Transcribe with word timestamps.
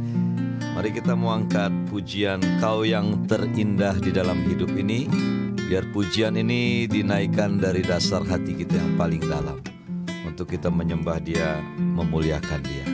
Mari 0.75 0.91
kita 0.91 1.15
mengangkat 1.15 1.71
pujian 1.87 2.43
kau 2.59 2.83
yang 2.83 3.31
terindah 3.31 3.95
di 4.03 4.11
dalam 4.11 4.43
hidup 4.43 4.75
ini. 4.75 5.07
Biar 5.71 5.87
pujian 5.95 6.35
ini 6.35 6.91
dinaikkan 6.91 7.63
dari 7.63 7.87
dasar 7.87 8.27
hati 8.27 8.59
kita 8.59 8.75
yang 8.75 8.99
paling 8.99 9.23
dalam. 9.23 9.63
Untuk 10.27 10.51
kita 10.51 10.67
menyembah 10.67 11.23
dia, 11.23 11.63
memuliakan 11.79 12.61
dia. 12.67 12.87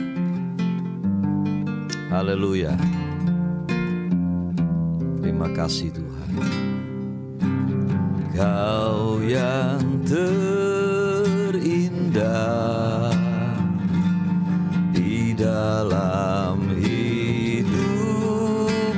Haleluya. 2.13 2.77
Terima 5.25 5.49
kasih 5.57 5.89
Tuhan. 5.89 6.29
Kau 8.37 9.25
yang 9.25 9.81
terindah 10.05 10.76
di 14.91 15.31
dalam 15.37 16.71
hidup 16.79 17.77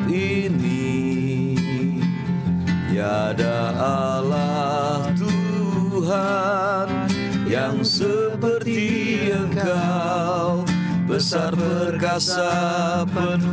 ini. 0.09 1.55
Tiada 2.89 3.73
Allah 3.77 5.09
Tuhan 5.17 6.87
yang 7.49 7.81
seperti 7.81 9.33
Engkau 9.33 10.63
besar 11.09 11.57
perkasa 11.57 13.01
penuh 13.09 13.48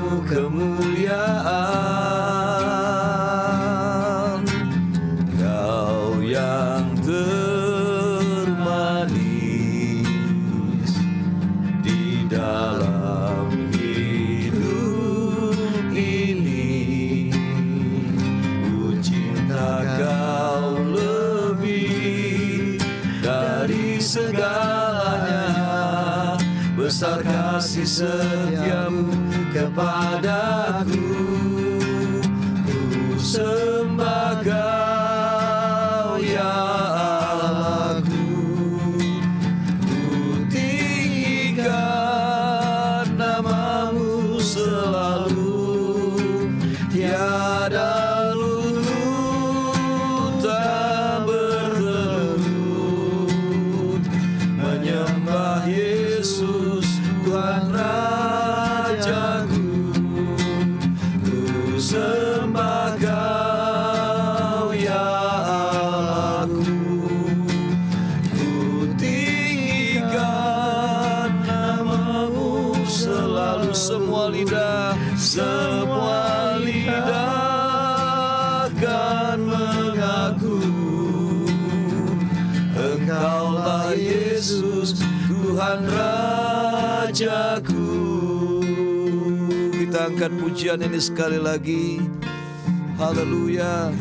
pujian 90.67 90.83
ini 90.83 90.99
sekali 90.99 91.39
lagi. 91.39 92.03
Haleluya. 92.99 93.95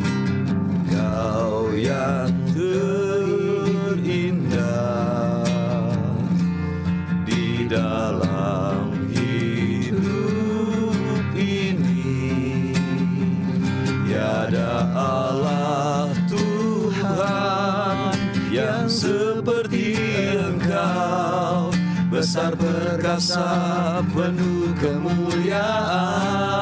Kau 0.90 1.70
yang 1.78 2.34
terindah 2.58 3.86
Di 7.22 7.70
dalam 7.70 8.98
hidup 9.14 10.98
ini. 11.38 12.74
Tiada 14.10 14.90
Allah 14.98 16.10
Tuhan 16.26 18.18
yang 18.50 18.90
seperti 18.90 19.94
Engkau. 20.34 21.70
Besar 22.10 22.58
perkasa 22.58 23.54
penuh 24.10 24.74
kemuliaan 24.82 26.55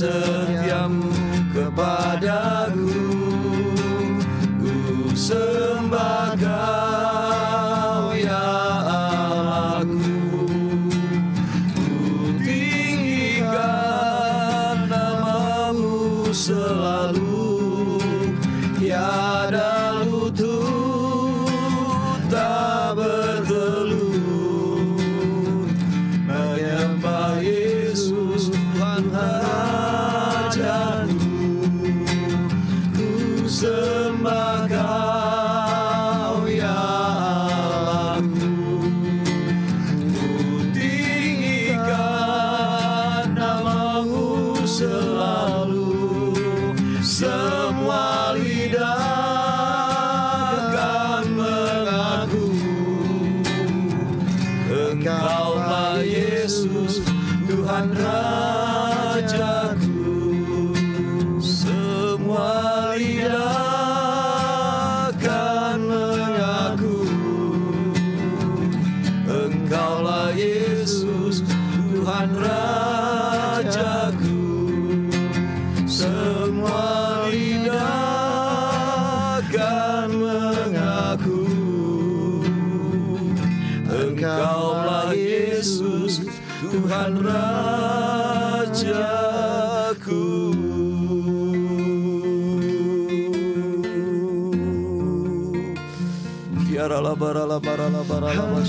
kasih 0.00 0.39
Engkaulah 55.00 56.04
Yesus 56.04 57.00
Tuhan 57.48 57.88
Rajaku 57.96 58.39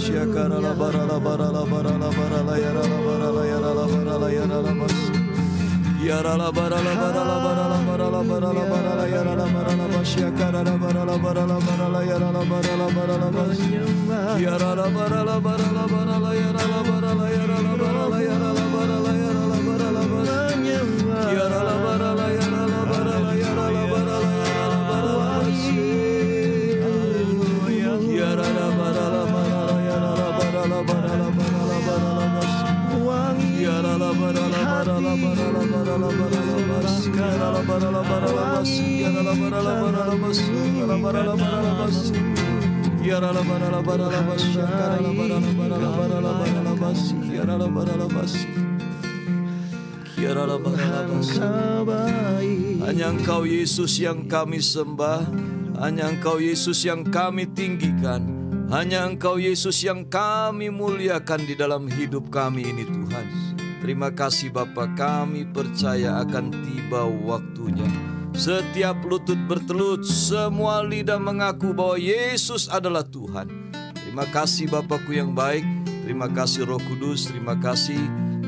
şia 0.01 0.25
karala 0.33 0.71
barala 0.79 1.17
barala 1.25 1.61
barala 1.71 2.09
barala 2.17 2.55
yarala 2.63 2.97
barala 3.07 3.43
yarala 3.51 3.83
barala 3.93 4.29
yarala 4.37 4.71
bas 4.79 4.95
yarala 6.07 6.47
barala 6.57 6.93
barala 7.01 7.37
barala 7.45 7.79
barala 7.87 8.21
barala 8.29 8.63
barala 8.71 9.05
yarala 9.15 9.45
barala 9.55 9.85
bas 9.93 10.11
ya 10.21 10.29
karala 10.39 10.73
barala 10.83 11.15
barala 11.25 11.57
barala 11.67 12.01
yarala 12.11 12.41
barala 12.51 12.87
barala 12.97 13.27
bas 13.35 13.59
yarala 14.45 14.85
barala 14.97 15.35
barala 15.45 15.83
barala 15.93 16.31
yarala 16.43 16.79
barala 16.89 17.25
yarala 17.37 17.71
barala 17.81 18.17
yarala 18.29 18.65
barala 18.73 19.11
yarala 19.23 19.57
barala 19.67 20.03
bas 20.11 20.29
yarala 21.37 21.75
Hanya 52.81 53.07
Engkau 53.13 53.45
Yesus 53.45 54.01
yang 54.01 54.25
kami 54.25 54.57
sembah. 54.57 55.21
Hanya 55.81 56.09
Engkau 56.09 56.41
Yesus 56.41 56.81
yang 56.81 57.05
kami 57.05 57.45
tinggikan. 57.45 58.25
Hanya 58.73 59.05
Engkau 59.05 59.37
Yesus 59.37 59.85
yang 59.85 60.09
kami 60.09 60.73
muliakan 60.73 61.45
di 61.45 61.53
dalam 61.53 61.85
hidup 61.85 62.33
kami 62.33 62.65
ini 62.65 62.89
Tuhan 62.89 63.20
Terima 63.81 64.13
kasih 64.13 64.53
Bapa. 64.53 64.85
Kami 64.93 65.49
percaya 65.49 66.21
akan 66.21 66.53
tiba 66.53 67.01
waktunya. 67.03 67.89
Setiap 68.31 69.03
lutut 69.03 69.35
bertelut 69.43 70.07
Semua 70.07 70.79
lidah 70.85 71.19
mengaku 71.19 71.75
bahwa 71.75 71.99
Yesus 71.99 72.69
adalah 72.71 73.03
Tuhan. 73.03 73.49
Terima 73.97 74.23
kasih 74.29 74.69
Bapakku 74.69 75.17
yang 75.17 75.33
baik. 75.33 75.65
Terima 76.05 76.29
kasih 76.29 76.69
Roh 76.69 76.79
Kudus. 76.79 77.33
Terima 77.33 77.57
kasih 77.57 77.99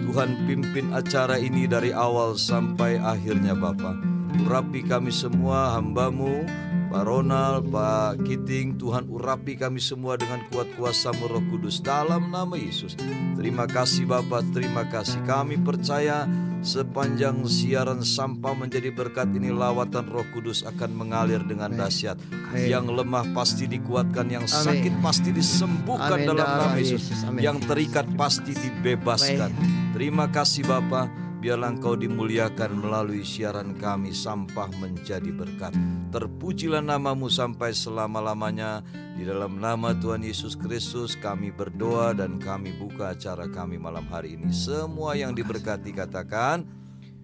Tuhan 0.06 0.46
pimpin 0.46 0.94
acara 0.94 1.42
ini 1.42 1.66
dari 1.66 1.90
awal 1.90 2.38
sampai 2.38 3.02
akhirnya 3.02 3.58
Bapa. 3.58 3.98
Urapi 4.46 4.86
kami 4.86 5.10
semua 5.10 5.74
hambamu 5.74 6.46
Pak 6.94 7.10
Ronald, 7.10 7.74
Pak 7.74 8.22
Kiting, 8.22 8.78
Tuhan 8.78 9.10
urapi 9.10 9.58
kami 9.58 9.82
semua 9.82 10.14
dengan 10.14 10.46
kuat 10.54 10.70
kuasa 10.78 11.10
Roh 11.10 11.42
Kudus 11.50 11.82
dalam 11.82 12.30
nama 12.30 12.54
Yesus. 12.54 12.94
Terima 13.34 13.66
kasih 13.66 14.06
Bapak, 14.06 14.54
terima 14.54 14.86
kasih. 14.86 15.18
Kami 15.26 15.58
percaya 15.58 16.30
sepanjang 16.62 17.50
siaran 17.50 18.06
sampah 18.06 18.54
menjadi 18.54 18.94
berkat 18.94 19.26
ini 19.34 19.50
lawatan 19.50 20.06
Roh 20.06 20.22
Kudus 20.38 20.62
akan 20.70 20.94
mengalir 20.94 21.42
dengan 21.42 21.74
dahsyat. 21.74 22.22
Yang 22.54 22.94
lemah 22.94 23.26
pasti 23.34 23.66
dikuatkan, 23.66 24.30
yang 24.30 24.46
sakit 24.46 25.02
pasti 25.02 25.34
disembuhkan 25.34 26.22
Amin, 26.22 26.30
dalam 26.30 26.46
nama 26.46 26.78
Yesus. 26.78 27.26
Amin. 27.26 27.42
Yang 27.42 27.74
terikat 27.74 28.06
pasti 28.14 28.54
dibebaskan. 28.54 29.50
Terima 29.98 30.30
kasih 30.30 30.62
Bapak. 30.70 31.23
Biarlah 31.44 31.76
engkau 31.76 32.00
dimuliakan 32.00 32.88
melalui 32.88 33.28
siaran 33.28 33.76
kami 33.76 34.16
sampah 34.16 34.72
menjadi 34.80 35.28
berkat. 35.28 35.76
Terpujilah 36.16 36.80
namamu 36.80 37.28
sampai 37.28 37.76
selama-lamanya. 37.76 38.80
Di 39.20 39.28
dalam 39.28 39.60
nama 39.60 39.92
Tuhan 39.92 40.24
Yesus 40.24 40.56
Kristus 40.56 41.20
kami 41.20 41.52
berdoa 41.52 42.16
dan 42.16 42.40
kami 42.40 42.80
buka 42.80 43.12
acara 43.12 43.52
kami 43.52 43.76
malam 43.76 44.08
hari 44.08 44.40
ini. 44.40 44.56
Semua 44.56 45.20
yang 45.20 45.36
diberkati 45.36 45.92
katakan 45.92 46.64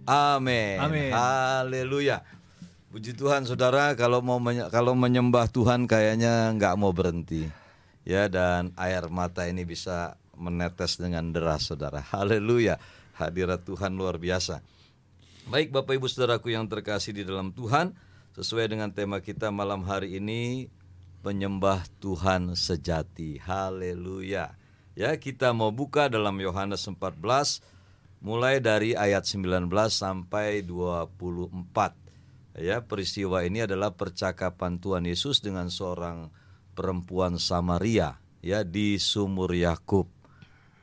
amin. 0.04 0.83
Amin. 0.83 1.15
Haleluya. 1.15 2.19
Puji 2.92 3.15
Tuhan 3.15 3.48
saudara 3.48 3.95
kalau 3.95 4.19
mau 4.19 4.44
menye- 4.44 4.68
kalau 4.68 5.00
menyembah 5.00 5.48
Tuhan 5.48 5.88
kayaknya 5.88 6.51
nggak 6.60 6.75
mau 6.75 6.92
berhenti. 6.92 7.48
Ya 8.04 8.27
dan 8.27 8.75
air 8.75 9.07
mata 9.07 9.48
ini 9.48 9.63
bisa 9.63 10.19
menetes 10.36 11.00
dengan 11.00 11.31
deras 11.31 11.72
saudara. 11.72 12.04
Haleluya. 12.04 12.99
Hadirat 13.19 13.68
Tuhan 13.68 14.00
luar 14.00 14.16
biasa. 14.16 14.63
Baik 15.51 15.75
Bapak 15.75 16.00
Ibu 16.00 16.07
Saudaraku 16.07 16.55
yang 16.55 16.72
terkasih 16.72 17.12
di 17.12 17.27
dalam 17.27 17.51
Tuhan, 17.51 17.91
sesuai 18.32 18.72
dengan 18.72 18.88
tema 18.96 19.20
kita 19.20 19.51
malam 19.51 19.84
hari 19.84 20.24
ini 20.24 20.72
penyembah 21.20 21.84
Tuhan 22.00 22.55
sejati. 22.55 23.43
Haleluya. 23.43 24.55
Ya, 24.96 25.12
kita 25.20 25.51
mau 25.51 25.75
buka 25.75 26.08
dalam 26.08 26.39
Yohanes 26.39 26.88
14 26.88 27.60
mulai 28.24 28.63
dari 28.63 28.96
ayat 28.96 29.27
19 29.27 29.67
sampai 29.91 30.63
24. 30.63 31.96
Ya, 32.60 32.84
peristiwa 32.84 33.43
ini 33.43 33.63
adalah 33.67 33.96
percakapan 33.96 34.79
Tuhan 34.79 35.08
Yesus 35.08 35.43
dengan 35.43 35.67
seorang 35.67 36.32
perempuan 36.75 37.36
Samaria 37.36 38.20
ya 38.39 38.63
di 38.63 38.96
sumur 39.00 39.51
Yakub. 39.51 40.18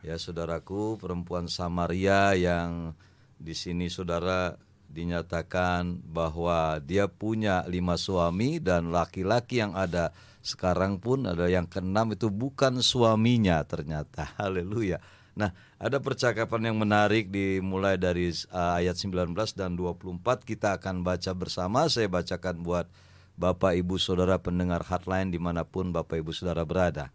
Ya, 0.06 0.22
saudaraku, 0.22 1.02
perempuan 1.02 1.50
Samaria 1.50 2.30
yang 2.38 2.94
di 3.42 3.58
sini 3.58 3.90
saudara 3.90 4.54
dinyatakan 4.86 5.98
bahwa 5.98 6.78
dia 6.78 7.10
punya 7.10 7.66
lima 7.66 7.98
suami 7.98 8.62
dan 8.62 8.94
laki-laki 8.94 9.58
yang 9.58 9.75
ada 9.75 10.14
sekarang 10.46 11.02
pun 11.02 11.26
ada 11.26 11.50
yang 11.50 11.66
keenam 11.66 12.14
itu 12.14 12.30
bukan 12.30 12.78
suaminya 12.86 13.58
ternyata. 13.66 14.30
Haleluya. 14.38 15.02
Nah, 15.34 15.50
ada 15.75 15.98
percakapan 15.98 16.70
yang 16.70 16.78
menarik 16.78 17.26
dimulai 17.34 17.98
dari 17.98 18.30
uh, 18.54 18.78
ayat 18.78 18.94
19 18.94 19.34
dan 19.58 19.75
24 19.75 20.22
kita 20.46 20.78
akan 20.78 21.02
baca 21.02 21.34
bersama. 21.34 21.90
Saya 21.90 22.06
bacakan 22.06 22.62
buat 22.62 22.86
Bapak 23.34 23.75
Ibu 23.75 23.98
Saudara 23.98 24.38
pendengar 24.38 24.86
hotline 24.86 25.34
di 25.34 25.42
mana 25.42 25.66
pun 25.66 25.90
Bapak 25.90 26.22
Ibu 26.22 26.30
Saudara 26.30 26.62
berada. 26.62 27.10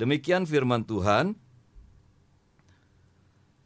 Demikian 0.00 0.48
firman 0.48 0.88
Tuhan. 0.88 1.51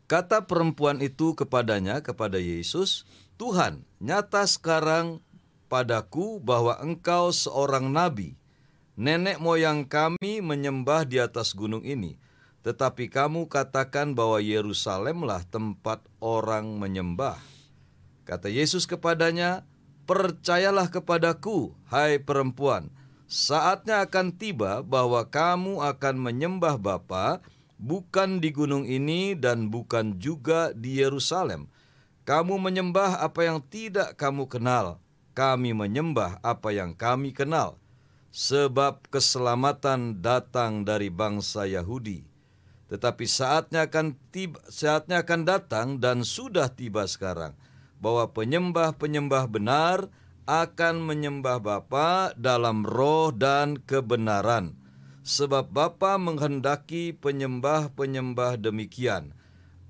Kata 0.06 0.46
perempuan 0.46 1.02
itu 1.02 1.34
kepadanya, 1.34 1.98
kepada 1.98 2.38
Yesus, 2.38 3.02
Tuhan, 3.34 3.82
nyata 3.98 4.46
sekarang 4.46 5.18
padaku 5.66 6.38
bahwa 6.38 6.78
engkau 6.78 7.34
seorang 7.34 7.90
nabi. 7.90 8.38
Nenek 8.94 9.42
moyang 9.42 9.82
kami 9.82 10.38
menyembah 10.40 11.04
di 11.04 11.18
atas 11.18 11.52
gunung 11.52 11.82
ini. 11.82 12.16
Tetapi 12.62 13.10
kamu 13.10 13.50
katakan 13.50 14.14
bahwa 14.14 14.38
Yerusalemlah 14.38 15.42
tempat 15.50 16.02
orang 16.22 16.78
menyembah. 16.78 17.38
Kata 18.26 18.46
Yesus 18.46 18.86
kepadanya, 18.86 19.66
Percayalah 20.06 20.86
kepadaku, 20.86 21.74
hai 21.90 22.22
perempuan, 22.22 22.94
saatnya 23.26 24.06
akan 24.06 24.38
tiba 24.38 24.86
bahwa 24.86 25.26
kamu 25.26 25.82
akan 25.82 26.14
menyembah 26.14 26.78
Bapa 26.78 27.42
bukan 27.76 28.40
di 28.40 28.52
gunung 28.52 28.84
ini 28.84 29.36
dan 29.36 29.68
bukan 29.72 30.16
juga 30.20 30.72
di 30.72 31.00
Yerusalem. 31.00 31.68
Kamu 32.26 32.58
menyembah 32.58 33.22
apa 33.22 33.46
yang 33.46 33.62
tidak 33.62 34.18
kamu 34.18 34.50
kenal. 34.50 34.98
Kami 35.36 35.76
menyembah 35.76 36.42
apa 36.42 36.74
yang 36.74 36.96
kami 36.96 37.30
kenal. 37.30 37.78
Sebab 38.34 39.06
keselamatan 39.08 40.20
datang 40.20 40.82
dari 40.82 41.08
bangsa 41.08 41.64
Yahudi. 41.64 42.26
Tetapi 42.86 43.24
saatnya 43.26 43.90
akan 43.90 44.14
tiba, 44.30 44.58
saatnya 44.70 45.22
akan 45.22 45.42
datang 45.42 45.88
dan 45.98 46.22
sudah 46.22 46.70
tiba 46.70 47.02
sekarang 47.06 47.54
bahwa 47.98 48.30
penyembah-penyembah 48.30 49.44
benar 49.50 50.06
akan 50.46 51.02
menyembah 51.02 51.58
Bapa 51.58 52.30
dalam 52.38 52.86
roh 52.86 53.34
dan 53.34 53.82
kebenaran. 53.82 54.78
Sebab 55.26 55.74
Bapa 55.74 56.14
menghendaki 56.22 57.10
penyembah-penyembah 57.10 58.62
demikian. 58.62 59.34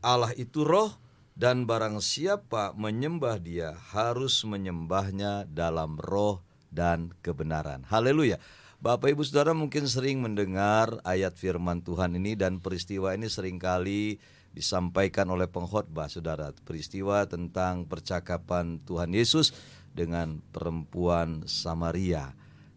Allah 0.01 0.33
itu 0.33 0.65
roh 0.65 0.97
dan 1.37 1.69
barang 1.69 2.01
siapa 2.01 2.73
menyembah 2.73 3.37
dia 3.37 3.77
harus 3.93 4.41
menyembahnya 4.49 5.45
dalam 5.53 6.01
roh 6.01 6.41
dan 6.73 7.13
kebenaran. 7.21 7.85
Haleluya. 7.85 8.41
Bapak 8.81 9.13
Ibu 9.13 9.29
Saudara 9.29 9.53
mungkin 9.53 9.85
sering 9.85 10.25
mendengar 10.25 11.05
ayat 11.05 11.37
firman 11.37 11.85
Tuhan 11.85 12.17
ini 12.17 12.33
dan 12.33 12.65
peristiwa 12.65 13.13
ini 13.13 13.29
sering 13.29 13.61
kali 13.61 14.17
disampaikan 14.57 15.29
oleh 15.29 15.53
pengkhotbah 15.53 16.09
Saudara. 16.09 16.49
Peristiwa 16.65 17.29
tentang 17.29 17.85
percakapan 17.85 18.81
Tuhan 18.89 19.13
Yesus 19.13 19.53
dengan 19.93 20.41
perempuan 20.49 21.45
Samaria. 21.45 22.33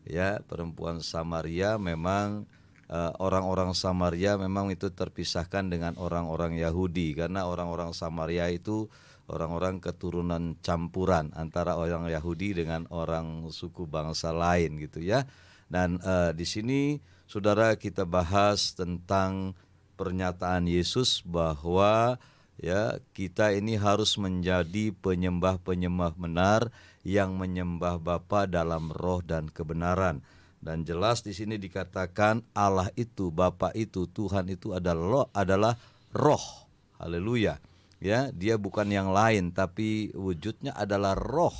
Ya, 0.09 0.41
perempuan 0.49 1.05
Samaria 1.05 1.77
memang 1.77 2.49
Eh, 2.89 3.13
orang-orang 3.21 3.77
Samaria 3.77 4.33
memang 4.33 4.73
itu 4.73 4.89
terpisahkan 4.89 5.69
dengan 5.69 5.93
orang-orang 6.01 6.57
Yahudi 6.57 7.13
karena 7.13 7.45
orang-orang 7.45 7.93
Samaria 7.93 8.49
itu 8.49 8.89
orang-orang 9.29 9.77
keturunan 9.77 10.57
campuran 10.65 11.29
antara 11.37 11.77
orang 11.77 12.09
Yahudi 12.09 12.57
dengan 12.57 12.89
orang 12.89 13.45
suku 13.53 13.85
bangsa 13.85 14.33
lain 14.33 14.81
gitu 14.81 15.05
ya. 15.05 15.29
Dan 15.69 16.01
uh, 16.01 16.33
di 16.33 16.49
sini 16.49 16.97
saudara 17.29 17.77
kita 17.77 18.09
bahas 18.09 18.73
tentang 18.73 19.53
pernyataan 19.93 20.65
Yesus 20.65 21.21
bahwa 21.21 22.17
ya 22.59 22.99
kita 23.15 23.55
ini 23.55 23.79
harus 23.79 24.19
menjadi 24.19 24.91
penyembah-penyembah 24.99 26.13
benar 26.19 26.69
yang 27.07 27.39
menyembah 27.39 27.97
Bapa 27.97 28.45
dalam 28.45 28.91
roh 28.91 29.23
dan 29.23 29.47
kebenaran. 29.47 30.21
Dan 30.59 30.83
jelas 30.83 31.23
di 31.23 31.31
sini 31.31 31.55
dikatakan 31.55 32.43
Allah 32.51 32.91
itu, 32.99 33.31
Bapa 33.31 33.71
itu, 33.71 34.11
Tuhan 34.11 34.51
itu 34.51 34.75
adalah 34.75 35.31
adalah 35.31 35.79
roh. 36.11 36.67
Haleluya. 36.99 37.63
Ya, 37.99 38.31
dia 38.31 38.55
bukan 38.55 38.87
yang 38.87 39.11
lain 39.11 39.51
tapi 39.51 40.11
wujudnya 40.15 40.75
adalah 40.75 41.15
roh. 41.15 41.55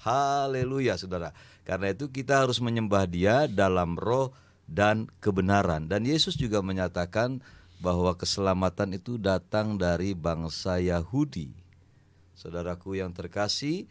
Haleluya, 0.00 0.96
Saudara. 0.96 1.36
Karena 1.68 1.92
itu 1.92 2.08
kita 2.08 2.44
harus 2.44 2.60
menyembah 2.64 3.04
Dia 3.04 3.44
dalam 3.44 3.96
roh 4.00 4.32
dan 4.64 5.08
kebenaran. 5.20 5.88
Dan 5.88 6.08
Yesus 6.08 6.40
juga 6.40 6.64
menyatakan 6.64 7.44
bahwa 7.80 8.12
keselamatan 8.14 9.00
itu 9.00 9.16
datang 9.16 9.80
dari 9.80 10.12
bangsa 10.12 10.78
Yahudi. 10.78 11.56
Saudaraku 12.36 13.00
yang 13.00 13.12
terkasih, 13.12 13.88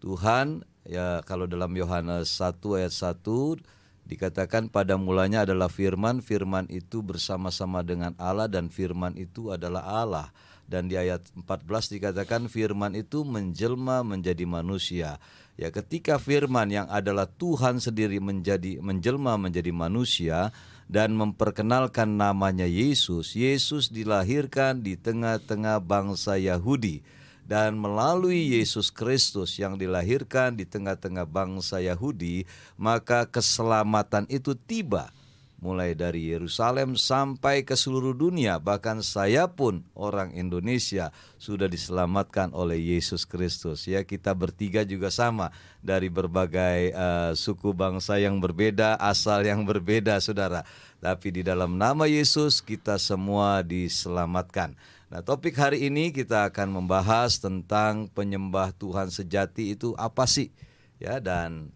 Tuhan 0.00 0.64
ya 0.84 1.24
kalau 1.24 1.48
dalam 1.48 1.72
Yohanes 1.72 2.32
1 2.36 2.60
ayat 2.78 2.92
1 2.92 3.80
Dikatakan 4.10 4.66
pada 4.66 4.98
mulanya 4.98 5.46
adalah 5.46 5.70
firman, 5.70 6.18
firman 6.18 6.66
itu 6.66 6.98
bersama-sama 6.98 7.86
dengan 7.86 8.10
Allah 8.18 8.50
dan 8.50 8.66
firman 8.66 9.14
itu 9.14 9.54
adalah 9.54 9.86
Allah. 9.86 10.34
Dan 10.66 10.90
di 10.90 10.98
ayat 10.98 11.22
14 11.38 11.94
dikatakan 11.94 12.50
firman 12.50 12.98
itu 12.98 13.22
menjelma 13.22 14.02
menjadi 14.02 14.42
manusia. 14.50 15.22
Ya 15.54 15.70
ketika 15.70 16.18
firman 16.18 16.74
yang 16.74 16.90
adalah 16.90 17.30
Tuhan 17.30 17.78
sendiri 17.78 18.18
menjadi 18.18 18.82
menjelma 18.82 19.38
menjadi 19.38 19.70
manusia 19.70 20.50
dan 20.90 21.14
memperkenalkan 21.14 22.18
namanya 22.18 22.66
Yesus, 22.66 23.38
Yesus 23.38 23.94
dilahirkan 23.94 24.82
di 24.82 24.98
tengah-tengah 24.98 25.78
bangsa 25.78 26.34
Yahudi. 26.34 27.06
Dan 27.46 27.78
melalui 27.78 28.58
Yesus 28.58 28.90
Kristus 28.90 29.58
yang 29.58 29.78
dilahirkan 29.78 30.58
di 30.58 30.66
tengah-tengah 30.66 31.26
bangsa 31.26 31.78
Yahudi, 31.78 32.46
maka 32.74 33.26
keselamatan 33.26 34.26
itu 34.30 34.54
tiba 34.54 35.14
mulai 35.60 35.92
dari 35.92 36.32
Yerusalem 36.32 36.96
sampai 36.96 37.62
ke 37.68 37.76
seluruh 37.76 38.16
dunia. 38.16 38.56
Bahkan 38.56 39.04
saya 39.04 39.44
pun 39.52 39.84
orang 39.92 40.32
Indonesia 40.32 41.12
sudah 41.36 41.68
diselamatkan 41.68 42.56
oleh 42.56 42.80
Yesus 42.80 43.28
Kristus. 43.28 43.84
Ya, 43.84 44.00
kita 44.02 44.32
bertiga 44.32 44.82
juga 44.88 45.12
sama 45.12 45.52
dari 45.84 46.08
berbagai 46.08 46.96
uh, 46.96 47.32
suku 47.36 47.76
bangsa 47.76 48.16
yang 48.16 48.40
berbeda, 48.40 48.96
asal 48.96 49.44
yang 49.44 49.68
berbeda, 49.68 50.16
Saudara. 50.24 50.64
Tapi 51.00 51.28
di 51.28 51.42
dalam 51.44 51.76
nama 51.76 52.08
Yesus 52.08 52.64
kita 52.64 52.96
semua 52.96 53.60
diselamatkan. 53.60 54.72
Nah, 55.12 55.20
topik 55.20 55.60
hari 55.60 55.92
ini 55.92 56.08
kita 56.08 56.48
akan 56.48 56.72
membahas 56.72 57.36
tentang 57.36 58.08
penyembah 58.12 58.72
Tuhan 58.72 59.12
sejati 59.12 59.76
itu 59.76 59.92
apa 60.00 60.24
sih? 60.24 60.48
Ya, 60.96 61.20
dan 61.20 61.68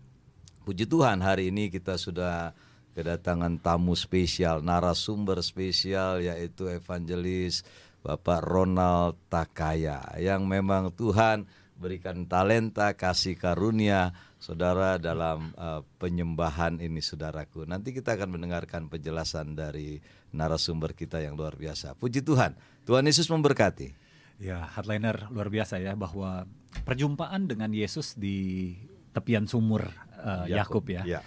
puji 0.64 0.88
Tuhan 0.88 1.20
hari 1.20 1.52
ini 1.52 1.68
kita 1.68 2.00
sudah 2.00 2.56
kedatangan 2.94 3.58
tamu 3.58 3.98
spesial, 3.98 4.62
narasumber 4.62 5.42
spesial 5.42 6.22
yaitu 6.22 6.70
evangelis 6.70 7.66
Bapak 8.00 8.46
Ronald 8.46 9.18
Takaya 9.26 10.00
yang 10.22 10.46
memang 10.46 10.94
Tuhan 10.94 11.50
berikan 11.74 12.24
talenta 12.30 12.94
kasih 12.94 13.34
karunia 13.34 14.14
saudara 14.38 15.00
dalam 15.00 15.50
uh, 15.58 15.82
penyembahan 15.98 16.78
ini 16.78 17.02
saudaraku. 17.02 17.66
Nanti 17.66 17.90
kita 17.90 18.14
akan 18.14 18.38
mendengarkan 18.38 18.86
penjelasan 18.86 19.58
dari 19.58 19.98
narasumber 20.30 20.94
kita 20.94 21.18
yang 21.18 21.34
luar 21.34 21.58
biasa. 21.58 21.98
Puji 21.98 22.22
Tuhan. 22.22 22.54
Tuhan 22.86 23.08
Yesus 23.08 23.26
memberkati. 23.26 23.90
Ya, 24.38 24.62
hardliner 24.62 25.32
luar 25.32 25.50
biasa 25.50 25.80
ya 25.80 25.96
bahwa 25.98 26.46
perjumpaan 26.84 27.50
dengan 27.50 27.72
Yesus 27.72 28.14
di 28.14 28.76
tepian 29.14 29.46
sumur 29.46 29.88
uh, 30.20 30.44
Yakub 30.46 30.84
ya, 30.90 31.02
ya 31.06 31.20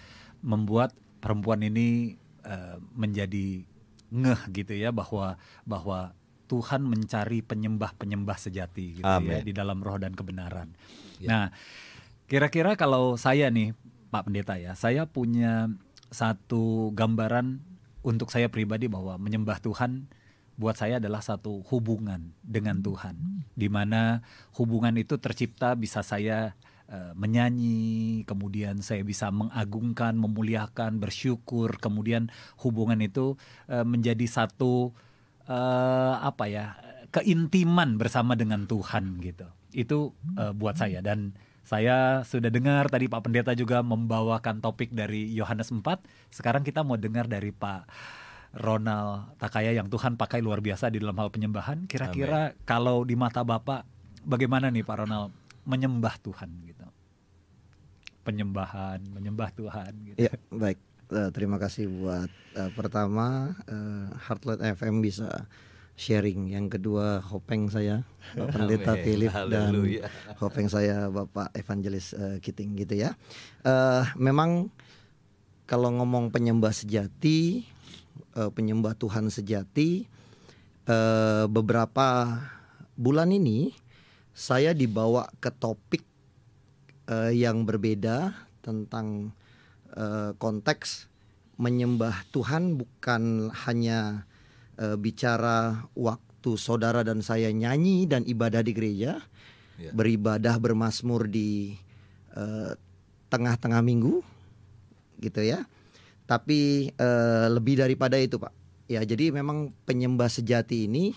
membuat 0.43 0.93
perempuan 1.19 1.63
ini 1.65 2.17
uh, 2.45 2.77
menjadi 2.93 3.65
ngeh 4.07 4.41
gitu 4.55 4.74
ya 4.74 4.95
bahwa 4.95 5.36
bahwa 5.67 6.15
Tuhan 6.47 6.88
mencari 6.88 7.43
penyembah-penyembah 7.43 8.38
sejati 8.39 9.03
gitu 9.03 9.03
ya, 9.03 9.19
Amen. 9.19 9.36
ya 9.36 9.39
di 9.43 9.51
dalam 9.51 9.83
roh 9.83 10.00
dan 10.00 10.15
kebenaran. 10.15 10.71
Ya. 11.19 11.27
Nah, 11.27 11.45
kira-kira 12.31 12.79
kalau 12.79 13.19
saya 13.19 13.51
nih 13.51 13.75
Pak 14.07 14.31
Pendeta 14.31 14.55
ya, 14.55 14.71
saya 14.79 15.03
punya 15.03 15.67
satu 16.07 16.95
gambaran 16.95 17.59
untuk 18.00 18.31
saya 18.31 18.47
pribadi 18.47 18.88
bahwa 18.88 19.19
menyembah 19.19 19.59
Tuhan 19.59 20.07
buat 20.55 20.79
saya 20.79 21.03
adalah 21.03 21.19
satu 21.19 21.62
hubungan 21.67 22.31
dengan 22.41 22.79
Tuhan, 22.79 23.43
di 23.53 23.67
mana 23.67 24.24
hubungan 24.55 24.95
itu 24.95 25.19
tercipta 25.19 25.75
bisa 25.75 26.00
saya 26.01 26.55
uh, 26.91 27.13
menyanyi, 27.13 28.24
kemudian 28.24 28.84
saya 28.84 29.03
bisa 29.03 29.32
mengagungkan, 29.32 30.15
memuliakan, 30.15 31.00
bersyukur, 31.00 31.77
kemudian 31.79 32.32
hubungan 32.63 33.00
itu 33.03 33.36
uh, 33.72 33.84
menjadi 33.84 34.25
satu 34.27 34.91
uh, 35.48 36.15
apa 36.22 36.46
ya 36.48 36.65
keintiman 37.12 37.96
bersama 37.96 38.36
dengan 38.36 38.67
Tuhan 38.67 39.20
gitu. 39.24 39.48
Itu 39.72 40.17
uh, 40.36 40.51
buat 40.51 40.75
saya 40.79 41.00
dan 41.03 41.36
saya 41.67 42.24
sudah 42.24 42.48
dengar 42.48 42.88
tadi 42.88 43.12
Pak 43.12 43.27
Pendeta 43.27 43.51
juga 43.51 43.84
membawakan 43.84 44.63
topik 44.63 44.96
dari 44.96 45.27
Yohanes 45.36 45.67
4. 45.75 45.84
Sekarang 46.32 46.63
kita 46.63 46.79
mau 46.88 46.96
dengar 46.96 47.27
dari 47.27 47.51
Pak 47.51 47.91
Ronald 48.56 49.36
Takaya 49.36 49.75
yang 49.75 49.91
Tuhan 49.91 50.15
pakai 50.15 50.39
luar 50.39 50.63
biasa 50.63 50.88
di 50.88 51.03
dalam 51.03 51.20
hal 51.20 51.27
penyembahan. 51.27 51.84
Kira-kira 51.91 52.56
kalau 52.63 53.03
di 53.03 53.20
mata 53.20 53.44
Bapak 53.44 53.84
bagaimana 54.24 54.72
nih 54.72 54.88
Pak 54.88 54.98
Ronald 55.03 55.36
menyembah 55.67 56.15
Tuhan 56.24 56.50
gitu? 56.63 56.76
Penyembahan, 58.27 59.00
menyembah 59.07 59.50
Tuhan 59.55 59.91
gitu. 60.12 60.17
Ya, 60.27 60.36
baik. 60.51 60.75
Uh, 61.07 61.31
terima 61.31 61.55
kasih 61.55 61.88
buat 61.88 62.27
uh, 62.60 62.72
pertama 62.75 63.55
uh, 63.72 64.12
Heartlight 64.27 64.60
FM 64.75 65.00
bisa 65.00 65.48
sharing. 65.96 66.51
Yang 66.51 66.77
kedua 66.79 67.24
Hopeng 67.25 67.72
saya 67.72 68.03
Pak 68.36 68.53
Pendeta 68.53 68.93
Philip 69.00 69.34
dan 69.50 69.72
Hopeng 70.38 70.67
saya 70.67 71.07
Bapak 71.07 71.55
Evangelis 71.55 72.12
uh, 72.13 72.38
Kiting 72.43 72.75
gitu 72.75 73.00
ya. 73.00 73.15
Uh, 73.63 74.03
memang 74.19 74.67
kalau 75.67 75.91
ngomong 75.91 76.31
penyembah 76.31 76.72
sejati 76.72 77.67
uh, 78.38 78.53
penyembah 78.53 78.96
Tuhan 78.96 79.27
sejati 79.27 80.07
uh, 80.88 81.50
beberapa 81.51 82.39
bulan 82.96 83.34
ini 83.36 83.75
saya 84.31 84.72
dibawa 84.72 85.27
ke 85.43 85.50
topik 85.51 86.07
uh, 87.10 87.32
yang 87.32 87.64
berbeda 87.64 88.36
tentang 88.62 89.32
uh, 89.96 90.36
konteks 90.38 91.08
menyembah 91.58 92.28
Tuhan 92.30 92.78
bukan 92.78 93.50
hanya 93.66 94.30
uh, 94.78 94.96
bicara 94.96 95.90
waktu 95.98 96.54
saudara 96.56 97.02
dan 97.02 97.26
saya 97.26 97.50
nyanyi 97.50 98.06
dan 98.06 98.22
ibadah 98.28 98.62
di 98.62 98.72
gereja 98.78 99.20
yeah. 99.80 99.94
beribadah 99.94 100.58
bermasmur 100.62 101.26
di 101.26 101.78
uh, 102.38 102.78
tengah-tengah 103.34 103.82
minggu 103.82 104.22
gitu 105.22 105.42
ya. 105.42 105.66
Tapi 106.28 106.92
uh, 107.00 107.48
lebih 107.48 107.80
daripada 107.80 108.20
itu, 108.20 108.36
Pak. 108.36 108.52
Ya, 108.88 109.04
jadi 109.04 109.32
memang 109.32 109.72
penyembah 109.84 110.32
sejati 110.32 110.88
ini 110.88 111.16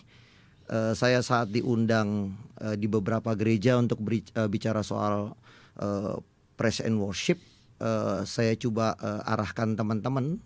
uh, 0.70 0.94
saya 0.94 1.22
saat 1.22 1.50
diundang 1.50 2.34
uh, 2.62 2.74
di 2.74 2.86
beberapa 2.86 3.34
gereja 3.34 3.78
untuk 3.78 4.02
beri, 4.02 4.22
uh, 4.38 4.46
bicara 4.46 4.82
soal 4.82 5.34
uh, 5.80 6.20
praise 6.54 6.84
and 6.84 7.00
worship, 7.00 7.40
uh, 7.80 8.22
saya 8.28 8.54
coba 8.54 8.94
uh, 9.00 9.24
arahkan 9.24 9.74
teman-teman 9.74 10.38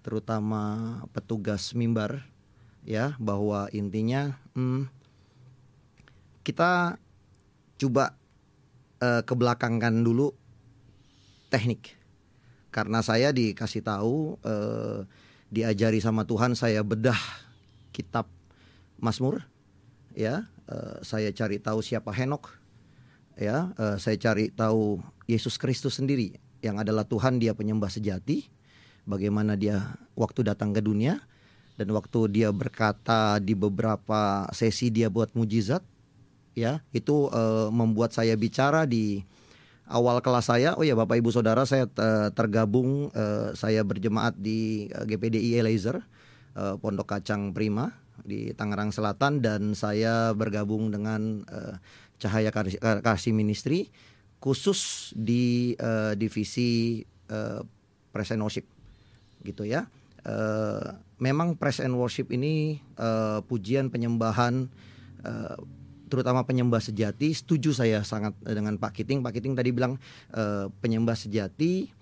terutama 0.00 1.04
petugas 1.12 1.76
mimbar 1.76 2.24
ya 2.88 3.12
bahwa 3.20 3.68
intinya 3.76 4.40
hmm, 4.56 4.88
kita 6.40 6.96
coba 7.76 8.16
uh, 9.04 9.22
kebelakangkan 9.22 10.00
dulu 10.00 10.32
teknik. 11.52 11.94
Karena 12.68 13.00
saya 13.00 13.32
dikasih 13.32 13.84
tahu 13.84 14.40
uh, 14.44 15.04
diajari 15.48 16.00
sama 16.00 16.28
Tuhan 16.28 16.52
saya 16.52 16.84
bedah 16.84 17.16
kitab 17.92 18.28
Mazmur 19.00 19.48
ya 20.12 20.44
uh, 20.68 21.00
saya 21.00 21.32
cari 21.32 21.56
tahu 21.56 21.80
siapa 21.80 22.12
Henok 22.12 22.57
ya 23.38 23.70
uh, 23.78 23.96
saya 23.96 24.18
cari 24.18 24.50
tahu 24.50 24.98
Yesus 25.30 25.56
Kristus 25.56 25.96
sendiri 25.96 26.36
yang 26.60 26.82
adalah 26.82 27.06
Tuhan 27.06 27.38
dia 27.38 27.54
penyembah 27.54 27.88
sejati 27.88 28.50
bagaimana 29.06 29.54
dia 29.54 29.94
waktu 30.18 30.42
datang 30.42 30.74
ke 30.74 30.82
dunia 30.82 31.22
dan 31.78 31.94
waktu 31.94 32.26
dia 32.34 32.50
berkata 32.50 33.38
di 33.38 33.54
beberapa 33.54 34.50
sesi 34.50 34.90
dia 34.90 35.06
buat 35.06 35.30
mujizat 35.38 35.80
ya 36.58 36.82
itu 36.90 37.30
uh, 37.30 37.70
membuat 37.70 38.10
saya 38.10 38.34
bicara 38.34 38.82
di 38.82 39.22
awal 39.88 40.20
kelas 40.20 40.52
saya, 40.52 40.76
oh 40.76 40.84
ya 40.84 40.92
Bapak 40.92 41.16
Ibu 41.18 41.32
Saudara 41.32 41.64
saya 41.64 41.88
uh, 41.88 42.28
tergabung 42.36 43.08
uh, 43.16 43.56
saya 43.56 43.82
berjemaat 43.82 44.36
di 44.36 44.90
eh, 44.92 45.04
GPDI 45.08 45.64
Laser 45.64 46.04
uh, 46.54 46.76
Pondok 46.76 47.08
Kacang 47.16 47.56
Prima 47.56 47.96
di 48.20 48.52
Tangerang 48.52 48.92
Selatan 48.92 49.40
dan 49.40 49.72
saya 49.72 50.36
bergabung 50.36 50.92
dengan 50.92 51.42
uh, 51.48 51.80
Cahaya 52.18 52.50
Kasih 53.02 53.32
Ministry 53.32 53.90
khusus 54.38 55.10
di 55.18 55.74
uh, 55.78 56.14
divisi 56.14 57.02
uh, 57.30 57.62
Press 58.14 58.34
and 58.34 58.42
Worship 58.42 58.66
gitu 59.42 59.66
ya. 59.66 59.86
Uh, 60.26 60.98
memang 61.18 61.54
Press 61.54 61.82
and 61.82 61.94
Worship 61.94 62.30
ini 62.34 62.82
uh, 62.98 63.42
pujian 63.46 63.90
penyembahan 63.90 64.70
uh, 65.22 65.58
terutama 66.08 66.42
penyembah 66.42 66.80
sejati 66.80 67.36
setuju 67.36 67.76
saya 67.76 68.00
sangat 68.02 68.32
dengan 68.40 68.80
Pak 68.80 68.96
Kiting 68.96 69.20
Pak 69.20 69.36
Kiting 69.36 69.52
tadi 69.52 69.70
bilang 69.70 70.00
e, 70.32 70.72
penyembah 70.80 71.14
sejati 71.14 71.92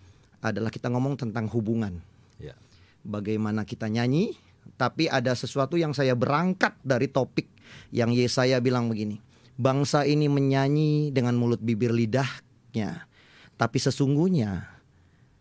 adalah 0.41 0.71
kita 0.71 0.87
ngomong 0.87 1.19
tentang 1.19 1.51
hubungan 1.51 1.99
ya. 2.39 2.55
bagaimana 3.03 3.67
kita 3.67 3.91
nyanyi 3.91 4.39
tapi 4.79 5.11
ada 5.11 5.35
sesuatu 5.35 5.75
yang 5.75 5.91
saya 5.91 6.15
berangkat 6.15 6.79
dari 6.87 7.11
topik 7.11 7.51
yang 7.91 8.15
Yesaya 8.15 8.63
bilang 8.63 8.87
begini 8.87 9.19
bangsa 9.57 10.05
ini 10.05 10.29
menyanyi 10.29 11.11
dengan 11.11 11.37
mulut 11.37 11.61
bibir 11.61 11.93
lidahnya. 11.93 13.09
Tapi 13.57 13.79
sesungguhnya 13.81 14.69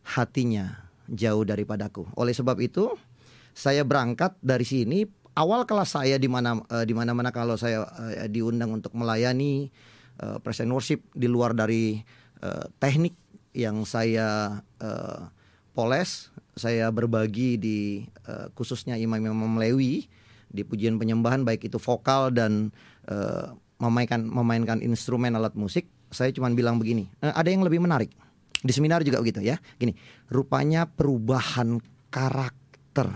hatinya 0.08 0.88
jauh 1.12 1.44
daripadaku. 1.44 2.08
Oleh 2.16 2.32
sebab 2.32 2.58
itu 2.64 2.96
saya 3.52 3.84
berangkat 3.84 4.36
dari 4.40 4.64
sini. 4.64 5.08
Awal 5.36 5.68
kelas 5.68 6.00
saya 6.00 6.16
di 6.16 6.32
mana 6.32 6.64
uh, 6.72 6.88
di 6.88 6.96
mana-mana 6.96 7.28
kalau 7.28 7.60
saya 7.60 7.84
uh, 7.84 8.24
diundang 8.32 8.72
untuk 8.72 8.96
melayani 8.96 9.68
uh, 10.24 10.40
present 10.40 10.72
worship 10.72 11.04
di 11.12 11.28
luar 11.28 11.52
dari 11.52 12.00
uh, 12.40 12.72
teknik 12.80 13.20
yang 13.52 13.84
saya 13.84 14.64
uh, 14.80 15.28
poles, 15.76 16.32
saya 16.56 16.88
berbagi 16.88 17.60
di 17.60 17.80
uh, 18.32 18.48
khususnya 18.56 18.96
imam-imam 18.96 19.60
Lewi 19.60 20.08
di 20.48 20.64
pujian 20.64 20.96
penyembahan 20.96 21.44
baik 21.44 21.68
itu 21.68 21.76
vokal 21.84 22.32
dan 22.32 22.72
uh, 23.12 23.52
memainkan 23.80 24.24
memainkan 24.24 24.80
instrumen 24.80 25.36
alat 25.36 25.54
musik. 25.58 25.88
Saya 26.14 26.32
cuma 26.32 26.48
bilang 26.54 26.80
begini, 26.80 27.10
uh, 27.20 27.36
ada 27.36 27.50
yang 27.52 27.66
lebih 27.66 27.84
menarik. 27.84 28.14
Di 28.66 28.72
seminar 28.74 29.04
juga 29.06 29.20
begitu 29.22 29.44
ya. 29.44 29.60
Gini, 29.78 29.94
rupanya 30.32 30.88
perubahan 30.88 31.78
karakter 32.10 33.12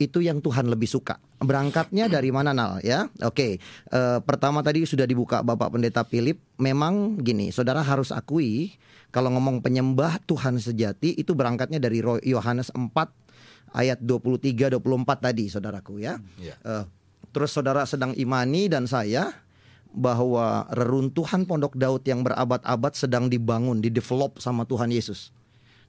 itu 0.00 0.24
yang 0.24 0.40
Tuhan 0.40 0.72
lebih 0.72 0.88
suka. 0.88 1.20
Berangkatnya 1.40 2.08
dari 2.08 2.32
mana 2.32 2.56
Nal 2.56 2.80
ya? 2.80 3.08
Oke, 3.24 3.60
uh, 3.92 4.18
pertama 4.24 4.64
tadi 4.64 4.84
sudah 4.88 5.04
dibuka 5.04 5.44
Bapak 5.44 5.76
Pendeta 5.76 6.04
Philip. 6.08 6.40
Memang 6.56 7.20
gini, 7.20 7.52
saudara 7.52 7.84
harus 7.84 8.08
akui 8.12 8.76
kalau 9.12 9.28
ngomong 9.36 9.60
penyembah 9.60 10.20
Tuhan 10.24 10.56
sejati 10.56 11.16
itu 11.16 11.36
berangkatnya 11.36 11.80
dari 11.80 12.00
Yohanes 12.24 12.72
4 12.72 12.90
ayat 13.76 13.98
23 14.02 14.80
24 14.80 15.26
tadi 15.30 15.44
saudaraku 15.52 16.00
ya. 16.00 16.16
Yeah. 16.40 16.56
Iya. 16.64 16.80
Uh, 17.30 17.34
terus 17.34 17.54
saudara 17.54 17.86
sedang 17.86 18.10
imani 18.18 18.66
dan 18.66 18.90
saya 18.90 19.30
bahwa 19.90 20.66
reruntuhan 20.70 21.46
Pondok 21.46 21.74
Daud 21.74 22.02
yang 22.06 22.22
berabad-abad 22.22 22.92
sedang 22.94 23.26
dibangun, 23.26 23.82
didevelop 23.82 24.38
sama 24.38 24.66
Tuhan 24.66 24.90
Yesus. 24.90 25.34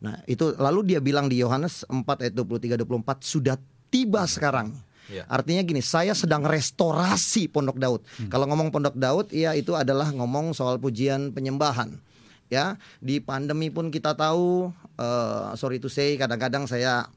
Nah, 0.01 0.17
itu 0.25 0.57
lalu 0.57 0.93
dia 0.93 0.99
bilang 1.01 1.29
di 1.29 1.37
Yohanes 1.37 1.85
4 1.85 2.01
ayat 2.01 2.33
23 2.33 2.81
24 2.81 3.21
sudah 3.21 3.55
tiba 3.93 4.25
sekarang. 4.25 4.73
Ya. 5.13 5.27
Artinya 5.29 5.61
gini, 5.61 5.83
saya 5.83 6.17
sedang 6.17 6.41
restorasi 6.41 7.45
Pondok 7.45 7.77
Daud. 7.77 8.01
Hmm. 8.17 8.29
Kalau 8.31 8.49
ngomong 8.49 8.73
Pondok 8.73 8.97
Daud, 8.97 9.29
ya 9.29 9.53
itu 9.53 9.77
adalah 9.77 10.09
ngomong 10.09 10.57
soal 10.57 10.81
pujian 10.81 11.29
penyembahan. 11.35 11.93
Ya, 12.51 12.75
di 12.99 13.23
pandemi 13.23 13.71
pun 13.71 13.93
kita 13.93 14.11
tahu, 14.11 14.75
uh, 14.99 15.55
sorry 15.55 15.79
to 15.79 15.87
say, 15.87 16.19
kadang-kadang 16.19 16.67
saya 16.67 17.07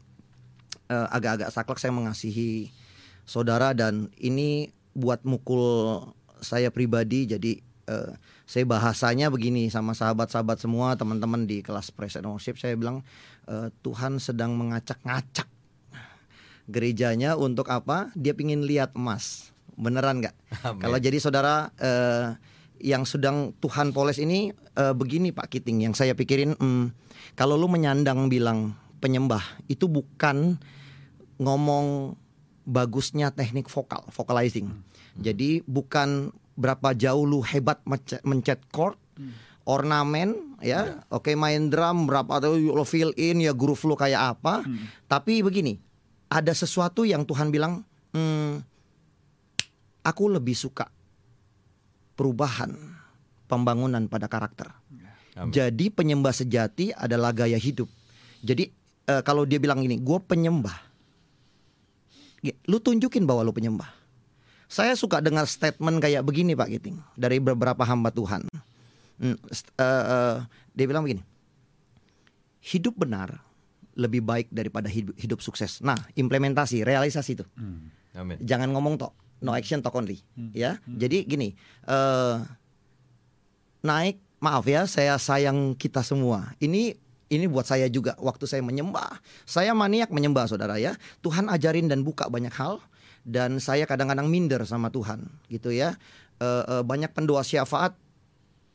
uh, 0.87 1.09
agak-agak 1.11 1.51
saklek 1.51 1.81
saya 1.83 1.91
mengasihi 1.91 2.71
saudara 3.25 3.73
dan 3.73 4.13
ini 4.21 4.73
buat 4.95 5.25
mukul 5.27 6.01
saya 6.41 6.71
pribadi. 6.71 7.27
Jadi 7.29 7.59
uh, 7.89 8.15
saya 8.45 8.65
bahasanya 8.69 9.33
begini 9.33 9.69
sama 9.73 9.97
sahabat-sahabat 9.97 10.61
semua, 10.61 10.95
teman-teman 10.95 11.49
di 11.49 11.65
kelas 11.65 11.91
worship, 12.25 12.61
saya 12.61 12.77
bilang 12.77 13.03
uh, 13.49 13.73
Tuhan 13.81 14.21
sedang 14.21 14.55
mengacak-ngacak 14.57 15.49
gerejanya 16.69 17.37
untuk 17.37 17.69
apa? 17.69 18.13
Dia 18.17 18.33
pingin 18.33 18.65
lihat 18.65 18.97
emas. 18.97 19.53
Beneran 19.75 20.23
nggak? 20.23 20.37
Kalau 20.79 20.99
jadi 21.03 21.19
saudara 21.19 21.75
uh, 21.83 22.39
yang 22.79 23.03
sedang 23.09 23.57
Tuhan 23.59 23.91
poles 23.91 24.23
ini 24.23 24.55
uh, 24.79 24.95
begini 24.95 25.35
Pak 25.35 25.51
Kiting, 25.51 25.83
yang 25.89 25.95
saya 25.97 26.15
pikirin, 26.15 26.55
um, 26.63 26.95
kalau 27.35 27.59
lu 27.59 27.67
menyandang 27.67 28.31
bilang 28.31 28.77
penyembah 29.03 29.43
itu 29.67 29.91
bukan 29.91 30.57
ngomong 31.43 32.17
bagusnya 32.65 33.31
teknik 33.31 33.69
vokal, 33.69 34.05
vocalizing. 34.11 34.73
Hmm. 34.73 34.83
Jadi 35.21 35.63
bukan 35.65 36.33
berapa 36.59 36.97
jauh 36.97 37.25
lu 37.25 37.45
hebat 37.45 37.81
mencet 38.25 38.61
chord, 38.73 38.97
hmm. 39.17 39.65
ornamen 39.69 40.59
ya, 40.65 40.69
yeah. 40.69 40.85
oke 41.13 41.29
okay, 41.29 41.35
main 41.37 41.69
drum 41.69 42.09
berapa 42.09 42.41
atau 42.41 42.57
lo 42.57 42.85
fill 42.89 43.13
in 43.21 43.45
ya 43.45 43.53
groove 43.53 43.85
lu 43.85 43.95
kayak 43.95 44.37
apa. 44.39 44.65
Hmm. 44.65 44.89
Tapi 45.07 45.45
begini, 45.45 45.77
ada 46.33 46.51
sesuatu 46.51 47.05
yang 47.05 47.23
Tuhan 47.23 47.53
bilang, 47.53 47.85
hmm, 48.17 48.65
aku 50.05 50.25
lebih 50.33 50.57
suka 50.57 50.89
perubahan 52.15 52.75
pembangunan 53.49 54.07
pada 54.09 54.27
karakter. 54.27 54.73
Amin. 55.35 55.51
Jadi 55.51 55.91
penyembah 55.91 56.31
sejati 56.31 56.95
adalah 56.95 57.35
gaya 57.35 57.59
hidup. 57.59 57.91
Jadi 58.45 58.71
uh, 59.11 59.23
kalau 59.27 59.43
dia 59.43 59.59
bilang 59.59 59.83
ini, 59.83 59.99
gue 59.99 60.19
penyembah, 60.23 60.84
lu 62.69 62.77
tunjukin 62.83 63.25
bahwa 63.25 63.47
lu 63.47 63.55
penyembah. 63.55 63.89
Saya 64.69 64.99
suka 64.99 65.23
dengar 65.23 65.47
statement 65.47 66.03
kayak 66.03 66.27
begini 66.27 66.53
Pak 66.59 66.69
Giting 66.69 66.99
dari 67.15 67.39
beberapa 67.39 67.85
hamba 67.87 68.11
Tuhan. 68.11 68.49
Hmm, 69.15 69.39
uh, 69.39 69.39
uh, 69.81 70.37
dia 70.75 70.85
bilang 70.91 71.07
begini, 71.07 71.23
hidup 72.59 72.99
benar 72.99 73.39
lebih 73.95 74.27
baik 74.27 74.51
daripada 74.51 74.91
hidup, 74.91 75.15
hidup 75.15 75.39
sukses. 75.39 75.79
Nah, 75.79 75.95
implementasi, 76.19 76.83
realisasi 76.83 77.39
itu. 77.39 77.47
Hmm. 77.55 77.95
Amin. 78.19 78.43
Jangan 78.43 78.75
ngomong 78.75 78.99
tok, 78.99 79.15
no 79.43 79.55
action 79.55 79.79
talk 79.79 79.95
only, 79.95 80.19
hmm. 80.35 80.51
ya. 80.51 80.83
Hmm. 80.83 80.99
Jadi 80.99 81.23
gini, 81.23 81.55
uh, 81.87 82.43
naik, 83.87 84.19
maaf 84.43 84.67
ya, 84.67 84.91
saya 84.91 85.15
sayang 85.21 85.79
kita 85.79 86.03
semua. 86.03 86.51
Ini 86.59 86.99
ini 87.33 87.49
buat 87.49 87.65
saya 87.65 87.89
juga 87.89 88.15
waktu 88.21 88.45
saya 88.45 88.61
menyembah. 88.61 89.21
Saya 89.49 89.73
maniak 89.73 90.13
menyembah 90.13 90.45
saudara 90.45 90.77
ya. 90.77 90.97
Tuhan 91.25 91.49
ajarin 91.49 91.89
dan 91.89 92.05
buka 92.05 92.29
banyak 92.29 92.53
hal 92.53 92.81
dan 93.25 93.57
saya 93.57 93.89
kadang-kadang 93.89 94.29
minder 94.29 94.61
sama 94.69 94.93
Tuhan 94.93 95.25
gitu 95.49 95.73
ya. 95.73 95.97
Uh, 96.43 96.81
uh, 96.81 96.83
banyak 96.85 97.09
pendoa 97.15 97.47
syafaat 97.47 97.95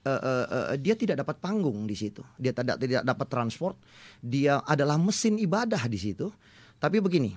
uh, 0.08 0.22
uh, 0.22 0.46
uh, 0.48 0.78
dia 0.80 0.96
tidak 0.98 1.22
dapat 1.22 1.38
panggung 1.38 1.86
di 1.86 1.94
situ. 1.94 2.26
Dia 2.40 2.56
tidak 2.56 2.82
tidak 2.82 3.04
dapat 3.06 3.28
transport. 3.30 3.76
Dia 4.24 4.64
adalah 4.66 4.98
mesin 4.98 5.38
ibadah 5.38 5.86
di 5.86 6.00
situ. 6.00 6.32
Tapi 6.80 7.04
begini, 7.04 7.36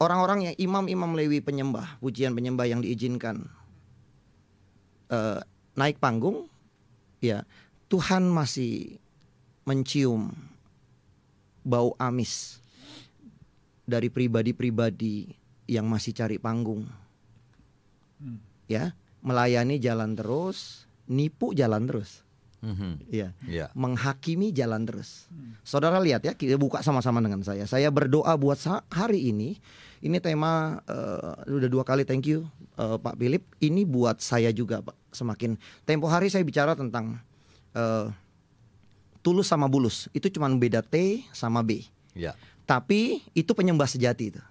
orang-orang 0.00 0.50
yang 0.50 0.54
imam-imam 0.56 1.12
Lewi 1.12 1.44
penyembah, 1.44 2.00
pujian 2.00 2.32
penyembah 2.32 2.64
yang 2.64 2.80
diizinkan, 2.80 3.44
uh, 5.12 5.38
naik 5.76 6.00
panggung, 6.00 6.48
ya 7.20 7.44
Tuhan 7.92 8.24
masih 8.32 8.96
mencium 9.64 10.32
bau 11.64 11.96
amis 11.96 12.60
dari 13.84 14.08
pribadi-pribadi 14.12 15.32
yang 15.68 15.88
masih 15.88 16.12
cari 16.12 16.36
panggung. 16.36 16.84
Hmm. 18.20 18.40
Ya, 18.68 18.96
melayani 19.24 19.80
jalan 19.80 20.16
terus, 20.16 20.88
nipu 21.08 21.52
jalan 21.56 21.88
terus. 21.88 22.24
Mm-hmm. 22.64 22.92
Ya. 23.12 23.36
Yeah. 23.44 23.68
Menghakimi 23.76 24.48
jalan 24.56 24.88
terus. 24.88 25.28
Hmm. 25.28 25.52
Saudara 25.60 26.00
lihat 26.00 26.24
ya, 26.24 26.32
kita 26.32 26.56
buka 26.56 26.80
sama-sama 26.80 27.20
dengan 27.20 27.44
saya. 27.44 27.68
Saya 27.68 27.92
berdoa 27.92 28.32
buat 28.40 28.56
hari 28.88 29.28
ini. 29.28 29.60
Ini 30.04 30.20
tema 30.20 30.80
uh, 30.84 31.44
udah 31.48 31.68
dua 31.68 31.84
kali 31.84 32.04
thank 32.04 32.28
you 32.28 32.48
uh, 32.80 32.96
Pak 32.96 33.20
Philip. 33.20 33.44
Ini 33.60 33.84
buat 33.84 34.20
saya 34.20 34.48
juga 34.52 34.80
Pak. 34.80 34.96
Semakin 35.12 35.60
tempo 35.84 36.08
hari 36.08 36.32
saya 36.32 36.44
bicara 36.44 36.72
tentang 36.72 37.20
uh, 37.76 38.08
tulus 39.24 39.48
sama 39.48 39.64
bulus. 39.64 40.12
Itu 40.12 40.28
cuma 40.28 40.52
beda 40.52 40.84
T 40.84 41.24
sama 41.32 41.64
B. 41.64 41.88
Ya. 42.12 42.36
Tapi 42.68 43.24
itu 43.32 43.56
penyembah 43.56 43.88
sejati 43.88 44.36
itu. 44.36 44.42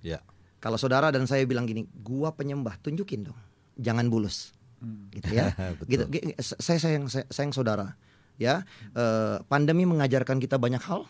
Ya. 0.00 0.24
Kalau 0.64 0.80
saudara 0.80 1.12
dan 1.12 1.28
saya 1.28 1.44
bilang 1.44 1.68
gini, 1.68 1.84
gua 2.00 2.32
penyembah, 2.32 2.80
tunjukin 2.80 3.28
dong. 3.28 3.38
Jangan 3.76 4.08
bulus 4.08 4.56
hmm. 4.82 5.04
gitu 5.14 5.30
ya. 5.32 5.54
gitu, 5.90 6.04
saya 6.40 6.78
sayang 6.82 7.06
saya 7.06 7.24
sayang 7.30 7.54
saudara, 7.54 7.94
ya. 8.36 8.66
Uh, 8.92 9.38
pandemi 9.46 9.86
mengajarkan 9.86 10.42
kita 10.42 10.58
banyak 10.58 10.82
hal. 10.82 11.06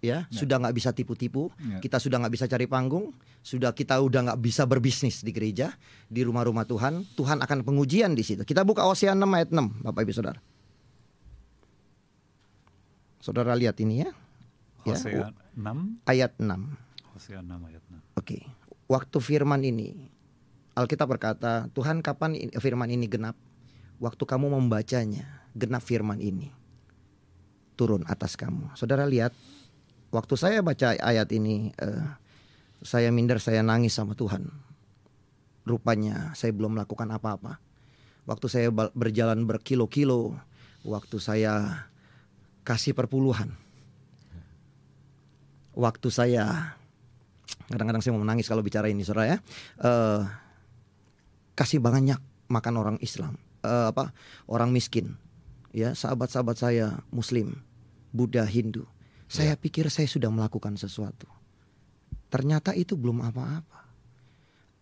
Ya, 0.00 0.24
ya. 0.32 0.40
sudah 0.40 0.56
nggak 0.56 0.72
bisa 0.72 0.96
tipu-tipu, 0.96 1.52
ya. 1.60 1.76
kita 1.84 2.00
sudah 2.00 2.24
nggak 2.24 2.32
bisa 2.32 2.48
cari 2.48 2.64
panggung, 2.64 3.12
sudah 3.44 3.76
kita 3.76 4.00
udah 4.00 4.32
nggak 4.32 4.40
bisa 4.40 4.64
berbisnis 4.64 5.20
di 5.20 5.28
gereja, 5.28 5.76
di 6.08 6.24
rumah-rumah 6.24 6.64
Tuhan. 6.64 7.04
Tuhan 7.20 7.44
akan 7.44 7.60
pengujian 7.68 8.16
di 8.16 8.24
situ. 8.24 8.40
Kita 8.48 8.64
buka 8.64 8.88
Hosea 8.88 9.12
6 9.12 9.20
ayat 9.20 9.52
6, 9.52 9.84
Bapak 9.84 10.00
Ibu 10.08 10.12
Saudara. 10.16 10.40
Saudara 13.20 13.52
lihat 13.52 13.76
ini 13.84 14.02
ya. 14.02 14.10
ya. 14.88 14.96
Hosea 14.96 15.12
ya. 15.12 15.26
6 15.54 16.08
ayat 16.08 16.32
6. 16.40 16.48
Hosea 17.14 17.38
6 17.44 17.68
ayat 17.68 17.84
6. 17.88 18.20
Oke. 18.20 18.38
Waktu 18.90 19.18
firman 19.22 19.62
ini 19.62 20.10
Alkitab 20.80 21.12
berkata, 21.12 21.68
Tuhan 21.76 22.00
kapan 22.00 22.38
firman 22.56 22.88
ini 22.88 23.04
genap? 23.04 23.36
Waktu 24.00 24.24
kamu 24.24 24.56
membacanya, 24.56 25.44
genap 25.52 25.84
firman 25.84 26.22
ini. 26.24 26.48
Turun 27.76 28.06
atas 28.08 28.38
kamu. 28.38 28.72
Saudara 28.78 29.04
lihat, 29.04 29.36
waktu 30.08 30.34
saya 30.40 30.64
baca 30.64 30.96
ayat 30.96 31.28
ini, 31.36 31.76
uh, 31.76 32.16
saya 32.80 33.12
minder, 33.12 33.36
saya 33.44 33.60
nangis 33.60 33.92
sama 33.92 34.16
Tuhan. 34.16 34.48
Rupanya 35.68 36.32
saya 36.32 36.56
belum 36.56 36.80
melakukan 36.80 37.12
apa-apa. 37.12 37.60
Waktu 38.24 38.46
saya 38.48 38.68
berjalan 38.72 39.44
berkilo-kilo, 39.44 40.38
waktu 40.86 41.20
saya 41.20 41.84
kasih 42.66 42.92
perpuluhan. 42.92 43.52
Waktu 45.76 46.08
saya 46.12 46.76
kadang-kadang 47.70 48.02
saya 48.02 48.12
mau 48.18 48.22
menangis 48.26 48.50
kalau 48.50 48.60
bicara 48.60 48.90
ini 48.90 49.06
saudara 49.06 49.36
ya. 49.36 49.38
Uh, 49.78 50.26
kasih 51.54 51.78
banyak 51.78 52.18
makan 52.50 52.74
orang 52.80 52.96
Islam, 53.04 53.38
uh, 53.62 53.92
apa 53.94 54.10
orang 54.50 54.74
miskin, 54.74 55.14
ya 55.70 55.94
sahabat-sahabat 55.94 56.56
saya 56.58 56.98
Muslim, 57.14 57.62
Buddha, 58.10 58.42
Hindu. 58.44 58.88
Saya 59.30 59.54
ya. 59.54 59.60
pikir 59.60 59.86
saya 59.92 60.10
sudah 60.10 60.32
melakukan 60.32 60.74
sesuatu. 60.74 61.30
Ternyata 62.30 62.74
itu 62.74 62.98
belum 62.98 63.22
apa-apa. 63.26 63.86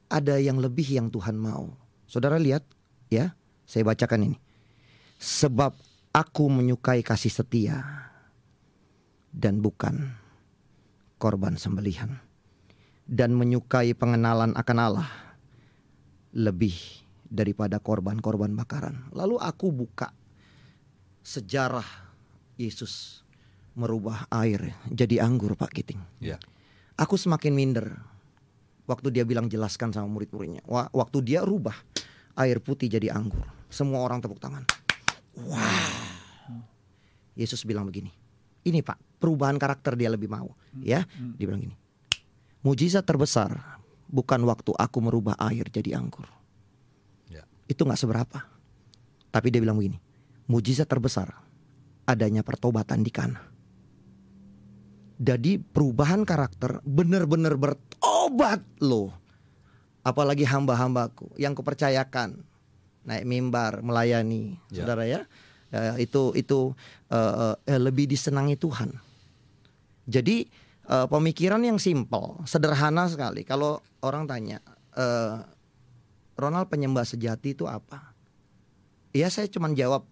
Ada 0.09 0.41
yang 0.41 0.57
lebih 0.57 0.89
yang 0.89 1.13
Tuhan 1.13 1.37
mau. 1.37 1.69
Saudara 2.09 2.41
lihat, 2.41 2.65
ya, 3.13 3.37
saya 3.69 3.85
bacakan 3.85 4.33
ini. 4.33 4.39
Sebab 5.21 5.77
aku 6.19 6.51
menyukai 6.51 7.07
kasih 7.07 7.31
setia 7.31 7.79
dan 9.31 9.63
bukan 9.63 10.19
korban 11.23 11.55
sembelihan 11.55 12.19
dan 13.07 13.39
menyukai 13.39 13.95
pengenalan 13.95 14.51
akan 14.59 14.79
Allah 14.83 15.11
lebih 16.35 16.75
daripada 17.31 17.79
korban-korban 17.79 18.51
bakaran. 18.59 19.07
Lalu 19.15 19.39
aku 19.39 19.71
buka 19.71 20.11
sejarah 21.23 21.87
Yesus 22.59 23.23
merubah 23.79 24.27
air 24.35 24.75
jadi 24.91 25.23
anggur 25.23 25.55
Pak 25.55 25.71
Kiting. 25.71 26.03
Yeah. 26.19 26.43
Aku 26.99 27.15
semakin 27.15 27.55
minder 27.55 27.95
waktu 28.91 29.15
dia 29.15 29.23
bilang 29.23 29.47
jelaskan 29.47 29.95
sama 29.95 30.11
murid-muridnya. 30.11 30.67
Waktu 30.67 31.19
dia 31.23 31.47
rubah 31.47 31.79
air 32.35 32.59
putih 32.59 32.91
jadi 32.91 33.15
anggur. 33.15 33.47
Semua 33.71 34.03
orang 34.03 34.19
tepuk 34.19 34.43
tangan. 34.43 34.67
Wow. 35.47 36.59
Yesus 37.39 37.63
bilang 37.63 37.87
begini. 37.87 38.11
Ini 38.67 38.83
Pak, 38.83 39.23
perubahan 39.23 39.55
karakter 39.57 39.95
dia 39.95 40.11
lebih 40.11 40.27
mau. 40.27 40.51
Ya, 40.83 41.07
dia 41.39 41.47
bilang 41.47 41.63
gini. 41.63 41.77
Mujizat 42.67 43.07
terbesar 43.07 43.79
bukan 44.11 44.43
waktu 44.49 44.75
aku 44.75 44.99
merubah 44.99 45.39
air 45.39 45.69
jadi 45.71 45.95
anggur. 45.95 46.27
Ya. 47.31 47.47
Itu 47.71 47.87
nggak 47.87 48.01
seberapa. 48.01 48.39
Tapi 49.29 49.47
dia 49.53 49.61
bilang 49.63 49.79
begini, 49.79 50.01
mujizat 50.49 50.89
terbesar 50.89 51.31
adanya 52.09 52.41
pertobatan 52.41 53.05
di 53.05 53.13
kana. 53.13 53.45
Jadi 55.21 55.61
perubahan 55.61 56.25
karakter 56.25 56.81
benar-benar 56.83 57.61
bertobat 57.61 58.65
loh. 58.81 59.13
Apalagi 60.01 60.49
hamba-hambaku 60.49 61.37
yang 61.37 61.53
kupercayakan 61.53 62.48
naik 63.09 63.25
mimbar 63.25 63.81
melayani, 63.81 64.61
ya. 64.69 64.85
saudara 64.85 65.09
ya. 65.09 65.25
Uh, 65.69 65.97
itu 66.01 66.33
itu 66.37 66.59
uh, 67.13 67.57
uh, 67.57 67.81
lebih 67.81 68.09
disenangi 68.09 68.57
Tuhan. 68.57 68.93
Jadi 70.09 70.49
uh, 70.89 71.09
pemikiran 71.09 71.61
yang 71.61 71.77
simpel, 71.81 72.41
sederhana 72.49 73.09
sekali. 73.09 73.45
Kalau 73.45 73.81
orang 74.01 74.25
tanya, 74.25 74.61
uh, 74.97 75.45
Ronald 76.37 76.73
penyembah 76.73 77.05
sejati 77.05 77.53
itu 77.53 77.69
apa? 77.69 78.17
Ya 79.13 79.29
saya 79.29 79.49
cuma 79.49 79.69
jawab 79.73 80.05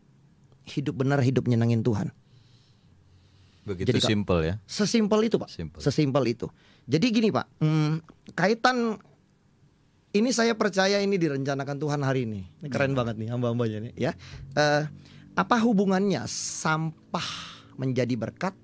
hidup 0.68 1.00
benar, 1.00 1.22
hidup 1.24 1.48
nyenangin 1.48 1.80
Tuhan. 1.80 2.12
Begitu 3.66 3.98
Jadi, 3.98 4.00
simpel 4.02 4.38
ya? 4.46 4.54
Sesimpel 4.68 5.26
itu 5.26 5.36
pak. 5.42 5.50
Simple. 5.50 5.80
Sesimpel 5.82 6.24
itu. 6.30 6.46
Jadi 6.86 7.06
gini 7.10 7.28
pak, 7.34 7.50
hmm, 7.58 7.98
kaitan 8.38 8.94
ini 10.16 10.32
saya 10.32 10.56
percaya 10.56 10.98
ini 11.04 11.20
direncanakan 11.20 11.76
Tuhan 11.76 12.00
hari 12.00 12.24
ini. 12.24 12.48
Ini 12.64 12.68
keren 12.72 12.92
hmm. 12.92 12.98
banget 12.98 13.14
nih 13.20 13.28
hamba-hambanya 13.30 13.78
nih 13.88 13.92
ya. 13.96 14.12
Uh, 14.56 14.88
apa 15.36 15.60
hubungannya 15.60 16.24
sampah 16.24 17.28
menjadi 17.76 18.16
berkat 18.16 18.56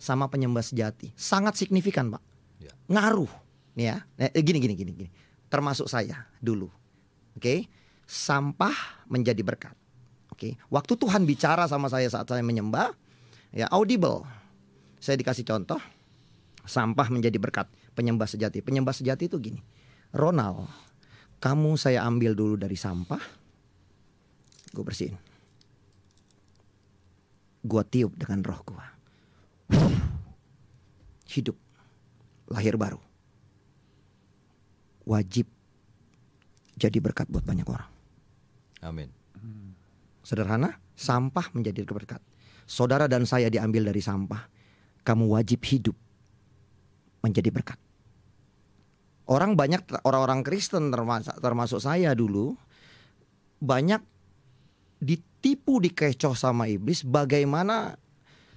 sama 0.00 0.30
penyembah 0.30 0.64
sejati 0.64 1.12
sangat 1.12 1.60
signifikan 1.60 2.08
pak 2.08 2.22
ya. 2.62 2.72
ngaruh 2.88 3.28
nih 3.76 3.86
ya 3.92 3.96
eh, 4.32 4.40
gini 4.40 4.62
gini 4.62 4.74
gini 4.78 4.90
gini 4.96 5.10
termasuk 5.52 5.90
saya 5.90 6.30
dulu 6.40 6.70
oke 7.36 7.42
okay? 7.42 7.58
sampah 8.08 9.04
menjadi 9.10 9.42
berkat 9.44 9.76
oke 10.32 10.38
okay? 10.38 10.52
waktu 10.72 10.94
Tuhan 10.96 11.28
bicara 11.28 11.68
sama 11.68 11.92
saya 11.92 12.08
saat 12.08 12.24
saya 12.30 12.40
menyembah 12.40 12.96
ya 13.52 13.68
audible 13.74 14.24
saya 15.02 15.20
dikasih 15.20 15.44
contoh 15.44 15.82
sampah 16.64 17.10
menjadi 17.12 17.36
berkat 17.36 17.66
penyembah 17.92 18.30
sejati 18.30 18.64
penyembah 18.64 18.94
sejati 18.96 19.28
itu 19.28 19.36
gini 19.36 19.60
Ronald 20.14 20.66
kamu 21.40 21.76
saya 21.80 22.04
ambil 22.04 22.36
dulu 22.36 22.54
dari 22.58 22.76
sampah 22.76 23.22
gue 24.70 24.84
bersihin 24.84 25.16
gue 27.60 27.82
tiup 27.88 28.12
dengan 28.16 28.44
roh 28.44 28.60
gue 28.64 29.00
hidup, 31.30 31.54
lahir 32.50 32.74
baru. 32.74 32.98
Wajib 35.06 35.46
jadi 36.74 36.98
berkat 36.98 37.30
buat 37.30 37.46
banyak 37.46 37.66
orang. 37.66 37.90
Amin. 38.82 39.08
Sederhana, 40.26 40.78
sampah 40.98 41.50
menjadi 41.54 41.86
berkat. 41.86 42.20
Saudara 42.66 43.10
dan 43.10 43.26
saya 43.26 43.50
diambil 43.50 43.90
dari 43.90 44.02
sampah. 44.02 44.46
Kamu 45.00 45.32
wajib 45.32 45.64
hidup 45.64 45.96
menjadi 47.24 47.48
berkat. 47.50 47.78
Orang 49.30 49.54
banyak 49.54 50.02
orang-orang 50.02 50.42
Kristen 50.42 50.90
termasuk, 50.90 51.38
termasuk 51.38 51.78
saya 51.78 52.18
dulu 52.18 52.58
banyak 53.62 54.02
ditipu 54.98 55.78
dikecoh 55.78 56.34
sama 56.34 56.66
iblis 56.66 57.06
bagaimana 57.06 57.94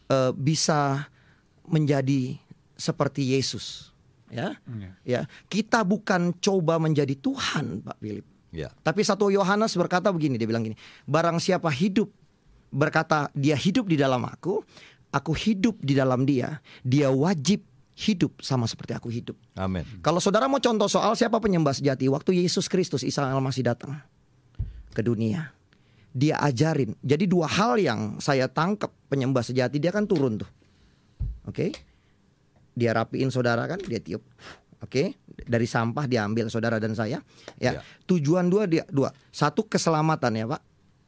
uh, 0.10 0.34
bisa 0.34 1.08
menjadi 1.70 2.36
seperti 2.76 3.38
Yesus 3.38 3.94
ya? 4.28 4.58
Ya, 4.66 4.92
ya 5.06 5.22
kita 5.48 5.86
bukan 5.88 6.36
coba 6.42 6.82
menjadi 6.82 7.16
Tuhan 7.16 7.86
Pak 7.86 7.98
Philip. 8.02 8.26
Ya. 8.54 8.70
tapi 8.86 9.02
satu 9.02 9.34
Yohanes 9.34 9.74
berkata 9.74 10.14
begini 10.14 10.38
dia 10.38 10.46
bilang 10.46 10.62
gini 10.62 10.78
barang 11.10 11.42
siapa 11.42 11.74
hidup 11.74 12.06
berkata 12.70 13.26
dia 13.34 13.58
hidup 13.58 13.90
di 13.90 13.98
dalam 13.98 14.22
aku 14.30 14.62
aku 15.10 15.34
hidup 15.34 15.82
di 15.82 15.98
dalam 15.98 16.22
dia 16.22 16.62
dia 16.86 17.10
wajib 17.10 17.66
hidup 17.94 18.42
sama 18.42 18.66
seperti 18.66 18.98
aku 18.98 19.10
hidup 19.14 19.38
amin 19.54 19.86
kalau 20.02 20.18
saudara 20.18 20.50
mau 20.50 20.58
contoh 20.58 20.90
soal 20.90 21.14
siapa 21.14 21.38
penyembah 21.38 21.74
sejati 21.78 22.10
waktu 22.10 22.42
Yesus 22.42 22.66
Kristus 22.66 23.06
Isa 23.06 23.26
Al-Masih 23.26 23.66
datang 23.66 24.02
ke 24.94 25.02
dunia. 25.02 25.52
Dia 26.14 26.38
ajarin. 26.46 26.94
Jadi 27.02 27.26
dua 27.26 27.50
hal 27.50 27.82
yang 27.82 28.22
saya 28.22 28.46
tangkap 28.46 28.94
penyembah 29.10 29.42
sejati 29.42 29.82
dia 29.82 29.90
kan 29.90 30.06
turun 30.06 30.38
tuh. 30.38 30.50
Oke. 31.50 31.74
Dia 32.78 32.94
rapiin 32.94 33.34
saudara 33.34 33.66
kan, 33.66 33.82
dia 33.82 33.98
tiup. 33.98 34.22
Oke, 34.82 35.16
dari 35.48 35.64
sampah 35.64 36.06
diambil 36.06 36.52
saudara 36.52 36.76
dan 36.78 36.94
saya. 36.94 37.24
Ya, 37.58 37.80
Ya. 37.80 37.82
tujuan 38.06 38.52
dua 38.52 38.68
dia 38.70 38.84
dua. 38.92 39.16
Satu 39.34 39.66
keselamatan 39.66 40.38
ya 40.38 40.46
pak, 40.46 40.62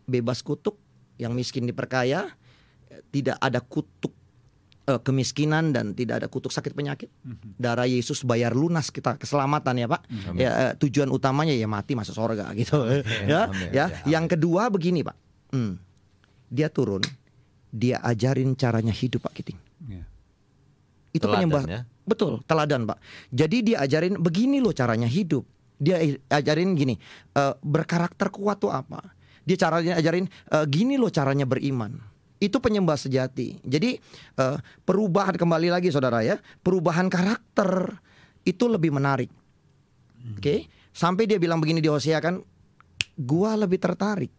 bebas 0.10 0.39
kutuk, 0.41 0.80
yang 1.19 1.36
miskin 1.36 1.67
diperkaya, 1.67 2.34
tidak 3.12 3.38
ada 3.43 3.60
kutuk 3.60 4.15
eh, 4.86 5.00
kemiskinan 5.00 5.69
dan 5.69 5.91
tidak 5.91 6.24
ada 6.24 6.28
kutuk 6.28 6.50
sakit 6.50 6.71
penyakit. 6.71 7.10
Darah 7.58 7.86
Yesus 7.86 8.21
bayar 8.21 8.54
lunas 8.54 8.89
kita 8.89 9.17
keselamatan 9.17 9.76
ya 9.76 9.88
pak. 9.88 10.02
Ya 10.34 10.50
eh, 10.52 10.74
tujuan 10.78 11.10
utamanya 11.10 11.52
ya 11.52 11.65
mati 11.65 11.93
masuk 11.93 12.13
surga 12.13 12.50
gitu. 12.60 12.80
ya, 13.26 13.50
Amin. 13.50 13.69
ya. 13.69 13.86
Ya, 13.89 14.02
Yang 14.06 14.38
kedua 14.38 14.69
begini 14.69 15.02
pak, 15.02 15.17
Hmm. 15.50 15.78
dia 16.48 16.67
turun, 16.67 17.02
dia 17.69 18.00
ajarin 18.00 18.54
caranya 18.54 18.91
hidup 18.91 19.24
pak 19.24 19.34
Kiting. 19.36 19.60
Ya. 19.88 20.04
Itu 21.12 21.26
Teladan, 21.26 21.48
penyembah 21.48 21.63
ya? 21.65 21.82
betul 22.04 22.43
teladan 22.43 22.86
pak. 22.86 23.00
Jadi 23.32 23.58
dia 23.71 23.78
ajarin 23.82 24.15
begini 24.15 24.60
loh 24.60 24.71
caranya 24.71 25.08
hidup. 25.08 25.48
Dia 25.76 26.00
ajarin 26.30 26.71
gini 26.74 26.95
eh, 27.34 27.54
berkarakter 27.60 28.32
kuat 28.32 28.60
tuh 28.60 28.71
apa. 28.71 29.00
Dia 29.43 29.56
caranya 29.56 29.95
ajarin 29.95 30.26
eh, 30.28 30.65
gini 30.67 30.95
loh 30.95 31.08
caranya 31.08 31.43
beriman. 31.43 32.00
Itu 32.45 32.62
penyembah 32.62 32.93
sejati. 32.93 33.58
Jadi 33.65 33.97
eh, 34.38 34.58
perubahan 34.86 35.34
kembali 35.34 35.73
lagi 35.73 35.89
saudara 35.89 36.21
ya, 36.21 36.38
perubahan 36.62 37.10
karakter 37.10 37.97
itu 38.45 38.69
lebih 38.69 38.93
menarik. 38.93 39.34
Oke, 40.38 40.69
sampai 40.93 41.25
dia 41.25 41.41
bilang 41.41 41.58
begini 41.58 41.81
di 41.81 41.89
Hosea 41.89 42.21
kan, 42.21 42.41
gua 43.17 43.58
lebih 43.58 43.81
tertarik 43.81 44.29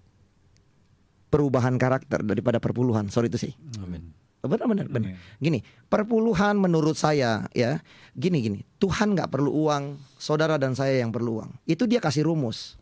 perubahan 1.31 1.75
karakter 1.77 2.23
daripada 2.23 2.63
perpuluhan. 2.63 3.11
Sorry 3.11 3.27
itu 3.27 3.51
sih. 3.51 3.53
Amin. 3.83 4.15
Benar 4.47 4.67
benar 4.71 4.87
benar. 4.87 5.11
Iya. 5.11 5.19
Gini, 5.43 5.59
perpuluhan 5.91 6.55
menurut 6.55 6.95
saya 6.95 7.51
ya, 7.51 7.83
gini 8.15 8.39
gini. 8.39 8.61
Tuhan 8.79 9.19
nggak 9.19 9.35
perlu 9.35 9.51
uang, 9.51 9.99
saudara 10.23 10.55
dan 10.55 10.79
saya 10.79 11.03
yang 11.03 11.11
perlu 11.11 11.43
uang. 11.43 11.51
Itu 11.67 11.91
dia 11.91 11.99
kasih 11.99 12.31
rumus. 12.31 12.79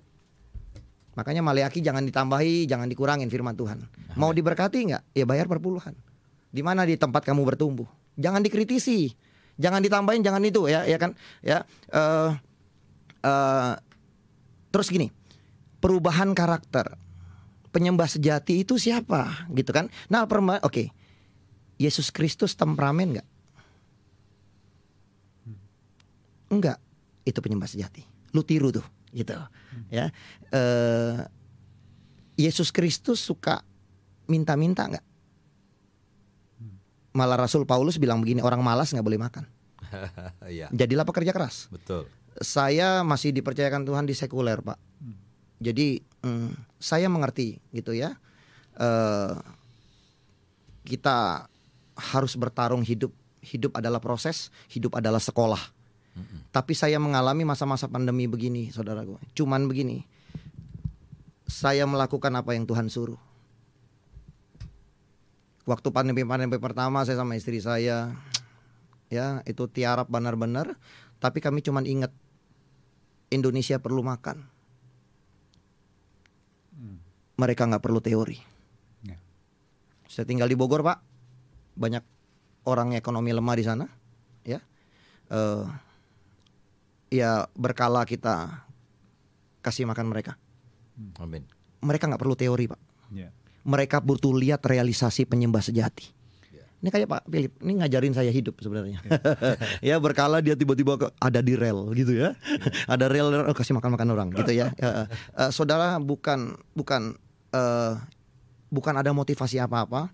Makanya 1.14 1.46
Maleaki 1.46 1.78
jangan 1.78 2.02
ditambahi, 2.02 2.66
jangan 2.66 2.90
dikurangin 2.90 3.30
firman 3.30 3.54
Tuhan. 3.54 3.86
Mau 4.18 4.34
diberkati 4.34 4.90
nggak? 4.90 5.02
Ya 5.14 5.24
bayar 5.26 5.46
perpuluhan. 5.46 5.94
Di 6.50 6.62
mana 6.62 6.82
di 6.82 6.98
tempat 6.98 7.22
kamu 7.22 7.46
bertumbuh. 7.46 7.86
Jangan 8.18 8.42
dikritisi. 8.42 9.14
Jangan 9.54 9.78
ditambahin, 9.78 10.26
jangan 10.26 10.42
itu 10.42 10.66
ya, 10.66 10.82
ya 10.82 10.98
kan? 10.98 11.14
Ya. 11.38 11.62
eh 11.94 12.30
eh, 13.22 13.72
terus 14.74 14.90
gini, 14.90 15.14
perubahan 15.78 16.34
karakter. 16.34 16.98
Penyembah 17.70 18.06
sejati 18.06 18.62
itu 18.62 18.78
siapa? 18.78 19.50
Gitu 19.50 19.70
kan? 19.74 19.90
Nah, 20.06 20.26
perma- 20.26 20.62
oke. 20.62 20.90
Yesus 21.74 22.14
Kristus 22.14 22.54
temperamen 22.54 23.18
nggak? 23.18 23.28
Enggak. 26.54 26.78
Itu 27.26 27.42
penyembah 27.42 27.66
sejati. 27.66 28.06
Lu 28.30 28.46
tiru 28.46 28.70
tuh, 28.70 28.86
gitu. 29.14 29.38
Ya. 29.88 30.10
Eh 30.50 31.24
Yesus 32.34 32.74
Kristus 32.74 33.22
suka 33.22 33.62
minta-minta 34.26 34.90
nggak? 34.90 35.06
Malah 37.14 37.46
Rasul 37.46 37.62
Paulus 37.62 37.94
bilang 37.94 38.18
begini, 38.18 38.42
orang 38.42 38.58
malas 38.58 38.90
nggak 38.90 39.06
boleh 39.06 39.22
makan. 39.22 39.46
Iya, 40.50 40.66
Jadilah 40.74 41.06
pekerja 41.06 41.30
keras. 41.30 41.70
betul. 41.70 42.10
Saya 42.42 43.06
masih 43.06 43.30
dipercayakan 43.30 43.86
Tuhan 43.86 44.02
di 44.02 44.14
sekuler, 44.18 44.58
Pak. 44.58 44.74
Jadi 45.62 46.02
mm, 46.26 46.82
saya 46.82 47.06
mengerti 47.06 47.62
gitu 47.70 47.94
ya. 47.94 48.18
Eh 48.74 49.34
kita 50.82 51.46
harus 51.94 52.34
bertarung 52.34 52.82
hidup. 52.82 53.14
Hidup 53.44 53.76
adalah 53.76 54.00
proses, 54.00 54.48
hidup 54.72 54.96
adalah 54.96 55.20
sekolah. 55.20 55.60
Tapi 56.54 56.72
saya 56.78 57.02
mengalami 57.02 57.42
masa-masa 57.42 57.90
pandemi 57.90 58.30
begini, 58.30 58.70
saudaraku. 58.70 59.18
Cuman 59.34 59.66
begini. 59.66 60.06
Saya 61.44 61.84
melakukan 61.84 62.30
apa 62.34 62.54
yang 62.54 62.64
Tuhan 62.64 62.86
suruh. 62.86 63.18
Waktu 65.66 65.88
pandemi-pandemi 65.90 66.60
pertama 66.60 67.02
saya 67.02 67.18
sama 67.18 67.34
istri 67.40 67.58
saya 67.58 68.12
ya 69.08 69.40
itu 69.48 69.64
tiarap 69.70 70.10
benar-benar 70.12 70.76
tapi 71.22 71.40
kami 71.40 71.64
cuman 71.64 71.88
ingat 71.88 72.12
Indonesia 73.32 73.80
perlu 73.80 74.04
makan 74.04 74.44
mereka 77.38 77.64
nggak 77.64 77.84
perlu 77.84 78.02
teori 78.02 78.38
Ya. 79.04 79.20
saya 80.08 80.24
tinggal 80.24 80.48
di 80.50 80.56
Bogor 80.56 80.80
pak 80.82 80.98
banyak 81.76 82.02
orang 82.66 82.96
ekonomi 82.96 83.30
lemah 83.30 83.56
di 83.56 83.64
sana 83.64 83.86
ya 84.42 84.58
Eh, 85.34 85.64
ya 87.14 87.46
berkala 87.54 88.02
kita 88.02 88.66
kasih 89.62 89.86
makan 89.86 90.10
mereka 90.10 90.34
Amin. 91.22 91.46
mereka 91.78 92.10
nggak 92.10 92.20
perlu 92.20 92.34
teori 92.34 92.66
pak 92.66 92.80
Ya. 93.14 93.30
mereka 93.62 94.02
butuh 94.02 94.34
lihat 94.34 94.58
realisasi 94.66 95.22
penyembah 95.22 95.62
sejati. 95.62 96.10
Ini 96.84 96.92
kayak 96.92 97.08
Pak 97.08 97.22
Philip, 97.32 97.52
ini 97.64 97.80
ngajarin 97.80 98.12
saya 98.12 98.28
hidup 98.28 98.60
sebenarnya. 98.60 99.00
ya 99.80 99.96
berkala 100.04 100.44
dia 100.44 100.52
tiba-tiba 100.52 101.00
ada 101.16 101.40
di 101.40 101.56
rel 101.56 101.88
gitu 101.96 102.12
ya. 102.12 102.36
ada 102.84 103.08
rel 103.08 103.32
oh, 103.32 103.56
kasih 103.56 103.72
makan-makan 103.72 104.08
orang 104.12 104.28
gitu 104.36 104.52
ya. 104.52 104.68
Ya, 104.76 105.08
eh, 105.40 105.48
saudara 105.48 105.96
bukan 105.96 106.60
bukan 106.76 107.16
eh, 107.56 107.92
bukan 108.68 108.94
ada 109.00 109.16
motivasi 109.16 109.64
apa-apa. 109.64 110.12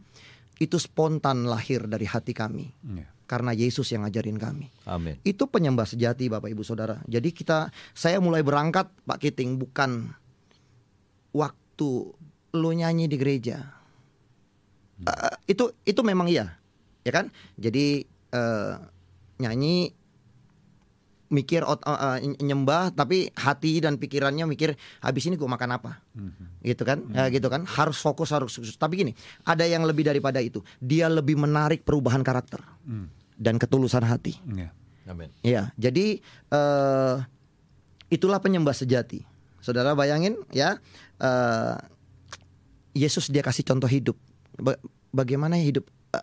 Itu 0.62 0.78
spontan 0.78 1.42
lahir 1.50 1.90
dari 1.90 2.06
hati 2.06 2.38
kami. 2.38 2.70
Ya. 2.86 3.10
Karena 3.30 3.54
Yesus 3.54 3.86
yang 3.94 4.02
ngajarin 4.02 4.34
kami. 4.34 4.66
Amin. 4.90 5.22
Itu 5.22 5.46
penyembah 5.46 5.86
sejati 5.86 6.26
Bapak 6.26 6.50
Ibu 6.50 6.66
Saudara. 6.66 6.98
Jadi 7.06 7.30
kita 7.30 7.70
saya 7.94 8.18
mulai 8.18 8.42
berangkat 8.42 8.90
Pak 9.06 9.22
Kiting 9.22 9.54
bukan 9.54 10.10
waktu 11.30 11.90
lu 12.50 12.70
nyanyi 12.74 13.06
di 13.06 13.14
gereja. 13.14 13.70
Eh, 15.06 15.54
itu 15.54 15.70
itu 15.86 16.02
memang 16.02 16.26
iya. 16.26 16.58
Ya 17.06 17.14
kan? 17.14 17.30
Jadi 17.54 18.02
eh, 18.34 18.74
nyanyi 19.38 19.94
mikir 21.30 21.62
eh, 21.62 21.78
eh, 21.86 22.18
nyembah 22.42 22.90
tapi 22.90 23.30
hati 23.38 23.78
dan 23.78 23.96
pikirannya 23.96 24.44
mikir 24.50 24.74
habis 24.98 25.30
ini 25.30 25.38
gua 25.38 25.54
makan 25.54 25.78
apa 25.78 26.02
gitu 26.66 26.82
kan 26.82 27.06
Ya, 27.14 27.30
gitu 27.30 27.46
kan 27.46 27.62
harus 27.70 28.02
fokus 28.02 28.34
harus 28.34 28.50
sukses 28.50 28.74
tapi 28.74 28.98
gini 28.98 29.12
ada 29.46 29.62
yang 29.62 29.86
lebih 29.86 30.02
daripada 30.02 30.42
itu 30.42 30.58
dia 30.82 31.06
lebih 31.06 31.38
menarik 31.38 31.86
perubahan 31.86 32.26
karakter 32.26 32.60
Hmm. 32.80 33.06
Dan 33.40 33.56
ketulusan 33.56 34.04
hati 34.04 34.36
Ya. 34.46 34.70
Amin. 35.08 35.32
Iya, 35.40 35.72
jadi 35.74 36.20
eh 36.52 37.16
itulah 38.06 38.38
penyembah 38.38 38.70
sejati. 38.70 39.24
Saudara 39.58 39.96
bayangin 39.96 40.38
ya, 40.52 40.78
eh 41.16 41.76
Yesus 42.92 43.26
dia 43.26 43.40
kasih 43.40 43.64
contoh 43.64 43.86
hidup. 43.86 44.14
Ba- 44.54 44.78
bagaimana 45.10 45.56
hidup? 45.56 45.88
Eh, 46.10 46.22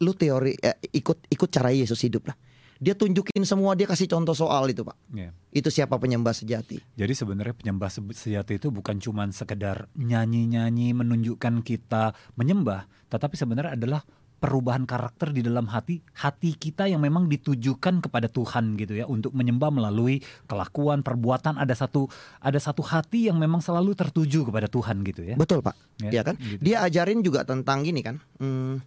lu 0.00 0.12
teori 0.12 0.52
eh, 0.58 0.76
ikut 0.90 1.28
ikut 1.28 1.48
cara 1.48 1.72
Yesus 1.72 2.02
hidup 2.02 2.28
lah. 2.28 2.36
Dia 2.80 2.96
tunjukin 2.96 3.44
semua, 3.44 3.76
dia 3.76 3.84
kasih 3.84 4.08
contoh 4.08 4.32
soal 4.32 4.72
itu 4.72 4.80
pak. 4.80 4.96
Ya. 5.12 5.36
Itu 5.52 5.68
siapa 5.68 6.00
penyembah 6.00 6.32
sejati? 6.32 6.80
Jadi 6.96 7.12
sebenarnya 7.12 7.52
penyembah 7.52 7.92
se- 7.92 8.16
sejati 8.16 8.56
itu 8.56 8.72
bukan 8.72 8.96
cuma 8.96 9.28
sekedar 9.30 9.92
nyanyi-nyanyi 9.92 10.96
menunjukkan 10.96 11.60
kita 11.60 12.16
menyembah, 12.40 12.88
tetapi 13.12 13.36
sebenarnya 13.36 13.76
adalah 13.76 14.00
perubahan 14.40 14.82
karakter 14.82 15.30
di 15.30 15.44
dalam 15.44 15.68
hati 15.68 16.00
hati 16.16 16.56
kita 16.56 16.88
yang 16.88 16.98
memang 16.98 17.28
ditujukan 17.28 18.00
kepada 18.00 18.24
Tuhan 18.26 18.72
gitu 18.74 18.96
ya 18.96 19.04
untuk 19.04 19.30
menyembah 19.30 19.68
melalui 19.68 20.18
kelakuan 20.44 21.00
perbuatan 21.00 21.54
ada 21.54 21.70
satu 21.70 22.08
ada 22.38 22.56
satu 22.56 22.80
hati 22.80 23.28
yang 23.28 23.36
memang 23.36 23.60
selalu 23.60 23.92
tertuju 23.92 24.42
kepada 24.42 24.64
Tuhan 24.66 25.04
gitu 25.04 25.22
ya. 25.22 25.36
Betul 25.36 25.60
pak, 25.60 25.76
Ya, 26.00 26.10
ya 26.10 26.22
kan? 26.22 26.34
gitu. 26.34 26.56
Dia 26.58 26.80
ajarin 26.82 27.20
juga 27.20 27.44
tentang 27.44 27.84
gini 27.84 28.00
kan, 28.00 28.16
hmm, 28.36 28.80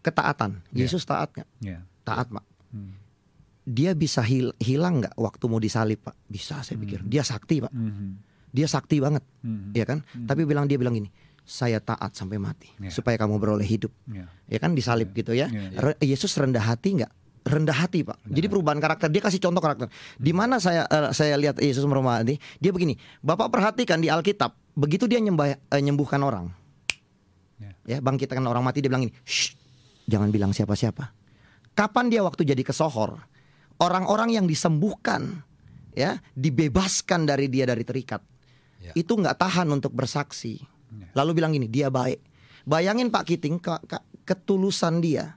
ketaatan. 0.00 0.60
Ya. 0.70 0.84
Yesus 0.84 1.04
taat 1.04 1.32
nggak? 1.32 1.48
Ya. 1.60 1.78
Taat 2.04 2.28
pak. 2.28 2.44
Hmm. 2.70 2.92
Dia 3.64 3.92
bisa 3.92 4.20
hil- 4.22 4.56
hilang 4.58 5.00
nggak 5.00 5.12
waktu 5.14 5.44
mau 5.44 5.56
disalib 5.58 6.00
pak? 6.02 6.16
Bisa 6.24 6.60
saya 6.60 6.76
pikir. 6.76 7.04
Dia 7.04 7.20
sakti 7.20 7.60
pak. 7.60 7.72
Mhm. 7.72 8.08
Dia 8.48 8.64
sakti 8.64 8.96
banget. 8.96 9.24
Mhm. 9.40 9.72
ya 9.72 9.84
kan? 9.84 10.00
Tapi 10.24 10.44
bilang 10.44 10.64
dia 10.64 10.76
bilang 10.76 10.92
gini, 10.92 11.12
saya 11.48 11.80
taat 11.80 12.12
sampai 12.12 12.36
mati 12.36 12.68
Ya. 12.76 12.92
supaya 12.92 13.16
kamu 13.16 13.40
beroleh 13.40 13.64
hidup. 13.64 13.88
Ya. 14.04 14.28
Ya 14.44 14.58
kan 14.60 14.76
disalib 14.76 15.16
gitu 15.16 15.32
ya. 15.32 15.48
Ya. 15.48 15.72
Re- 15.72 15.98
Yesus 15.98 16.36
rendah 16.36 16.60
hati 16.60 17.00
nggak? 17.00 17.08
Rendah 17.48 17.72
hati 17.72 18.04
pak. 18.04 18.20
Jadi 18.28 18.44
perubahan 18.44 18.76
karakter 18.76 19.08
dia 19.08 19.24
kasih 19.24 19.40
contoh 19.40 19.64
karakter. 19.64 19.88
Di 20.20 20.36
mana 20.36 20.60
saya 20.60 20.84
eh, 20.84 21.08
saya 21.16 21.40
lihat 21.40 21.56
Yesus 21.56 21.88
merumah 21.88 22.20
hati, 22.20 22.36
dia 22.60 22.68
begini. 22.68 23.00
Bapak 23.24 23.48
perhatikan 23.48 23.96
di 23.96 24.12
Alkitab, 24.12 24.52
begitu 24.76 25.08
dia 25.08 25.16
nyembah 25.16 25.56
eh, 25.56 25.80
nyembuhkan 25.80 26.20
orang, 26.20 26.52
Ya. 27.56 27.72
ya 27.88 27.98
bangkitkan 27.98 28.44
orang 28.44 28.60
mati 28.60 28.84
dia 28.84 28.92
bilang 28.92 29.08
ini, 29.08 29.12
jangan 30.04 30.28
bilang 30.28 30.52
siapa-siapa. 30.52 31.16
Kapan 31.72 32.12
dia 32.12 32.20
waktu 32.20 32.44
jadi 32.44 32.60
kesohor, 32.60 33.16
orang-orang 33.80 34.36
yang 34.36 34.44
disembuhkan, 34.44 35.40
ya 35.96 36.20
dibebaskan 36.36 37.24
dari 37.24 37.48
dia 37.48 37.64
dari 37.64 37.82
terikat. 37.82 38.20
Ya. 38.78 38.94
itu 38.94 39.10
nggak 39.10 39.42
tahan 39.42 39.66
untuk 39.74 39.90
bersaksi. 39.90 40.62
Lalu 41.12 41.30
bilang 41.36 41.52
gini, 41.52 41.66
dia 41.68 41.88
baik. 41.88 42.20
Bayangin 42.68 43.08
Pak 43.08 43.24
Kiting 43.24 43.56
ke- 43.56 43.82
ke- 43.88 44.04
ketulusan 44.28 45.00
dia. 45.00 45.36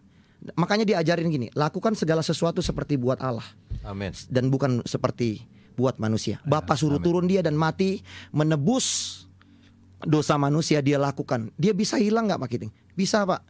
Makanya 0.58 0.84
diajarin 0.84 1.30
gini, 1.30 1.48
lakukan 1.54 1.94
segala 1.94 2.26
sesuatu 2.26 2.66
seperti 2.66 2.98
buat 2.98 3.22
Allah 3.22 3.46
Amin. 3.86 4.10
dan 4.26 4.50
bukan 4.50 4.82
seperti 4.90 5.46
buat 5.78 6.02
manusia. 6.02 6.42
Bapak 6.44 6.76
suruh 6.82 6.98
turun 6.98 7.30
dia 7.30 7.46
dan 7.46 7.54
mati 7.54 8.02
menebus 8.34 9.22
dosa 10.02 10.42
manusia 10.42 10.82
dia 10.82 10.98
lakukan. 10.98 11.54
Dia 11.62 11.78
bisa 11.78 12.02
hilang 12.02 12.26
nggak 12.26 12.42
Pak 12.42 12.50
Kiting? 12.58 12.72
Bisa 12.98 13.22
Pak. 13.22 13.46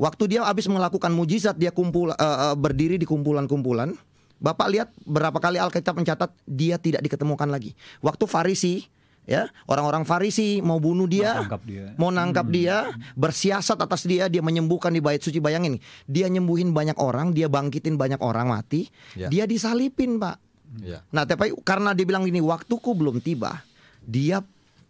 Waktu 0.00 0.32
dia 0.32 0.40
habis 0.48 0.64
melakukan 0.64 1.12
mujizat 1.12 1.60
dia 1.60 1.68
kumpul 1.68 2.16
eh, 2.16 2.16
eh, 2.16 2.56
berdiri 2.56 2.96
di 2.96 3.04
kumpulan-kumpulan. 3.04 3.92
Bapak 4.40 4.68
lihat 4.72 4.88
berapa 5.04 5.36
kali 5.36 5.60
Alkitab 5.60 5.92
mencatat 6.00 6.32
dia 6.48 6.80
tidak 6.80 7.04
diketemukan 7.04 7.52
lagi. 7.52 7.76
Waktu 8.00 8.24
Farisi 8.24 8.88
ya 9.30 9.46
orang-orang 9.70 10.02
Farisi 10.02 10.58
mau 10.58 10.82
bunuh 10.82 11.06
dia, 11.06 11.46
dia. 11.62 11.94
mau 11.94 12.10
nangkap 12.10 12.50
dia, 12.50 12.90
bersiasat 13.14 13.78
atas 13.78 14.02
dia, 14.02 14.26
dia 14.26 14.42
menyembuhkan 14.42 14.90
di 14.90 14.98
bait 14.98 15.22
suci. 15.22 15.38
Bayangin, 15.38 15.78
dia 16.10 16.26
nyembuhin 16.26 16.74
banyak 16.74 16.98
orang, 16.98 17.30
dia 17.30 17.46
bangkitin 17.46 17.94
banyak 17.94 18.18
orang 18.18 18.50
mati, 18.50 18.90
Ya. 19.14 19.30
dia 19.30 19.46
disalipin 19.46 20.18
pak. 20.18 20.42
Ya. 20.82 21.06
Nah, 21.14 21.22
tapi 21.22 21.54
karena 21.62 21.94
dia 21.94 22.02
bilang 22.02 22.26
ini 22.26 22.42
waktuku 22.42 22.90
belum 22.90 23.22
tiba, 23.22 23.62
dia 24.02 24.42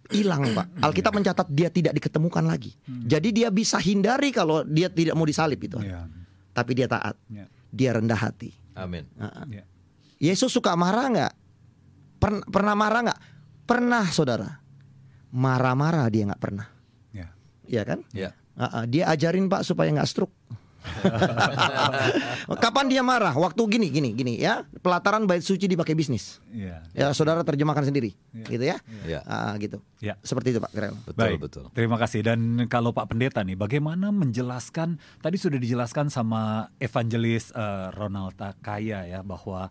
hilang 0.09 0.57
pak. 0.57 0.67
Alkitab 0.81 1.13
mencatat 1.13 1.47
dia 1.53 1.69
tidak 1.69 2.01
diketemukan 2.01 2.43
lagi. 2.43 2.73
Jadi 2.89 3.37
dia 3.37 3.53
bisa 3.53 3.77
hindari 3.77 4.33
kalau 4.33 4.65
dia 4.65 4.89
tidak 4.89 5.15
mau 5.15 5.29
disalib 5.29 5.61
itu. 5.61 5.77
Ya. 5.85 6.09
Tapi 6.57 6.73
dia 6.75 6.89
taat, 6.89 7.15
Ya. 7.29 7.45
dia 7.69 7.93
rendah 7.93 8.17
hati. 8.17 8.57
Amin. 8.73 9.05
Ya. 9.53 9.65
Yesus 10.21 10.49
suka 10.49 10.73
marah 10.77 11.09
nggak? 11.09 11.33
Pern- 12.21 12.45
pernah 12.45 12.77
marah 12.77 13.01
nggak? 13.09 13.21
Pernah 13.71 14.11
saudara. 14.11 14.51
Marah-marah 15.31 16.11
dia 16.11 16.27
nggak 16.27 16.43
pernah. 16.43 16.67
Ya. 17.15 17.31
Iya 17.71 17.83
kan? 17.87 18.03
Ya. 18.11 18.35
Ah, 18.59 18.83
ah, 18.83 18.85
dia 18.85 19.07
ajarin 19.07 19.47
Pak 19.47 19.63
supaya 19.63 19.95
nggak 19.95 20.11
stroke. 20.11 20.35
Kapan 22.65 22.91
dia 22.91 23.05
marah? 23.05 23.31
Waktu 23.37 23.63
gini, 23.71 23.95
gini, 23.95 24.11
gini 24.11 24.43
ya. 24.43 24.67
Pelataran 24.83 25.23
bait 25.31 25.45
suci 25.45 25.71
dipakai 25.71 25.95
bisnis. 25.95 26.43
Ya. 26.51 26.83
Ya 26.91 27.15
saudara 27.15 27.47
terjemahkan 27.47 27.87
sendiri, 27.87 28.17
gitu 28.35 28.65
ya. 28.65 28.83
Ya. 29.07 29.23
Ah, 29.23 29.55
gitu. 29.63 29.79
Ya. 30.03 30.19
Seperti 30.25 30.57
itu 30.57 30.59
Pak. 30.59 30.75
Betul 30.75 31.15
Baik, 31.15 31.39
betul. 31.39 31.65
terima 31.71 31.95
kasih. 31.95 32.27
Dan 32.27 32.67
kalau 32.67 32.91
Pak 32.91 33.07
Pendeta 33.07 33.47
nih, 33.47 33.55
bagaimana 33.55 34.11
menjelaskan? 34.11 34.99
Tadi 35.23 35.37
sudah 35.39 35.63
dijelaskan 35.63 36.11
sama 36.11 36.75
evangelis 36.83 37.55
eh, 37.55 37.87
Ronald 37.95 38.35
Kaya 38.59 39.07
ya 39.07 39.21
bahwa 39.23 39.71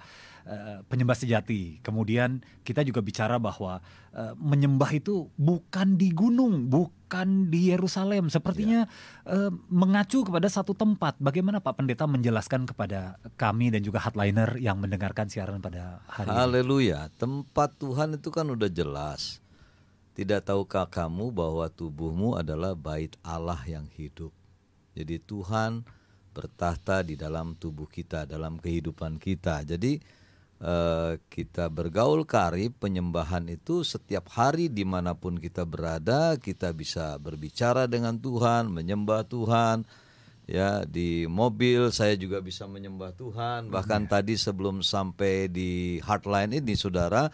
eh, 0.50 0.82
penyembah 0.90 1.14
sejati. 1.14 1.78
Kemudian 1.86 2.42
kita 2.66 2.82
juga 2.82 3.06
bicara 3.06 3.38
bahwa 3.38 3.78
eh, 4.12 4.34
menyembah 4.34 4.90
itu 4.98 5.30
bukan 5.38 5.96
di 5.96 6.10
gunung, 6.10 6.66
bukan 6.68 7.54
di 7.54 7.70
Yerusalem. 7.70 8.34
Sepertinya 8.34 8.90
eh, 9.30 9.54
mengacu 9.70 10.26
kepada 10.26 10.50
satu 10.50 10.74
tempat. 10.74 11.22
Bagaimana 11.22 11.62
Pak 11.62 11.78
Pendeta 11.78 12.10
menjelaskan 12.10 12.66
kepada 12.66 13.22
kami 13.38 13.70
dan 13.70 13.86
juga 13.86 14.02
hardliner 14.02 14.58
yang 14.58 14.82
mendengarkan 14.82 15.30
siaran 15.30 15.62
pada 15.62 16.02
hari 16.10 16.34
ini? 16.34 16.40
Haleluya. 16.42 17.00
Tempat 17.22 17.78
Tuhan 17.78 18.18
itu 18.18 18.34
kan 18.34 18.50
udah 18.50 18.68
jelas. 18.68 19.38
Tidak 20.18 20.44
tahukah 20.44 20.90
kamu 20.90 21.32
bahwa 21.32 21.70
tubuhmu 21.72 22.36
adalah 22.36 22.76
bait 22.76 23.16
Allah 23.24 23.62
yang 23.64 23.88
hidup. 23.96 24.36
Jadi 24.92 25.16
Tuhan 25.24 25.88
bertahta 26.36 27.08
di 27.08 27.16
dalam 27.16 27.56
tubuh 27.56 27.88
kita, 27.88 28.28
dalam 28.28 28.60
kehidupan 28.60 29.16
kita. 29.16 29.64
Jadi 29.64 30.19
eh, 30.60 31.20
kita 31.32 31.72
bergaul 31.72 32.28
karib, 32.28 32.76
penyembahan 32.78 33.48
itu 33.48 33.82
setiap 33.88 34.32
hari 34.32 34.68
di 34.68 34.84
mana 34.84 35.16
pun 35.16 35.40
kita 35.40 35.64
berada, 35.64 36.36
kita 36.36 36.76
bisa 36.76 37.16
berbicara 37.20 37.88
dengan 37.88 38.20
Tuhan, 38.20 38.72
menyembah 38.72 39.26
Tuhan. 39.28 39.88
Ya 40.50 40.82
di 40.82 41.30
mobil 41.30 41.94
saya 41.94 42.18
juga 42.18 42.42
bisa 42.42 42.66
menyembah 42.66 43.14
Tuhan. 43.14 43.70
Bahkan 43.70 44.10
tadi 44.10 44.34
sebelum 44.34 44.82
sampai 44.82 45.46
di 45.46 46.02
Heartline 46.02 46.58
ini, 46.58 46.74
saudara, 46.74 47.30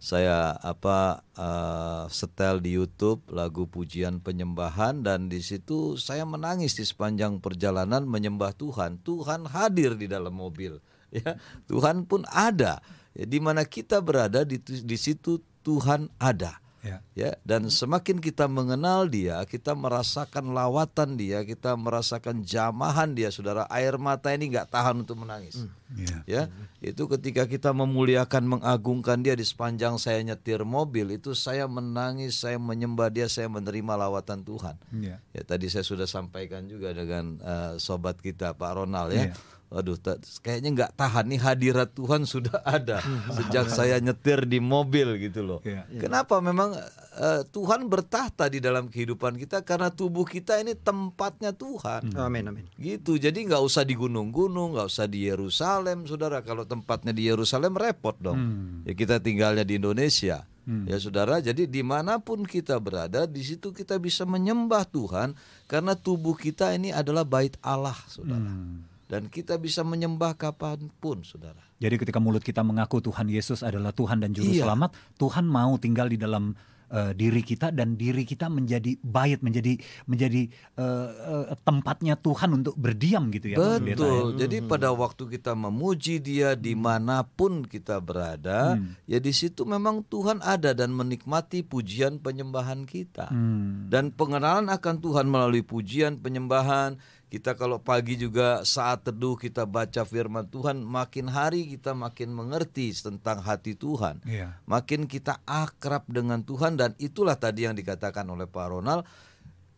saya 0.00 0.56
apa 0.56 1.20
eh, 1.36 2.04
setel 2.08 2.64
di 2.64 2.72
YouTube 2.72 3.20
lagu 3.28 3.68
pujian 3.68 4.24
penyembahan 4.24 5.04
dan 5.04 5.28
di 5.28 5.44
situ 5.44 6.00
saya 6.00 6.24
menangis 6.24 6.72
di 6.72 6.88
sepanjang 6.88 7.40
perjalanan 7.44 8.08
menyembah 8.08 8.56
Tuhan. 8.56 9.04
Tuhan 9.04 9.44
hadir 9.44 10.00
di 10.00 10.08
dalam 10.08 10.32
mobil, 10.32 10.80
ya. 11.12 11.36
Tuhan 11.70 12.06
pun 12.06 12.24
ada. 12.30 12.82
Ya, 13.14 13.26
di 13.26 13.42
mana 13.42 13.66
kita 13.66 13.98
berada 13.98 14.46
di, 14.46 14.62
di 14.62 14.96
situ 14.98 15.42
Tuhan 15.66 16.08
ada. 16.16 16.62
Ya. 16.80 17.04
Ya, 17.12 17.36
dan 17.44 17.68
semakin 17.68 18.24
kita 18.24 18.48
mengenal 18.48 19.04
dia, 19.04 19.44
kita 19.44 19.76
merasakan 19.76 20.56
lawatan 20.56 21.20
dia, 21.20 21.44
kita 21.44 21.76
merasakan 21.76 22.40
jamahan 22.40 23.12
dia, 23.12 23.28
saudara. 23.28 23.68
Air 23.68 24.00
mata 24.00 24.32
ini 24.32 24.48
nggak 24.48 24.72
tahan 24.72 25.04
untuk 25.04 25.20
menangis. 25.20 25.60
Ya. 25.92 26.24
Ya, 26.24 26.42
itu 26.80 27.04
ketika 27.04 27.44
kita 27.44 27.76
memuliakan, 27.76 28.56
mengagungkan 28.56 29.20
dia 29.20 29.36
di 29.36 29.44
sepanjang 29.44 30.00
saya 30.00 30.24
nyetir 30.24 30.64
mobil, 30.64 31.20
itu 31.20 31.36
saya 31.36 31.68
menangis, 31.68 32.40
saya 32.40 32.56
menyembah 32.56 33.12
dia, 33.12 33.28
saya 33.28 33.52
menerima 33.52 34.00
lawatan 34.00 34.40
Tuhan. 34.40 34.80
Ya. 35.04 35.20
Ya, 35.36 35.42
tadi 35.44 35.68
saya 35.68 35.84
sudah 35.84 36.08
sampaikan 36.08 36.64
juga 36.64 36.96
dengan 36.96 37.36
eh, 37.44 37.72
sobat 37.76 38.24
kita 38.24 38.56
Pak 38.56 38.72
Ronald 38.80 39.12
ya. 39.12 39.28
Iya. 39.28 39.34
Waduh, 39.70 39.94
kayaknya 40.42 40.70
nggak 40.74 40.92
tahan 40.98 41.30
nih 41.30 41.38
hadirat 41.46 41.94
Tuhan 41.94 42.26
sudah 42.26 42.58
ada 42.66 42.98
sejak 43.30 43.70
saya 43.70 44.02
nyetir 44.02 44.42
di 44.42 44.58
mobil 44.58 45.14
gitu 45.22 45.46
loh. 45.46 45.62
Iya. 45.62 45.86
Kenapa? 45.94 46.42
Memang 46.42 46.74
eh, 47.14 47.46
Tuhan 47.54 47.86
bertahta 47.86 48.50
di 48.50 48.58
dalam 48.58 48.90
kehidupan 48.90 49.38
kita 49.38 49.62
karena 49.62 49.86
tubuh 49.94 50.26
kita 50.26 50.58
ini 50.58 50.74
tempatnya 50.74 51.54
Tuhan. 51.54 52.10
Amin, 52.18 52.50
amin. 52.50 52.66
Gitu, 52.82 53.14
jadi 53.14 53.38
nggak 53.38 53.62
usah 53.62 53.86
di 53.86 53.94
gunung-gunung, 53.94 54.74
nggak 54.74 54.90
usah 54.90 55.06
di 55.06 55.30
Yerusalem, 55.30 56.02
saudara. 56.02 56.42
Kalau 56.42 56.66
tempatnya 56.66 57.14
di 57.14 57.30
Yerusalem 57.30 57.78
repot 57.78 58.18
dong. 58.18 58.42
Hmm. 58.42 58.82
Ya 58.82 58.98
kita 58.98 59.22
tinggalnya 59.22 59.62
di 59.62 59.78
Indonesia, 59.78 60.50
Hmm. 60.66 60.84
ya 60.90 60.98
saudara. 60.98 61.38
Jadi 61.38 61.70
di 61.70 61.86
mana 61.86 62.18
pun 62.18 62.42
kita 62.42 62.74
berada, 62.82 63.24
di 63.24 63.46
situ 63.46 63.70
kita 63.70 64.02
bisa 64.02 64.26
menyembah 64.26 64.82
Tuhan 64.82 65.38
karena 65.70 65.94
tubuh 65.94 66.34
kita 66.34 66.74
ini 66.74 66.90
adalah 66.90 67.22
bait 67.22 67.54
Allah, 67.62 67.94
saudara. 68.10 68.50
Hmm. 68.50 68.89
Dan 69.10 69.26
kita 69.26 69.58
bisa 69.58 69.82
menyembah 69.82 70.38
kapan 70.38 70.86
pun, 71.02 71.26
saudara. 71.26 71.58
Jadi 71.82 71.98
ketika 71.98 72.22
mulut 72.22 72.46
kita 72.46 72.62
mengaku 72.62 73.02
Tuhan 73.02 73.26
Yesus 73.26 73.66
adalah 73.66 73.90
Tuhan 73.90 74.22
dan 74.22 74.30
Juru 74.30 74.54
Iya. 74.54 74.70
Selamat, 74.70 74.94
Tuhan 75.18 75.50
mau 75.50 75.74
tinggal 75.82 76.06
di 76.06 76.14
dalam 76.14 76.54
eh, 76.90 77.14
diri 77.14 77.42
kita 77.42 77.70
dan 77.70 77.94
diri 77.94 78.26
kita 78.26 78.50
menjadi 78.50 78.98
bait, 79.02 79.38
menjadi 79.42 79.78
menjadi 80.06 80.50
eh, 80.50 81.08
eh, 81.10 81.54
tempatnya 81.62 82.18
Tuhan 82.18 82.50
untuk 82.62 82.74
berdiam 82.78 83.30
gitu 83.30 83.50
ya. 83.50 83.58
Pendeta, 83.58 83.82
ya. 83.82 83.94
Betul. 83.98 84.26
Jadi 84.42 84.56
pada 84.66 84.90
waktu 84.94 85.22
kita 85.38 85.54
memuji 85.54 86.18
Dia 86.18 86.58
di 86.58 86.74
mana 86.74 87.22
pun 87.22 87.66
kita 87.66 88.02
berada, 88.02 88.74
Hmm. 88.74 88.94
ya 89.06 89.18
di 89.22 89.30
situ 89.30 89.62
memang 89.66 90.02
Tuhan 90.06 90.42
ada 90.42 90.70
dan 90.74 90.90
menikmati 90.90 91.62
pujian 91.62 92.18
penyembahan 92.22 92.86
kita. 92.86 93.30
Hmm. 93.30 93.86
Dan 93.86 94.10
pengenalan 94.14 94.70
akan 94.70 95.02
Tuhan 95.02 95.26
melalui 95.30 95.62
pujian 95.66 96.18
penyembahan. 96.18 96.98
Kita 97.30 97.54
kalau 97.54 97.78
pagi 97.78 98.18
juga 98.18 98.66
saat 98.66 99.06
teduh 99.06 99.38
kita 99.38 99.62
baca 99.62 100.02
firman 100.02 100.50
Tuhan, 100.50 100.82
makin 100.82 101.30
hari 101.30 101.62
kita 101.70 101.94
makin 101.94 102.34
mengerti 102.34 102.90
tentang 102.90 103.38
hati 103.38 103.78
Tuhan. 103.78 104.18
Iya. 104.26 104.58
Makin 104.66 105.06
kita 105.06 105.38
akrab 105.46 106.10
dengan 106.10 106.42
Tuhan 106.42 106.74
dan 106.74 106.98
itulah 106.98 107.38
tadi 107.38 107.70
yang 107.70 107.78
dikatakan 107.78 108.26
oleh 108.26 108.50
Pak 108.50 108.66
Ronald, 108.74 109.06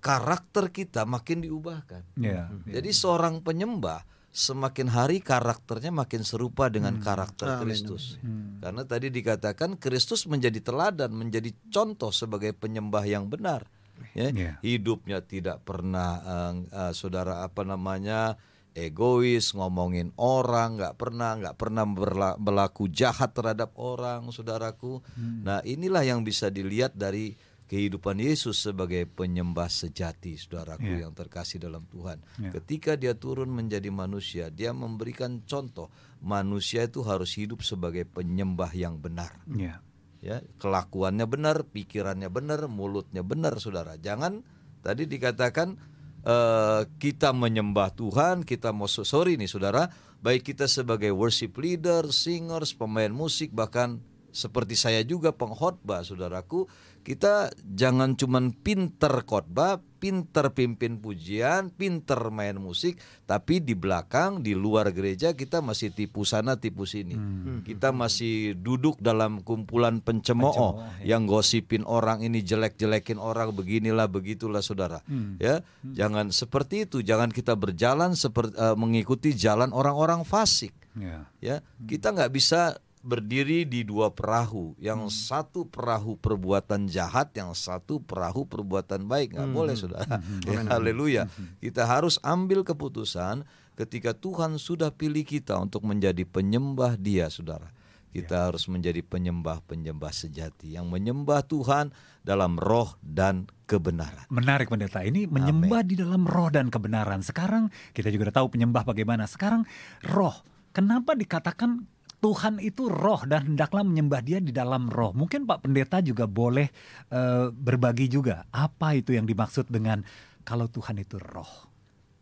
karakter 0.01 0.73
kita 0.73 1.05
makin 1.05 1.45
diubahkan. 1.45 2.01
Iya. 2.17 2.49
Jadi 2.73 2.89
seorang 2.89 3.45
penyembah 3.45 4.01
semakin 4.33 4.89
hari 4.89 5.21
karakternya 5.21 5.93
makin 5.93 6.25
serupa 6.25 6.73
dengan 6.73 6.97
karakter 7.05 7.61
Kristus. 7.61 8.17
Karena 8.65 8.81
tadi 8.89 9.13
dikatakan 9.13 9.77
Kristus 9.77 10.25
menjadi 10.25 10.57
teladan, 10.65 11.13
menjadi 11.13 11.53
contoh 11.69 12.09
sebagai 12.09 12.57
penyembah 12.57 13.05
yang 13.05 13.29
benar. 13.29 13.69
Ya, 14.13 14.29
Iya. 14.29 14.53
hidupnya 14.61 15.19
tidak 15.21 15.65
pernah 15.65 16.11
eh, 16.21 16.53
eh, 16.69 16.93
saudara 16.93 17.43
apa 17.43 17.65
namanya 17.65 18.37
egois, 18.73 19.53
ngomongin 19.53 20.17
orang, 20.17 20.81
nggak 20.81 20.97
pernah 20.97 21.37
nggak 21.37 21.57
pernah 21.57 21.85
berla- 21.85 22.37
berlaku 22.37 22.89
jahat 22.89 23.33
terhadap 23.33 23.77
orang, 23.77 24.25
saudaraku. 24.29 25.05
Nah 25.17 25.61
inilah 25.63 26.01
yang 26.03 26.25
bisa 26.25 26.49
dilihat 26.49 26.97
dari 26.97 27.37
kehidupan 27.63 28.21
Yesus 28.21 28.61
sebagai 28.61 29.09
penyembah 29.09 29.69
sejati, 29.69 30.37
saudaraku 30.37 30.89
Iya. 30.89 31.09
yang 31.09 31.13
terkasih 31.13 31.57
dalam 31.57 31.85
Tuhan. 31.89 32.21
Iya. 32.37 32.51
Ketika 32.61 32.97
dia 32.97 33.13
turun 33.13 33.49
menjadi 33.49 33.89
manusia, 33.89 34.49
dia 34.49 34.73
memberikan 34.73 35.41
contoh 35.45 35.89
manusia 36.21 36.85
itu 36.85 37.01
harus 37.01 37.33
hidup 37.33 37.65
sebagai 37.65 38.05
penyembah 38.05 38.73
yang 38.73 39.01
benar. 39.01 39.37
Iya. 39.49 39.81
Ya, 40.23 40.39
kelakuannya 40.63 41.27
benar, 41.27 41.67
pikirannya 41.67 42.31
benar, 42.31 42.71
mulutnya 42.71 43.27
benar, 43.27 43.59
saudara. 43.59 43.99
Jangan 43.99 44.47
tadi 44.79 45.11
dikatakan 45.11 45.75
eh, 46.23 46.83
kita 47.03 47.35
menyembah 47.35 47.91
Tuhan, 47.99 48.47
kita 48.47 48.71
mau 48.71 48.87
sorry 48.87 49.35
nih, 49.35 49.51
saudara. 49.51 49.91
Baik 50.23 50.55
kita 50.55 50.71
sebagai 50.71 51.11
worship 51.11 51.59
leader, 51.59 52.15
singers, 52.15 52.71
pemain 52.71 53.11
musik, 53.11 53.51
bahkan 53.51 53.99
seperti 54.33 54.75
saya 54.81 55.05
juga 55.05 55.37
pengkhotbah 55.37 56.01
saudaraku 56.03 56.65
kita 57.03 57.51
jangan 57.67 58.15
cuman 58.15 58.55
pinter 58.55 59.27
khotbah 59.27 59.83
pinter 60.03 60.51
pimpin 60.51 60.99
pujian 60.99 61.71
pinter 61.71 62.19
main 62.35 62.59
musik 62.59 62.99
tapi 63.23 63.63
di 63.63 63.79
belakang 63.79 64.43
di 64.43 64.51
luar 64.51 64.91
gereja 64.91 65.31
kita 65.31 65.63
masih 65.63 65.95
tipu 65.95 66.27
sana 66.27 66.59
tipu 66.59 66.83
sini. 66.87 67.15
Kita 67.63 67.95
masih 67.95 68.59
duduk 68.59 68.99
dalam 68.99 69.47
kumpulan 69.47 70.03
pencemooh 70.03 70.83
yang 71.07 71.31
gosipin 71.31 71.87
orang 71.87 72.27
ini 72.27 72.43
jelek-jelekin 72.43 73.23
orang 73.23 73.55
beginilah 73.55 74.11
begitulah 74.11 74.59
saudara. 74.59 75.07
Ya 75.39 75.63
jangan 75.87 76.35
seperti 76.35 76.91
itu. 76.91 77.03
Jangan 77.07 77.31
kita 77.31 77.55
berjalan 77.55 78.19
seperti 78.19 78.59
mengikuti 78.75 79.39
jalan 79.39 79.71
orang-orang 79.71 80.27
fasik. 80.27 80.75
Ya. 80.93 81.25
ya 81.41 81.57
kita 81.89 82.13
nggak 82.13 82.37
bisa 82.37 82.77
berdiri 83.03 83.67
di 83.67 83.83
dua 83.83 84.15
perahu. 84.15 84.79
Yang 84.79 85.11
satu 85.27 85.67
perahu 85.67 86.17
perbuatan 86.17 86.87
jahat 86.87 87.35
yang 87.35 87.53
satu 87.53 87.99
perahu 87.99 88.47
perbuatan 88.47 89.05
baik. 89.05 89.35
Nggak 89.37 89.51
boleh 89.51 89.75
saudara. 89.75 90.17
Ya, 90.49 90.63
haleluya. 90.69 91.23
Kita 91.59 91.87
harus 91.87 92.19
ambil 92.23 92.63
keputusan 92.63 93.45
ketika 93.75 94.15
Tuhan 94.15 94.57
sudah 94.57 94.95
pilih 94.95 95.27
kita 95.27 95.59
untuk 95.59 95.83
menjadi 95.83 96.23
penyembah 96.23 96.97
dia 96.97 97.29
saudara. 97.29 97.71
Kita 98.13 98.53
harus 98.53 98.69
menjadi 98.69 99.01
penyembah-penyembah 99.01 100.13
sejati 100.13 100.77
yang 100.77 100.93
menyembah 100.93 101.49
Tuhan 101.49 101.97
dalam 102.21 102.61
roh 102.61 103.01
dan 103.01 103.49
kebenaran. 103.65 104.29
Menarik 104.29 104.69
pendeta. 104.69 105.01
Ini 105.01 105.33
menyembah 105.33 105.81
di 105.81 105.97
dalam 105.97 106.29
roh 106.29 106.53
dan 106.53 106.69
kebenaran. 106.69 107.25
Sekarang 107.25 107.73
kita 107.97 108.13
juga 108.13 108.29
tahu 108.29 108.53
penyembah 108.53 108.85
bagaimana. 108.85 109.25
Sekarang 109.25 109.65
roh. 110.05 110.45
Kenapa 110.77 111.17
dikatakan 111.17 111.89
Tuhan 112.23 112.63
itu 112.63 112.87
roh 112.87 113.27
dan 113.27 113.53
hendaklah 113.53 113.83
menyembah 113.83 114.23
dia 114.23 114.39
di 114.39 114.55
dalam 114.55 114.87
roh. 114.87 115.11
Mungkin 115.11 115.43
Pak 115.43 115.67
Pendeta 115.67 115.99
juga 115.99 116.31
boleh 116.31 116.71
eh, 117.11 117.47
berbagi 117.51 118.07
juga 118.07 118.47
apa 118.55 118.95
itu 118.95 119.11
yang 119.11 119.27
dimaksud 119.27 119.67
dengan 119.67 120.07
kalau 120.47 120.71
Tuhan 120.71 121.03
itu 121.03 121.19
roh. 121.19 121.67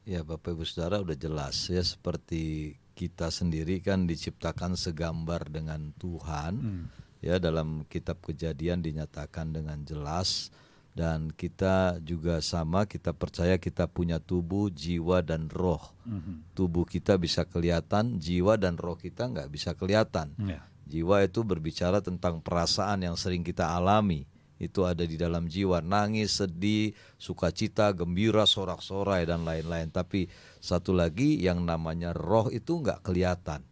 Ya 0.09 0.25
Bapak 0.25 0.57
Ibu 0.57 0.65
Saudara 0.65 1.05
udah 1.05 1.13
jelas 1.13 1.69
ya 1.69 1.85
seperti 1.85 2.75
kita 2.97 3.29
sendiri 3.29 3.85
kan 3.85 4.09
diciptakan 4.09 4.73
segambar 4.73 5.53
dengan 5.53 5.93
Tuhan 6.01 6.89
ya 7.21 7.37
dalam 7.37 7.85
kitab 7.85 8.25
kejadian 8.25 8.81
dinyatakan 8.81 9.53
dengan 9.53 9.85
jelas 9.85 10.49
dan 10.91 11.31
kita 11.31 12.03
juga 12.03 12.43
sama 12.43 12.85
kita 12.85 13.15
percaya 13.15 13.57
kita 13.57 13.87
punya 13.87 14.19
tubuh 14.19 14.69
jiwa 14.69 15.23
dan 15.23 15.47
roh 15.47 15.95
tubuh 16.59 16.83
kita 16.83 17.15
bisa 17.15 17.47
kelihatan 17.47 18.19
jiwa 18.19 18.59
dan 18.59 18.75
roh 18.75 18.99
kita 18.99 19.31
nggak 19.31 19.49
bisa 19.49 19.73
kelihatan 19.79 20.35
Ya. 20.41 20.61
Jiwa 20.91 21.23
itu 21.23 21.47
berbicara 21.47 22.03
tentang 22.03 22.43
perasaan 22.43 23.07
yang 23.07 23.15
sering 23.15 23.47
kita 23.47 23.79
alami. 23.79 24.27
Itu 24.61 24.85
ada 24.85 25.07
di 25.07 25.17
dalam 25.17 25.49
jiwa, 25.49 25.81
nangis, 25.81 26.43
sedih, 26.43 26.93
sukacita, 27.17 27.95
gembira, 27.97 28.45
sorak-sorai 28.45 29.25
dan 29.25 29.47
lain-lain. 29.47 29.89
Tapi 29.89 30.29
satu 30.61 30.93
lagi 30.93 31.41
yang 31.41 31.65
namanya 31.65 32.13
roh 32.13 32.51
itu 32.53 32.83
nggak 32.83 33.07
kelihatan. 33.07 33.65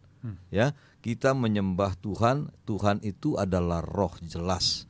Ya, 0.49 0.73
kita 0.99 1.31
menyembah 1.31 1.95
Tuhan, 1.99 2.51
Tuhan 2.65 3.03
itu 3.05 3.37
adalah 3.37 3.85
roh 3.85 4.15
jelas. 4.25 4.88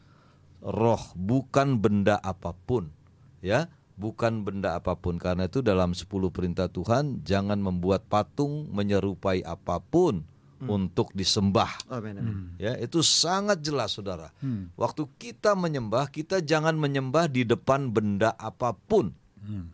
Roh 0.60 1.04
bukan 1.16 1.80
benda 1.80 2.20
apa 2.20 2.52
pun, 2.52 2.92
ya. 3.40 3.72
Bukan 4.00 4.48
benda 4.48 4.80
apa 4.80 4.96
pun 4.96 5.20
karena 5.20 5.52
itu 5.52 5.60
dalam 5.60 5.92
10 5.92 6.08
perintah 6.32 6.72
Tuhan 6.72 7.20
jangan 7.28 7.60
membuat 7.60 8.08
patung 8.08 8.72
menyerupai 8.72 9.44
apa 9.44 9.84
pun 9.84 10.24
untuk 10.60 11.12
disembah. 11.12 11.68
Amin, 11.92 12.16
amin. 12.16 12.56
Ya, 12.56 12.80
itu 12.80 13.04
sangat 13.04 13.60
jelas 13.60 13.96
Saudara. 13.96 14.32
Waktu 14.80 15.04
kita 15.20 15.52
menyembah, 15.52 16.08
kita 16.08 16.40
jangan 16.40 16.80
menyembah 16.80 17.28
di 17.28 17.44
depan 17.44 17.92
benda 17.92 18.36
apa 18.40 18.72
pun. 18.72 19.12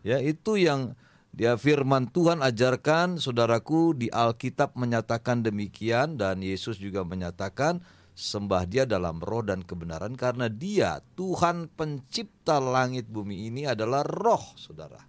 Ya, 0.02 0.18
itu 0.18 0.58
yang 0.58 0.98
dia 1.30 1.54
firman 1.54 2.10
Tuhan 2.10 2.42
ajarkan 2.42 3.22
Saudaraku 3.22 3.94
di 3.94 4.10
Alkitab 4.10 4.74
menyatakan 4.74 5.42
demikian 5.42 6.18
dan 6.18 6.42
Yesus 6.42 6.82
juga 6.82 7.06
menyatakan 7.06 7.78
sembah 8.16 8.64
dia 8.64 8.88
dalam 8.88 9.20
roh 9.20 9.44
dan 9.44 9.60
kebenaran 9.60 10.16
karena 10.16 10.48
dia 10.48 11.04
Tuhan 11.20 11.68
pencipta 11.68 12.56
langit 12.56 13.04
bumi 13.12 13.52
ini 13.52 13.68
adalah 13.68 14.00
roh 14.00 14.56
Saudara. 14.56 15.04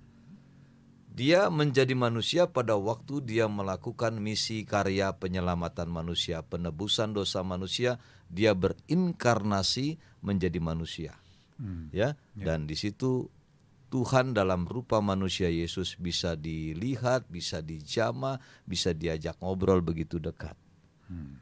Dia 1.17 1.49
menjadi 1.49 1.97
manusia 1.97 2.45
pada 2.45 2.77
waktu 2.77 3.25
dia 3.25 3.49
melakukan 3.49 4.21
misi 4.21 4.61
karya 4.61 5.17
penyelamatan 5.17 5.89
manusia, 5.89 6.45
penebusan 6.45 7.17
dosa 7.17 7.41
manusia, 7.41 7.97
dia 8.29 8.53
berinkarnasi 8.53 9.97
menjadi 10.21 10.61
manusia. 10.61 11.17
Ya, 11.89 12.13
dan 12.37 12.69
di 12.69 12.77
situ 12.77 13.33
Tuhan 13.89 14.37
dalam 14.37 14.69
rupa 14.69 15.01
manusia 15.01 15.49
Yesus 15.49 15.97
bisa 15.97 16.37
dilihat, 16.37 17.25
bisa 17.33 17.65
dijama, 17.65 18.37
bisa 18.69 18.93
diajak 18.93 19.41
ngobrol 19.41 19.81
begitu 19.81 20.21
dekat. 20.21 20.53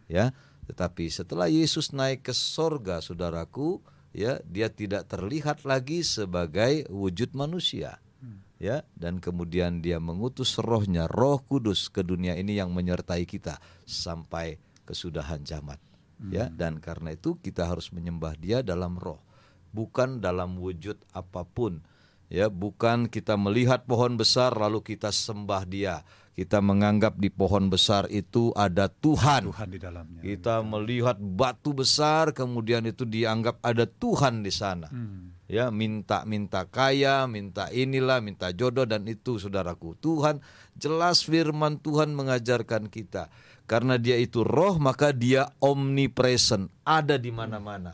Ya, 0.07 0.31
tetapi 0.65 1.09
setelah 1.09 1.49
Yesus 1.49 1.93
naik 1.93 2.29
ke 2.29 2.33
sorga, 2.33 3.01
saudaraku, 3.01 3.81
ya, 4.13 4.41
dia 4.45 4.69
tidak 4.69 5.09
terlihat 5.09 5.63
lagi 5.63 6.01
sebagai 6.01 6.89
wujud 6.89 7.33
manusia. 7.37 8.01
Ya 8.55 8.87
dan 8.95 9.19
kemudian 9.19 9.83
dia 9.83 9.99
mengutus 9.99 10.55
rohnya 10.63 11.11
roh 11.11 11.43
kudus 11.43 11.91
ke 11.91 12.07
dunia 12.07 12.39
ini 12.39 12.55
yang 12.55 12.71
menyertai 12.71 13.27
kita 13.27 13.59
sampai 13.83 14.55
kesudahan 14.87 15.43
zaman 15.43 15.75
ya 16.31 16.47
dan 16.47 16.79
karena 16.79 17.19
itu 17.19 17.35
kita 17.43 17.67
harus 17.67 17.91
menyembah 17.91 18.39
dia 18.39 18.63
dalam 18.63 18.95
roh 18.95 19.19
bukan 19.75 20.23
dalam 20.23 20.55
wujud 20.55 20.95
apa 21.11 21.43
pun. 21.43 21.83
Ya 22.25 22.49
bukan 22.49 23.05
kita 23.05 23.37
melihat 23.37 23.85
pohon 23.85 24.17
besar 24.17 24.55
lalu 24.57 24.81
kita 24.81 25.13
sembah 25.13 25.61
dia 25.67 26.01
kita 26.35 26.59
menganggap 26.59 27.15
di 27.15 27.31
pohon 27.31 27.71
besar 27.71 28.11
itu 28.11 28.51
ada 28.59 28.91
Tuhan. 28.91 29.47
Tuhan 29.47 29.69
di 29.71 29.79
dalamnya. 29.79 30.19
kita 30.19 30.59
melihat 30.67 31.15
batu 31.15 31.71
besar 31.71 32.35
kemudian 32.35 32.83
itu 32.83 33.07
dianggap 33.07 33.63
ada 33.63 33.87
Tuhan 33.87 34.43
di 34.43 34.51
sana. 34.51 34.91
Ya 35.45 35.69
minta 35.71 36.25
minta 36.27 36.65
kaya 36.67 37.29
minta 37.29 37.71
inilah 37.71 38.19
minta 38.19 38.49
jodoh 38.49 38.83
dan 38.83 39.05
itu 39.05 39.37
saudaraku 39.37 39.93
Tuhan 40.01 40.41
jelas 40.73 41.21
firman 41.21 41.77
Tuhan 41.77 42.17
mengajarkan 42.17 42.89
kita 42.89 43.29
karena 43.65 43.97
dia 43.97 44.13
itu 44.21 44.45
roh 44.45 44.77
maka 44.77 45.09
dia 45.09 45.49
omnipresent 45.57 46.69
ada 46.85 47.17
di 47.17 47.33
mana-mana. 47.33 47.89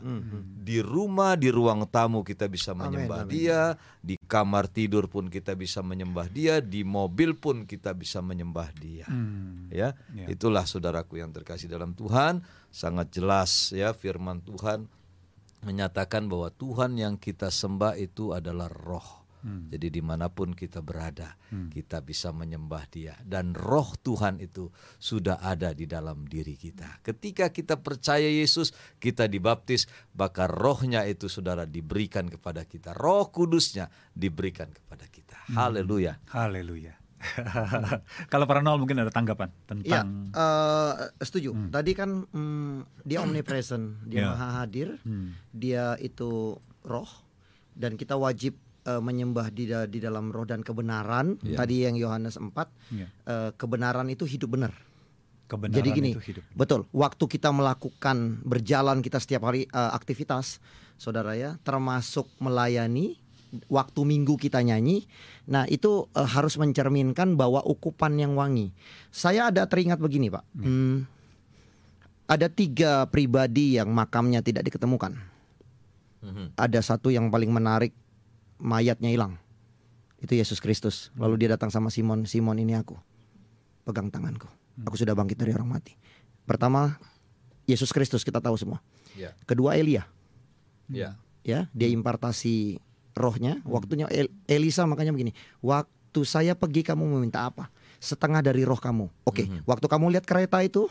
Di 0.62 0.84
rumah 0.84 1.32
di 1.32 1.48
ruang 1.48 1.88
tamu 1.88 2.20
kita 2.20 2.44
bisa 2.44 2.76
menyembah 2.76 3.24
dia. 3.24 3.74
di 4.04 4.20
kamar 4.28 4.68
tidur 4.68 5.08
pun 5.08 5.32
kita 5.32 5.56
bisa 5.56 5.80
menyembah 5.80 6.28
dia. 6.28 6.60
Di 6.60 6.84
mobil 6.84 7.32
pun 7.32 7.64
kita 7.64 7.96
bisa 7.96 8.20
menyembah 8.20 8.68
dia. 8.76 9.08
Hmm. 9.08 9.72
ya 9.72 9.96
Ya. 10.12 10.28
itulah 10.28 10.68
saudaraku 10.68 11.24
yang 11.24 11.32
terkasih 11.32 11.72
dalam 11.72 11.96
Tuhan. 11.96 12.44
Sangat 12.68 13.08
jelas 13.16 13.72
ya 13.72 13.96
firman 13.96 14.44
Tuhan 14.44 14.84
menyatakan 15.64 16.28
bahwa 16.28 16.52
Tuhan 16.52 17.00
yang 17.00 17.16
kita 17.16 17.48
sembah 17.48 17.96
itu 17.96 18.36
adalah 18.36 18.68
roh 18.68 19.21
jadi 19.42 19.90
di 19.90 19.98
mana 19.98 20.30
pun 20.30 20.54
kita 20.54 20.78
berada 20.78 21.34
kita 21.68 21.98
bisa 21.98 22.30
menyembah 22.30 22.86
dia. 22.86 23.18
Dan 23.20 23.52
roh 23.52 23.92
Tuhan 23.98 24.38
itu 24.38 24.70
sudah 24.96 25.42
ada 25.42 25.74
di 25.74 25.84
dalam 25.84 26.24
diri 26.24 26.54
kita. 26.54 27.02
Ketika 27.02 27.50
kita 27.50 27.76
percaya 27.76 28.26
Yesus 28.26 28.70
kita 28.96 29.26
dibaptis 29.26 29.90
maka 30.14 30.46
rohnya 30.46 31.02
itu 31.04 31.26
saudara 31.26 31.66
diberikan 31.66 32.30
kepada 32.30 32.62
kita. 32.62 32.94
Roh 32.94 33.28
kudusnya 33.28 33.90
diberikan 34.14 34.70
kepada 34.70 35.04
kita. 35.10 35.34
Haleluya. 35.52 36.22
Haleluya. 36.30 36.94
Kalau 38.32 38.50
para 38.50 38.60
nol 38.62 38.82
mungkin 38.82 38.98
ada 38.98 39.10
tanggapan 39.14 39.50
Ya, 39.82 40.02
tentang 40.02 40.34
eh, 40.34 40.92
setuju. 41.22 41.54
Tadi 41.70 41.92
kan 41.94 42.26
mm, 42.26 43.06
dia 43.06 43.22
omnipresent, 43.22 44.02
dia 44.06 44.26
Ya. 44.26 44.34
maha 44.34 44.48
hadir, 44.62 44.98
dia 45.50 45.94
itu 45.98 46.58
roh, 46.82 47.10
dan 47.74 47.94
kita 47.94 48.18
wajib 48.18 48.58
eh, 48.84 48.98
menyembah 48.98 49.48
di, 49.48 49.64
da- 49.64 49.86
di 49.86 49.98
dalam 49.98 50.28
roh 50.28 50.42
dan 50.42 50.60
kebenaran. 50.60 51.38
Ya. 51.40 51.56
Tadi 51.56 51.82
yang 51.82 51.94
Yohanes 51.94 52.34
4, 52.34 52.50
Ya. 52.90 53.06
eh, 53.24 53.50
kebenaran 53.54 54.06
itu 54.06 54.24
hidup 54.24 54.52
benar. 54.52 54.72
kebenaran 55.44 55.76
Jadi 55.76 55.90
gini, 55.92 56.10
itu 56.12 56.24
hidup. 56.32 56.44
betul. 56.54 56.88
Waktu 56.90 57.24
kita 57.28 57.52
melakukan 57.52 58.16
berjalan 58.40 58.98
kita 58.98 59.16
setiap 59.16 59.44
hari 59.44 59.64
eh, 59.64 59.90
aktivitas, 59.92 60.64
saudara 60.96 61.36
ya, 61.36 61.60
termasuk 61.60 62.24
melayani, 62.38 63.20
waktu 63.68 64.00
minggu 64.00 64.40
kita 64.40 64.64
nyanyi, 64.64 65.04
nah 65.44 65.68
itu 65.68 66.08
eh, 66.10 66.24
harus 66.24 66.56
mencerminkan 66.56 67.36
bahwa 67.36 67.60
ukupan 67.62 68.16
yang 68.16 68.32
wangi. 68.32 68.72
Saya 69.08 69.52
ada 69.52 69.68
teringat 69.68 70.00
begini 70.00 70.32
pak, 70.32 70.40
Hmm, 70.56 71.04
ada 72.24 72.48
tiga 72.48 73.04
pribadi 73.06 73.76
yang 73.76 73.92
makamnya 73.92 74.40
tidak 74.40 74.64
diketemukan. 74.64 75.12
Mhm. 76.22 76.56
Ada 76.56 76.80
satu 76.80 77.12
yang 77.12 77.28
paling 77.28 77.52
menarik, 77.52 77.92
mayatnya 78.62 79.10
hilang. 79.10 79.34
Itu 80.22 80.38
Yesus 80.38 80.62
Kristus. 80.62 81.10
Lalu 81.18 81.42
dia 81.44 81.58
datang 81.58 81.74
sama 81.74 81.90
Simon, 81.90 82.30
Simon 82.30 82.54
ini 82.62 82.78
aku. 82.78 82.94
Pegang 83.82 84.06
tanganku. 84.06 84.46
Aku 84.86 84.94
sudah 84.94 85.18
bangkit 85.18 85.34
dari 85.34 85.50
orang 85.50 85.66
mati. 85.66 85.98
Pertama, 86.46 86.94
Yesus 87.66 87.90
Kristus 87.90 88.22
kita 88.22 88.38
tahu 88.38 88.54
semua. 88.54 88.78
Ya. 89.18 89.34
Kedua 89.44 89.74
Elia, 89.74 90.06
Ya. 90.88 91.18
ya 91.42 91.66
dia 91.74 91.90
impartasi 91.90 92.78
rohnya. 93.18 93.58
Waktunya 93.66 94.06
El- 94.08 94.32
Elisa 94.46 94.86
makanya 94.86 95.10
begini. 95.10 95.34
Waktu 95.60 96.22
saya 96.22 96.54
pergi 96.54 96.86
kamu 96.86 97.02
meminta 97.18 97.44
apa? 97.44 97.68
Setengah 97.98 98.40
dari 98.40 98.62
roh 98.62 98.78
kamu. 98.78 99.10
Oke. 99.26 99.50
Waktu 99.66 99.86
kamu 99.90 100.14
lihat 100.16 100.24
kereta 100.24 100.62
itu 100.64 100.86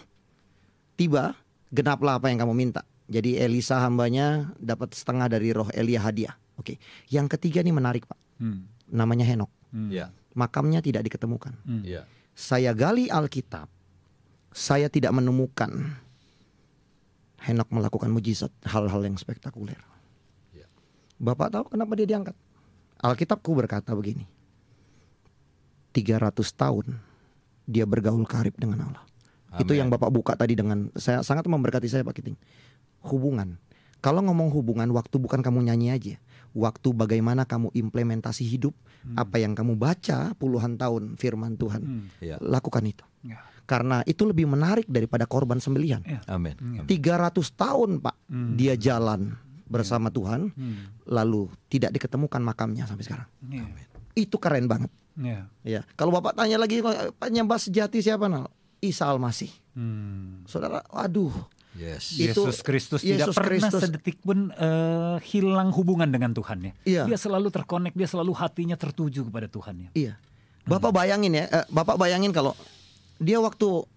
tiba, 0.96 1.34
genaplah 1.74 2.20
apa 2.20 2.30
yang 2.30 2.44
kamu 2.46 2.54
minta. 2.54 2.84
Jadi 3.12 3.36
Elisa 3.36 3.80
hambanya 3.84 4.56
dapat 4.56 4.96
setengah 4.96 5.28
dari 5.28 5.52
roh 5.52 5.68
Elia 5.76 6.00
hadiah. 6.00 6.36
Oke. 6.62 6.78
Yang 7.10 7.38
ketiga 7.38 7.66
nih 7.66 7.74
menarik 7.74 8.06
pak. 8.06 8.18
Hmm. 8.38 8.70
Namanya 8.86 9.26
Henok. 9.26 9.50
Hmm. 9.74 9.90
Ya. 9.90 10.14
Makamnya 10.38 10.86
tidak 10.86 11.10
diketemukan. 11.10 11.58
Hmm. 11.66 11.82
Ya. 11.82 12.06
Saya 12.38 12.72
gali 12.78 13.10
Alkitab, 13.10 13.68
saya 14.54 14.88
tidak 14.88 15.12
menemukan 15.12 15.98
Henok 17.42 17.74
melakukan 17.74 18.14
mujizat, 18.14 18.54
hal-hal 18.70 19.02
yang 19.02 19.18
spektakuler. 19.18 19.82
Ya. 20.54 20.70
Bapak 21.18 21.50
tahu 21.50 21.74
kenapa 21.74 21.98
dia 21.98 22.06
diangkat? 22.06 22.38
Alkitabku 23.02 23.58
berkata 23.58 23.98
begini. 23.98 24.30
300 25.92 26.38
tahun 26.54 27.02
dia 27.66 27.90
bergaul 27.90 28.24
karib 28.30 28.54
dengan 28.62 28.94
Allah. 28.94 29.04
Itu 29.60 29.74
Amin. 29.76 29.80
yang 29.84 29.90
Bapak 29.90 30.14
buka 30.14 30.38
tadi 30.38 30.56
dengan 30.56 30.88
saya 30.96 31.26
sangat 31.26 31.50
memberkati 31.50 31.90
saya 31.90 32.06
Pak 32.06 32.22
Kiting. 32.22 32.38
Hubungan. 33.04 33.60
Kalau 34.00 34.24
ngomong 34.24 34.54
hubungan 34.54 34.88
waktu 34.94 35.18
bukan 35.18 35.44
kamu 35.44 35.68
nyanyi 35.68 35.92
aja. 35.92 36.16
Waktu 36.52 36.92
bagaimana 36.92 37.48
kamu 37.48 37.72
implementasi 37.72 38.44
hidup 38.44 38.76
apa 39.16 39.40
yang 39.40 39.56
kamu 39.56 39.74
baca 39.74 40.36
puluhan 40.36 40.76
tahun 40.76 41.16
firman 41.16 41.56
Tuhan. 41.56 41.82
Hmm. 41.82 42.06
Ya. 42.20 42.36
Lakukan 42.38 42.84
itu. 42.84 43.02
Ya. 43.24 43.40
Karena 43.64 44.04
itu 44.04 44.28
lebih 44.28 44.46
menarik 44.46 44.84
daripada 44.86 45.24
korban 45.24 45.64
sembelihan. 45.64 46.04
Ya. 46.04 46.20
Amin. 46.28 46.60
Hmm. 46.60 46.84
300 46.86 47.32
tahun 47.56 48.04
Pak 48.04 48.16
Hmm. 48.28 48.60
dia 48.60 48.76
jalan 48.76 49.40
bersama 49.66 50.12
Tuhan 50.12 50.52
Hmm. 50.52 50.92
lalu 51.08 51.48
tidak 51.72 51.96
diketemukan 51.96 52.44
makamnya 52.44 52.84
sampai 52.84 53.06
sekarang. 53.08 53.28
Ya. 53.48 53.64
Itu 54.12 54.36
keren 54.36 54.68
banget. 54.68 54.92
Ya. 55.16 55.48
Ya, 55.64 55.82
kalau 55.96 56.12
Bapak 56.12 56.36
tanya 56.36 56.60
lagi 56.60 56.84
penyembah 57.16 57.60
sejati 57.60 58.00
siapa 58.00 58.28
Nal? 58.28 58.52
Isa 58.82 59.08
Al-Masih. 59.08 59.52
Hmm. 59.72 60.44
Saudara, 60.44 60.84
aduh, 60.90 61.32
Yes. 61.72 62.12
Itu 62.20 62.44
Yesus 62.44 62.60
Kristus 62.60 63.00
tidak 63.00 63.32
Yesus 63.32 63.36
pernah 63.36 63.72
Kristus. 63.72 63.82
sedetik 63.88 64.18
pun 64.20 64.52
eh, 64.52 65.18
hilang 65.32 65.72
hubungan 65.72 66.10
dengan 66.12 66.36
Tuhan 66.36 66.58
ya. 66.68 66.74
Iya. 66.84 67.04
Dia 67.08 67.18
selalu 67.18 67.48
terkonek, 67.48 67.96
dia 67.96 68.08
selalu 68.12 68.36
hatinya 68.36 68.76
tertuju 68.76 69.24
kepada 69.24 69.48
Tuhan 69.48 69.88
ya. 69.88 69.90
iya. 69.96 70.14
Bapak 70.68 70.94
bayangin 70.94 71.34
ya, 71.34 71.46
eh, 71.48 71.66
Bapak 71.72 71.96
bayangin 71.98 72.30
kalau 72.36 72.54
dia 73.18 73.40
waktu 73.42 73.88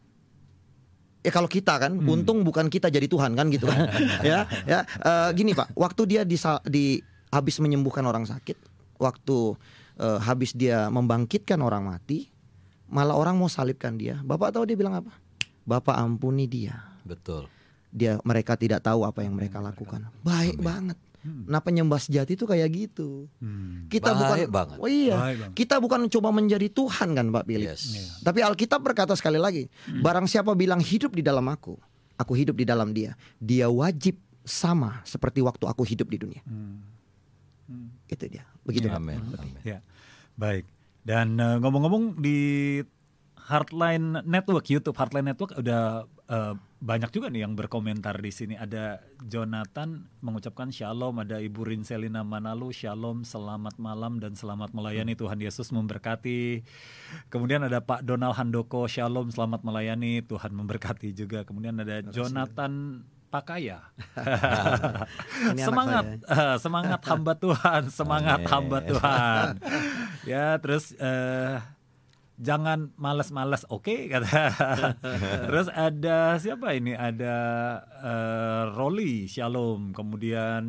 ya 1.25 1.33
kalau 1.33 1.49
kita 1.49 1.77
kan, 1.81 1.93
untung 1.99 2.45
bukan 2.47 2.71
kita 2.71 2.89
jadi 2.89 3.05
Tuhan 3.11 3.35
kan 3.35 3.51
gitu 3.51 3.67
kan. 3.67 3.91
ya, 4.29 4.47
ya. 4.65 4.87
Eh, 4.87 5.29
gini 5.35 5.53
Pak, 5.53 5.75
waktu 5.75 6.03
dia 6.07 6.23
di, 6.23 6.39
di 6.71 7.03
habis 7.35 7.59
menyembuhkan 7.59 8.07
orang 8.07 8.25
sakit, 8.25 8.57
waktu 9.03 9.59
eh, 9.99 10.19
habis 10.23 10.55
dia 10.55 10.87
membangkitkan 10.95 11.59
orang 11.59 11.91
mati, 11.91 12.31
malah 12.87 13.19
orang 13.19 13.35
mau 13.35 13.51
salibkan 13.51 13.99
dia. 13.99 14.23
Bapak 14.23 14.55
tahu 14.55 14.65
dia 14.69 14.79
bilang 14.79 14.95
apa? 15.01 15.13
Bapak 15.65 15.97
ampuni 15.97 16.47
dia. 16.47 16.77
Betul. 17.05 17.54
Dia 17.95 18.19
mereka 18.27 18.59
tidak 18.59 18.83
tahu 18.83 19.07
apa 19.07 19.23
yang 19.23 19.39
mereka 19.39 19.63
lakukan. 19.63 20.11
Baik 20.27 20.59
banget. 20.59 20.99
Nah 21.25 21.61
penyembah 21.65 21.97
sejati 21.97 22.37
itu 22.37 22.45
kayak 22.45 22.69
gitu. 22.69 23.31
Hmm. 23.41 23.89
Kita 23.89 24.13
Baik 24.13 24.21
bukan 24.21 24.39
banget. 24.53 24.79
Oh 24.83 24.91
iya. 24.91 25.17
Baik 25.17 25.37
banget. 25.41 25.55
Kita 25.57 25.75
bukan 25.81 26.01
coba 26.13 26.29
menjadi 26.35 26.69
Tuhan 26.69 27.09
kan 27.17 27.27
Pak 27.33 27.45
Philip. 27.49 27.71
Yes. 27.73 27.83
Iya. 27.97 28.05
Tapi 28.29 28.39
Alkitab 28.45 28.81
berkata 28.85 29.17
sekali 29.17 29.41
lagi, 29.41 29.73
barang 30.05 30.29
siapa 30.29 30.53
bilang 30.53 30.85
hidup 30.85 31.17
di 31.17 31.25
dalam 31.25 31.49
aku, 31.49 31.81
aku 32.21 32.33
hidup 32.37 32.61
di 32.61 32.69
dalam 32.69 32.93
dia, 32.93 33.17
dia 33.41 33.73
wajib 33.73 34.21
sama 34.45 35.01
seperti 35.09 35.41
waktu 35.41 35.65
aku 35.65 35.83
hidup 35.89 36.13
di 36.13 36.19
dunia. 36.21 36.43
Hmm. 36.45 36.85
Itu 38.05 38.29
dia. 38.29 38.45
Begitu. 38.69 38.93
Pak. 38.93 39.01
Amin. 39.01 39.25
Amin. 39.41 39.57
Ya, 39.65 39.81
baik. 40.37 40.69
Dan 41.05 41.41
eh, 41.41 41.57
ngomong-ngomong 41.57 42.21
di 42.21 42.37
Heartline 43.49 44.25
Network, 44.29 44.69
YouTube 44.69 44.97
Heartline 44.97 45.33
Network 45.33 45.57
udah 45.57 46.05
eh, 46.29 46.55
banyak 46.85 47.09
juga 47.17 47.33
nih 47.33 47.49
yang 47.49 47.57
berkomentar 47.57 48.21
di 48.21 48.29
sini. 48.29 48.55
Ada 48.61 49.01
Jonathan 49.25 50.05
mengucapkan 50.21 50.69
shalom, 50.69 51.17
ada 51.17 51.41
Ibu 51.41 51.65
Rinselina 51.65 52.21
Manalu 52.21 52.77
shalom, 52.77 53.25
selamat 53.25 53.81
malam 53.81 54.21
dan 54.21 54.37
selamat 54.37 54.77
melayani 54.77 55.17
Tuhan 55.17 55.41
Yesus 55.41 55.73
memberkati. 55.73 56.61
Kemudian 57.33 57.65
ada 57.65 57.81
Pak 57.81 58.05
Donald 58.05 58.37
Handoko 58.37 58.85
shalom, 58.85 59.33
selamat 59.33 59.65
melayani 59.65 60.21
Tuhan 60.29 60.53
memberkati 60.53 61.17
juga. 61.17 61.49
Kemudian 61.49 61.81
ada 61.81 62.05
Jonathan 62.05 63.01
Pakaya. 63.33 63.81
Semangat, 65.59 66.05
eh, 66.23 66.57
semangat 66.65 67.01
hamba 67.03 67.33
Tuhan, 67.35 67.83
semangat 67.91 68.47
hamba 68.47 68.79
Tuhan. 68.85 69.59
ya, 70.23 70.55
terus 70.63 70.95
eh, 71.01 71.59
jangan 72.39 72.91
males-males, 72.99 73.67
oke 73.71 73.95
kata. 74.13 74.43
terus 75.49 75.69
ada 75.71 76.39
siapa 76.39 76.75
ini? 76.75 76.95
Ada 76.95 77.35
eh, 78.03 78.65
Roli 78.75 79.27
Shalom. 79.31 79.93
Kemudian 79.95 80.65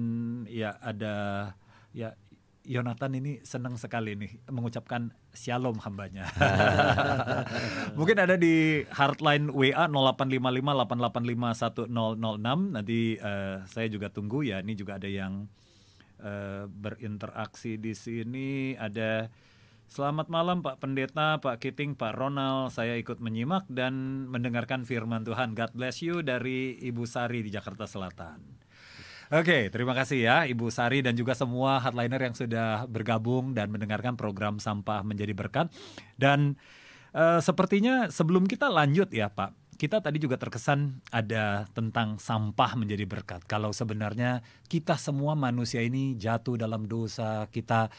ya 0.50 0.78
ada 0.82 1.50
ya 1.96 2.14
Yonatan 2.66 3.22
ini 3.22 3.46
senang 3.46 3.78
sekali 3.78 4.18
nih 4.18 4.42
mengucapkan 4.50 5.14
shalom 5.38 5.78
hambanya. 5.86 6.26
Mungkin 7.98 8.18
ada 8.18 8.42
di 8.42 8.82
hardline 8.90 9.54
WA 9.54 9.86
0855885106 9.86 12.74
nanti 12.74 13.22
eh, 13.22 13.62
saya 13.70 13.86
juga 13.86 14.10
tunggu 14.10 14.50
ya. 14.50 14.66
Ini 14.66 14.74
juga 14.74 14.98
ada 14.98 15.06
yang 15.06 15.46
eh, 16.26 16.66
berinteraksi 16.66 17.78
di 17.78 17.94
sini. 17.94 18.74
Ada 18.74 19.30
Selamat 19.86 20.34
malam 20.34 20.66
Pak 20.66 20.82
Pendeta, 20.82 21.38
Pak 21.38 21.62
Kiting, 21.62 21.94
Pak 21.94 22.18
Ronald. 22.18 22.74
Saya 22.74 22.98
ikut 22.98 23.22
menyimak 23.22 23.70
dan 23.70 24.26
mendengarkan 24.34 24.82
firman 24.82 25.22
Tuhan. 25.22 25.54
God 25.54 25.78
bless 25.78 26.02
you 26.02 26.26
dari 26.26 26.74
Ibu 26.82 27.06
Sari 27.06 27.46
di 27.46 27.54
Jakarta 27.54 27.86
Selatan. 27.86 28.42
Oke, 29.30 29.70
terima 29.70 29.94
kasih 29.94 30.26
ya 30.26 30.38
Ibu 30.50 30.74
Sari 30.74 31.06
dan 31.06 31.14
juga 31.14 31.38
semua 31.38 31.78
hardliner 31.82 32.18
yang 32.18 32.34
sudah 32.34 32.90
bergabung 32.90 33.54
dan 33.54 33.70
mendengarkan 33.70 34.18
program 34.18 34.58
Sampah 34.58 35.06
Menjadi 35.06 35.38
Berkat. 35.38 35.70
Dan 36.18 36.58
eh, 37.14 37.40
sepertinya 37.46 38.10
sebelum 38.10 38.50
kita 38.50 38.70
lanjut 38.70 39.14
ya 39.14 39.30
Pak, 39.30 39.66
kita 39.76 40.00
tadi 40.00 40.18
juga 40.18 40.40
terkesan 40.40 41.04
ada 41.12 41.68
tentang 41.76 42.16
sampah 42.16 42.80
menjadi 42.80 43.04
berkat. 43.04 43.44
Kalau 43.44 43.76
sebenarnya 43.76 44.40
kita 44.72 44.96
semua 44.96 45.36
manusia 45.36 45.84
ini 45.84 46.16
jatuh 46.16 46.56
dalam 46.56 46.88
dosa, 46.88 47.52
kita 47.52 47.92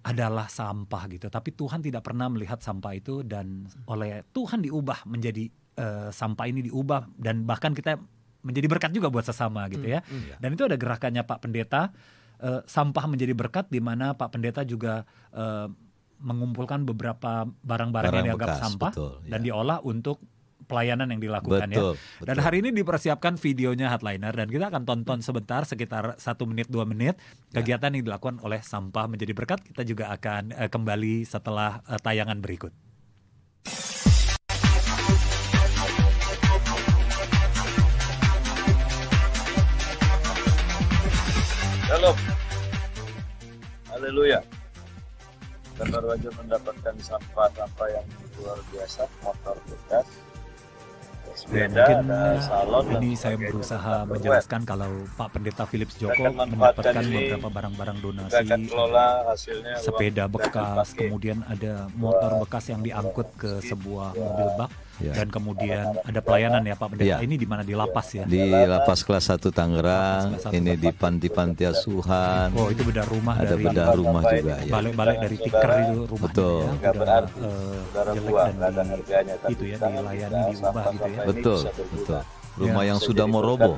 adalah 0.00 0.48
sampah 0.48 1.02
gitu. 1.12 1.28
Tapi 1.28 1.52
Tuhan 1.52 1.84
tidak 1.84 2.06
pernah 2.06 2.32
melihat 2.32 2.60
sampah 2.60 2.92
itu 2.96 3.20
dan 3.20 3.68
oleh 3.84 4.24
Tuhan 4.32 4.64
diubah 4.64 5.04
menjadi 5.04 5.44
eh, 5.76 6.08
sampah 6.08 6.46
ini 6.48 6.64
diubah 6.64 7.20
dan 7.20 7.44
bahkan 7.44 7.76
kita 7.76 8.00
menjadi 8.40 8.66
berkat 8.72 8.90
juga 8.96 9.12
buat 9.12 9.28
sesama 9.28 9.68
gitu 9.68 9.84
ya. 9.84 10.00
Dan 10.40 10.56
itu 10.56 10.64
ada 10.64 10.80
gerakannya 10.80 11.22
Pak 11.24 11.38
Pendeta 11.44 11.92
eh, 12.40 12.60
sampah 12.64 13.04
menjadi 13.04 13.36
berkat 13.36 13.68
di 13.68 13.80
mana 13.84 14.16
Pak 14.16 14.32
Pendeta 14.32 14.64
juga 14.64 15.04
eh, 15.36 15.68
mengumpulkan 16.20 16.84
beberapa 16.84 17.48
barang-barang 17.48 18.12
yang 18.12 18.26
dianggap 18.32 18.50
bekas, 18.56 18.60
sampah 18.60 18.92
betul, 18.92 19.12
dan 19.24 19.40
ya. 19.40 19.44
diolah 19.52 19.78
untuk 19.80 20.20
pelayanan 20.70 21.10
yang 21.10 21.18
dilakukan 21.18 21.66
Betul, 21.66 21.98
ya. 21.98 22.22
Dan 22.22 22.36
betul. 22.38 22.44
hari 22.46 22.56
ini 22.62 22.70
dipersiapkan 22.70 23.34
videonya 23.34 23.90
Headliner 23.90 24.30
dan 24.30 24.46
kita 24.46 24.70
akan 24.70 24.86
tonton 24.86 25.18
sebentar 25.20 25.66
sekitar 25.66 26.14
satu 26.16 26.46
menit 26.46 26.70
dua 26.70 26.86
menit 26.86 27.18
Ya. 27.50 27.58
kegiatan 27.66 27.90
yang 27.90 28.06
dilakukan 28.06 28.38
oleh 28.46 28.62
sampah 28.62 29.10
menjadi 29.10 29.34
berkat. 29.34 29.58
Kita 29.66 29.82
juga 29.82 30.14
akan 30.14 30.54
eh, 30.54 30.70
kembali 30.70 31.26
setelah 31.26 31.82
eh, 31.82 31.98
tayangan 31.98 32.38
berikut. 32.38 32.70
Shalom. 41.90 42.16
Haleluya. 43.90 44.38
Kita 45.74 45.84
baru 45.90 46.08
aja 46.14 46.28
mendapatkan 46.38 46.94
sampah-sampah 47.02 47.88
yang 47.90 48.06
luar 48.38 48.58
biasa, 48.70 49.02
motor 49.26 49.56
bekas, 49.66 50.06
Ya, 51.40 51.66
sepeda, 51.72 51.72
mungkin 51.72 51.98
ada 52.04 52.36
salon, 52.36 52.84
dan 52.84 53.00
ini 53.00 53.16
saya 53.16 53.36
berusaha 53.40 53.94
menjelaskan 54.04 54.60
kalau 54.68 54.92
Pak 55.16 55.28
Pendeta 55.32 55.64
Philips 55.64 55.96
Joko 55.96 56.28
mendapatkan 56.28 57.00
beberapa 57.00 57.48
barang-barang 57.48 57.98
donasi 58.04 58.44
kelola 58.68 59.24
hasilnya 59.24 59.80
sepeda 59.80 60.28
bekas, 60.28 60.92
kemudian 60.92 61.40
ada 61.48 61.88
motor 61.96 62.44
bekas 62.44 62.68
yang 62.68 62.84
diangkut 62.84 63.24
ke 63.40 63.64
sebuah 63.64 64.12
mobil 64.12 64.48
bak, 64.60 64.70
Ya. 65.00 65.16
dan 65.16 65.32
kemudian 65.32 65.96
ada 66.04 66.20
pelayanan 66.20 66.60
ya 66.60 66.76
Pak 66.76 66.86
Pendeta. 66.92 67.08
Ya. 67.08 67.16
Ini 67.20 67.34
di 67.34 67.46
mana 67.48 67.64
di 67.64 67.72
lapas 67.72 68.12
ya? 68.12 68.28
Di 68.28 68.44
lapas 68.44 69.00
kelas 69.00 69.32
1 69.32 69.48
Tangerang, 69.48 70.36
kelas 70.36 70.42
satu 70.44 70.52
ini 70.52 70.76
di 70.76 70.90
panti-panti 70.92 71.64
asuhan, 71.64 72.52
Oh 72.52 72.68
itu 72.68 72.84
bedah 72.84 73.06
rumah 73.08 73.34
ada 73.34 73.48
dari 73.50 73.64
bedah 73.64 73.86
rumah 73.96 74.22
juga 74.22 74.54
ya. 74.60 74.68
balik-balik 74.68 75.16
dari 75.18 75.36
tiker 75.40 75.70
itu 75.80 75.98
rumahnya 76.04 76.20
Betul. 76.28 76.60
ya, 76.60 76.70
udah 76.70 76.92
berarti 76.92 77.40
saudara 77.40 78.10
jelek 78.12 78.34
dan 78.36 78.86
di- 78.86 79.52
itu 79.52 79.64
ya 79.64 79.76
dilayani 79.80 80.40
diubah 80.52 80.84
gitu 80.92 81.08
ya. 81.08 81.20
Betul, 81.24 81.60
betul. 81.96 82.20
Rumah 82.60 82.84
yang 82.84 83.00
Bisa 83.00 83.08
sudah 83.08 83.24
mau 83.24 83.40
roboh. 83.40 83.74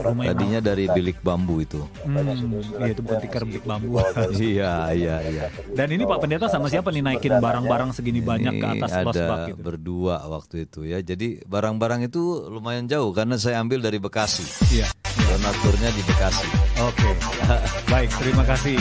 yang 0.00 0.32
Tadinya 0.32 0.60
dari 0.60 0.88
bilik 0.88 1.20
bambu 1.20 1.60
itu. 1.60 1.84
Hmm, 2.02 2.32
iya 2.80 2.90
itu 2.90 3.00
bukan 3.00 3.18
tikar 3.20 3.42
big 3.44 3.62
bambu. 3.62 4.00
Iya, 4.32 4.90
iya, 4.90 5.16
iya. 5.22 5.46
Dan 5.70 5.92
ini 5.92 6.02
Pak 6.02 6.18
Pendeta 6.18 6.48
sama 6.48 6.66
siapa 6.66 6.88
nih 6.88 7.04
naikin 7.04 7.36
barang-barang 7.36 7.92
segini 7.92 8.18
banyak 8.18 8.54
ke 8.56 8.66
Ini 8.66 8.80
atas 8.80 8.90
ada 8.90 9.04
bus 9.04 9.16
bak 9.20 9.38
gitu? 9.52 9.60
berdua 9.60 10.16
waktu 10.26 10.64
itu 10.64 10.80
ya. 10.82 10.98
Jadi 10.98 11.44
barang-barang 11.44 12.08
itu 12.08 12.20
lumayan 12.48 12.88
jauh 12.88 13.12
karena 13.12 13.36
saya 13.36 13.60
ambil 13.60 13.78
dari 13.78 14.00
Bekasi. 14.00 14.42
Iya. 14.72 14.88
Donaturnya 15.20 15.90
di 15.92 16.02
Bekasi. 16.08 16.46
Oke, 16.80 17.10
baik. 17.92 18.08
Terima 18.16 18.44
kasih 18.48 18.80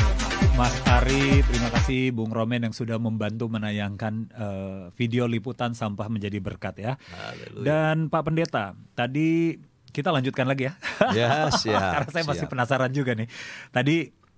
Mas 0.56 0.72
Ari, 0.88 1.44
terima 1.44 1.70
kasih 1.76 2.12
Bung 2.16 2.32
Romen 2.32 2.68
yang 2.68 2.76
sudah 2.76 2.96
membantu 3.00 3.52
menayangkan 3.52 4.14
eh, 4.32 4.84
video 4.96 5.28
liputan 5.28 5.76
sampah 5.76 6.08
menjadi 6.08 6.40
berkat 6.40 6.76
ya. 6.80 6.94
Haleluya. 6.96 7.64
Dan 7.68 7.96
Pak 8.08 8.24
Pendeta, 8.28 8.76
tadi 8.96 9.60
kita 9.92 10.12
lanjutkan 10.12 10.48
lagi 10.48 10.72
ya. 10.72 10.74
Ya, 11.12 11.32
siap. 11.62 12.08
Karena 12.08 12.10
saya 12.12 12.26
masih 12.28 12.48
siap. 12.48 12.52
penasaran 12.56 12.92
juga 12.96 13.12
nih. 13.12 13.28
Tadi 13.72 13.98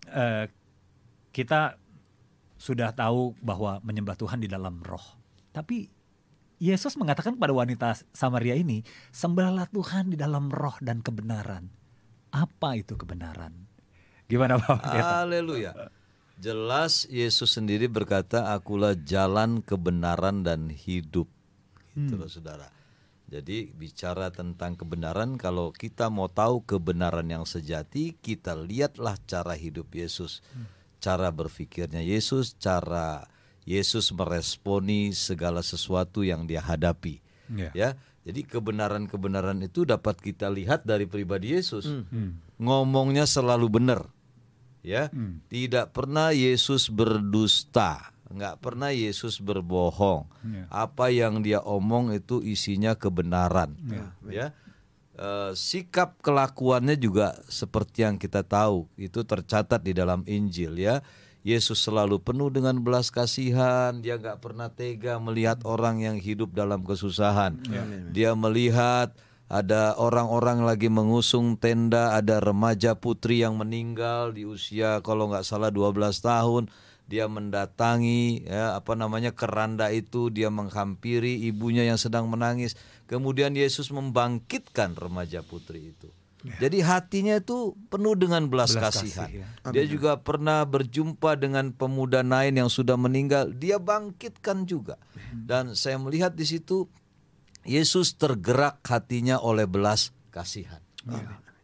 eh, 0.10 0.46
kita 1.30 1.78
sudah 2.58 2.90
tahu 2.96 3.38
bahwa 3.44 3.84
menyembah 3.86 4.18
Tuhan 4.18 4.42
di 4.42 4.50
dalam 4.50 4.82
roh. 4.82 5.20
Tapi 5.54 5.86
Yesus 6.64 6.96
mengatakan 6.96 7.36
kepada 7.36 7.52
wanita 7.52 7.90
Samaria 8.16 8.56
ini, 8.56 8.88
sembahlah 9.12 9.68
Tuhan 9.68 10.14
di 10.14 10.18
dalam 10.18 10.48
roh 10.48 10.80
dan 10.80 11.04
kebenaran. 11.04 11.83
Apa 12.34 12.82
itu 12.82 12.98
kebenaran? 12.98 13.54
Gimana 14.26 14.58
Pak? 14.58 14.82
Haleluya. 14.82 15.94
Jelas 16.42 17.06
Yesus 17.06 17.54
sendiri 17.54 17.86
berkata, 17.86 18.50
"Akulah 18.58 18.98
jalan 18.98 19.62
kebenaran 19.62 20.42
dan 20.42 20.74
hidup." 20.74 21.30
Gitu 21.94 22.18
loh, 22.18 22.26
Saudara. 22.26 22.74
Jadi 23.30 23.70
bicara 23.70 24.34
tentang 24.34 24.74
kebenaran, 24.74 25.38
kalau 25.38 25.70
kita 25.70 26.10
mau 26.10 26.30
tahu 26.30 26.66
kebenaran 26.66 27.26
yang 27.30 27.46
sejati, 27.46 28.18
kita 28.18 28.58
lihatlah 28.58 29.18
cara 29.30 29.54
hidup 29.54 29.90
Yesus, 29.94 30.42
cara 30.98 31.30
berpikirnya 31.34 32.02
Yesus, 32.02 32.54
cara 32.58 33.26
Yesus 33.66 34.12
meresponi 34.14 35.16
segala 35.18 35.66
sesuatu 35.66 36.22
yang 36.22 36.46
dia 36.46 36.62
hadapi. 36.62 37.24
Ya. 37.54 37.70
Ya, 37.74 37.90
jadi 38.24 38.42
kebenaran-kebenaran 38.48 39.60
itu 39.64 39.84
dapat 39.84 40.20
kita 40.20 40.48
lihat 40.48 40.88
dari 40.88 41.08
pribadi 41.08 41.56
Yesus. 41.56 41.88
Ngomongnya 42.60 43.28
selalu 43.28 43.68
benar. 43.70 44.08
Ya, 44.84 45.08
tidak 45.48 45.96
pernah 45.96 46.36
Yesus 46.36 46.92
berdusta, 46.92 48.12
nggak 48.28 48.60
pernah 48.60 48.92
Yesus 48.92 49.40
berbohong. 49.40 50.28
Ya. 50.44 50.68
Apa 50.68 51.08
yang 51.08 51.40
dia 51.40 51.64
omong 51.64 52.12
itu 52.12 52.44
isinya 52.44 52.92
kebenaran. 52.92 53.80
Ya, 54.28 54.52
Eh, 55.14 55.54
sikap 55.54 56.18
kelakuannya 56.26 56.98
juga 56.98 57.38
seperti 57.46 58.02
yang 58.02 58.18
kita 58.18 58.42
tahu 58.42 58.90
itu 58.98 59.22
tercatat 59.22 59.78
di 59.86 59.94
dalam 59.94 60.26
Injil 60.26 60.74
ya. 60.74 61.06
Yesus 61.44 61.84
selalu 61.84 62.24
penuh 62.24 62.48
dengan 62.48 62.80
belas 62.80 63.12
kasihan, 63.12 64.00
dia 64.00 64.16
nggak 64.16 64.40
pernah 64.40 64.72
tega 64.72 65.20
melihat 65.20 65.60
orang 65.68 66.00
yang 66.00 66.16
hidup 66.16 66.56
dalam 66.56 66.88
kesusahan. 66.88 67.60
Dia 68.16 68.32
melihat 68.32 69.12
ada 69.52 69.92
orang-orang 70.00 70.64
lagi 70.64 70.88
mengusung 70.88 71.60
tenda, 71.60 72.16
ada 72.16 72.40
remaja 72.40 72.96
putri 72.96 73.44
yang 73.44 73.60
meninggal 73.60 74.32
di 74.32 74.48
usia 74.48 75.04
kalau 75.04 75.28
nggak 75.28 75.44
salah 75.44 75.68
12 75.68 76.00
tahun. 76.24 76.72
Dia 77.12 77.28
mendatangi 77.28 78.48
ya 78.48 78.80
apa 78.80 78.96
namanya 78.96 79.36
keranda 79.36 79.92
itu, 79.92 80.32
dia 80.32 80.48
menghampiri 80.48 81.44
ibunya 81.44 81.84
yang 81.84 82.00
sedang 82.00 82.32
menangis. 82.32 82.80
Kemudian 83.12 83.52
Yesus 83.52 83.92
membangkitkan 83.92 84.96
remaja 84.96 85.44
putri 85.44 85.92
itu. 85.92 86.08
Jadi 86.44 86.84
hatinya 86.84 87.40
itu 87.40 87.72
penuh 87.88 88.20
dengan 88.20 88.52
belas, 88.52 88.76
Belas 88.76 89.00
kasihan. 89.00 89.32
kasih, 89.32 89.72
Dia 89.72 89.86
juga 89.88 90.20
pernah 90.20 90.68
berjumpa 90.68 91.40
dengan 91.40 91.72
pemuda 91.72 92.20
lain 92.20 92.60
yang 92.60 92.68
sudah 92.68 93.00
meninggal, 93.00 93.56
dia 93.56 93.80
bangkitkan 93.80 94.68
juga. 94.68 95.00
Dan 95.32 95.72
saya 95.80 95.96
melihat 95.96 96.36
di 96.36 96.44
situ 96.44 96.92
Yesus 97.64 98.20
tergerak 98.20 98.84
hatinya 98.84 99.40
oleh 99.40 99.64
belas 99.64 100.12
kasihan. 100.36 100.84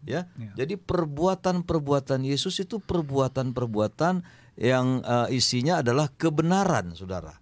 Ya. 0.08 0.32
Jadi 0.56 0.80
perbuatan-perbuatan 0.80 2.24
Yesus 2.24 2.64
itu 2.64 2.80
perbuatan-perbuatan 2.80 4.24
yang 4.56 5.04
eh, 5.04 5.28
isinya 5.36 5.84
adalah 5.84 6.08
kebenaran, 6.08 6.96
Saudara. 6.96 7.36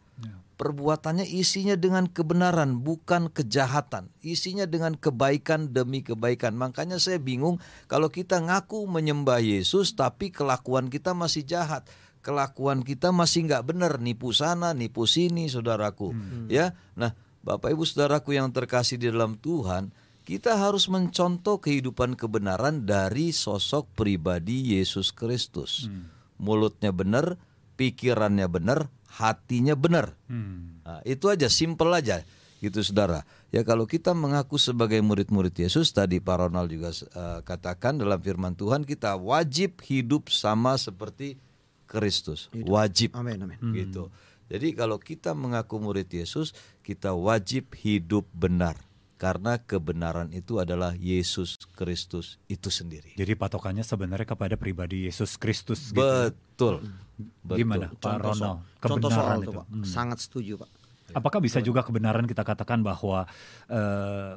Perbuatannya 0.58 1.22
isinya 1.30 1.78
dengan 1.78 2.10
kebenaran, 2.10 2.82
bukan 2.82 3.30
kejahatan. 3.30 4.10
Isinya 4.26 4.66
dengan 4.66 4.98
kebaikan 4.98 5.70
demi 5.70 6.02
kebaikan. 6.02 6.58
Makanya 6.58 6.98
saya 6.98 7.22
bingung 7.22 7.62
kalau 7.86 8.10
kita 8.10 8.42
ngaku 8.42 8.90
menyembah 8.90 9.38
Yesus 9.38 9.94
tapi 9.94 10.34
kelakuan 10.34 10.90
kita 10.90 11.14
masih 11.14 11.46
jahat. 11.46 11.86
Kelakuan 12.26 12.82
kita 12.82 13.14
masih 13.14 13.46
nggak 13.46 13.70
benar, 13.70 14.02
nipu 14.02 14.34
sana, 14.34 14.74
nipu 14.74 15.06
sini, 15.06 15.46
saudaraku. 15.46 16.12
Ya, 16.50 16.74
nah, 16.98 17.14
Bapak 17.46 17.72
Ibu 17.72 17.86
saudaraku 17.88 18.36
yang 18.36 18.52
terkasih 18.52 19.00
di 19.00 19.08
dalam 19.08 19.40
Tuhan, 19.40 19.96
kita 20.28 20.60
harus 20.60 20.92
mencontoh 20.92 21.64
kehidupan 21.64 22.20
kebenaran 22.20 22.84
dari 22.84 23.32
sosok 23.32 23.88
pribadi 23.96 24.76
Yesus 24.76 25.16
Kristus. 25.16 25.88
Mulutnya 26.36 26.92
benar, 26.92 27.40
pikirannya 27.80 28.52
benar, 28.52 28.92
hatinya 29.08 29.74
benar. 29.74 30.14
Hmm. 30.28 30.84
Nah, 30.84 31.00
itu 31.08 31.32
aja, 31.32 31.48
simple 31.48 31.90
aja, 31.96 32.22
gitu 32.60 32.80
saudara. 32.84 33.24
Ya 33.50 33.64
kalau 33.64 33.88
kita 33.88 34.12
mengaku 34.12 34.60
sebagai 34.60 35.00
murid-murid 35.00 35.56
Yesus, 35.56 35.96
tadi 35.96 36.20
Pak 36.20 36.48
Ronald 36.48 36.68
juga 36.68 36.92
eh, 36.92 37.40
katakan 37.48 37.96
dalam 37.96 38.20
firman 38.20 38.54
Tuhan 38.54 38.84
kita 38.84 39.16
wajib 39.16 39.80
hidup 39.88 40.28
sama 40.28 40.76
seperti 40.76 41.40
Kristus, 41.88 42.52
wajib, 42.68 43.16
Amin, 43.16 43.40
amin. 43.40 43.58
gitu. 43.72 44.12
Jadi 44.52 44.76
kalau 44.76 45.00
kita 45.00 45.32
mengaku 45.36 45.80
murid 45.80 46.08
Yesus, 46.08 46.52
kita 46.84 47.16
wajib 47.16 47.72
hidup 47.80 48.28
benar, 48.32 48.76
karena 49.20 49.60
kebenaran 49.60 50.32
itu 50.32 50.60
adalah 50.60 50.96
Yesus 50.96 51.56
Kristus 51.76 52.40
itu 52.48 52.68
sendiri. 52.72 53.16
Jadi 53.16 53.36
patokannya 53.36 53.84
sebenarnya 53.84 54.28
kepada 54.28 54.56
pribadi 54.60 55.08
Yesus 55.08 55.36
Kristus. 55.40 55.92
gitu. 55.92 56.00
Betul, 56.00 56.84
betul. 57.18 57.58
Gimana 57.60 57.86
Pak 57.92 58.00
Contoh 58.00 58.22
Rono? 58.22 58.38
soal, 58.38 58.56
contoh 58.80 59.10
soal 59.10 59.38
itu, 59.42 59.50
itu. 59.50 59.52
Pak. 59.58 59.66
Hmm. 59.68 59.86
Sangat 59.86 60.18
setuju, 60.22 60.54
Pak. 60.62 60.70
Apakah 61.16 61.40
bisa 61.40 61.64
juga 61.64 61.82
kebenaran 61.88 62.28
kita 62.28 62.44
katakan 62.44 62.84
bahwa 62.84 63.26
eh, 63.72 64.36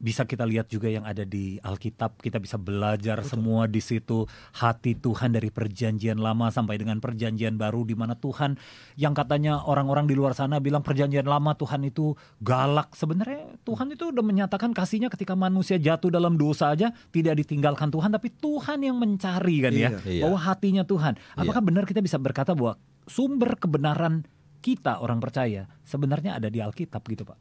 bisa 0.00 0.24
kita 0.24 0.48
lihat 0.48 0.72
juga 0.72 0.88
yang 0.88 1.04
ada 1.04 1.28
di 1.28 1.60
Alkitab, 1.60 2.24
kita 2.24 2.40
bisa 2.40 2.56
belajar 2.56 3.20
semua 3.20 3.68
di 3.68 3.84
situ 3.84 4.24
hati 4.56 4.96
Tuhan 4.96 5.36
dari 5.36 5.52
perjanjian 5.52 6.16
lama 6.16 6.48
sampai 6.48 6.80
dengan 6.80 7.04
perjanjian 7.04 7.60
baru 7.60 7.84
di 7.84 7.92
mana 7.92 8.16
Tuhan 8.16 8.56
yang 8.96 9.12
katanya 9.12 9.60
orang-orang 9.68 10.08
di 10.08 10.16
luar 10.16 10.32
sana 10.32 10.56
bilang 10.56 10.80
perjanjian 10.80 11.28
lama 11.28 11.52
Tuhan 11.52 11.84
itu 11.84 12.16
galak. 12.40 12.96
Sebenarnya 12.96 13.60
Tuhan 13.60 13.92
itu 13.92 14.08
udah 14.08 14.24
menyatakan 14.24 14.72
kasihnya 14.72 15.12
ketika 15.12 15.36
manusia 15.36 15.76
jatuh 15.76 16.08
dalam 16.08 16.40
dosa 16.40 16.72
aja 16.72 16.96
tidak 17.12 17.36
ditinggalkan 17.44 17.92
Tuhan 17.92 18.08
tapi 18.08 18.32
Tuhan 18.32 18.80
yang 18.80 18.96
mencari 18.96 19.56
kan 19.60 19.74
ya 19.76 19.90
Iya. 20.00 20.24
bahwa 20.24 20.38
hatinya 20.40 20.82
Tuhan. 20.82 21.20
Apakah 21.36 21.60
benar 21.60 21.84
kita 21.84 22.00
bisa 22.00 22.16
berkata 22.16 22.56
bahwa 22.56 22.80
sumber 23.04 23.52
kebenaran 23.60 24.24
kita 24.64 24.96
orang 25.04 25.20
percaya 25.20 25.68
sebenarnya 25.84 26.40
ada 26.40 26.48
di 26.48 26.64
Alkitab 26.64 27.04
gitu 27.04 27.28
Pak? 27.28 27.36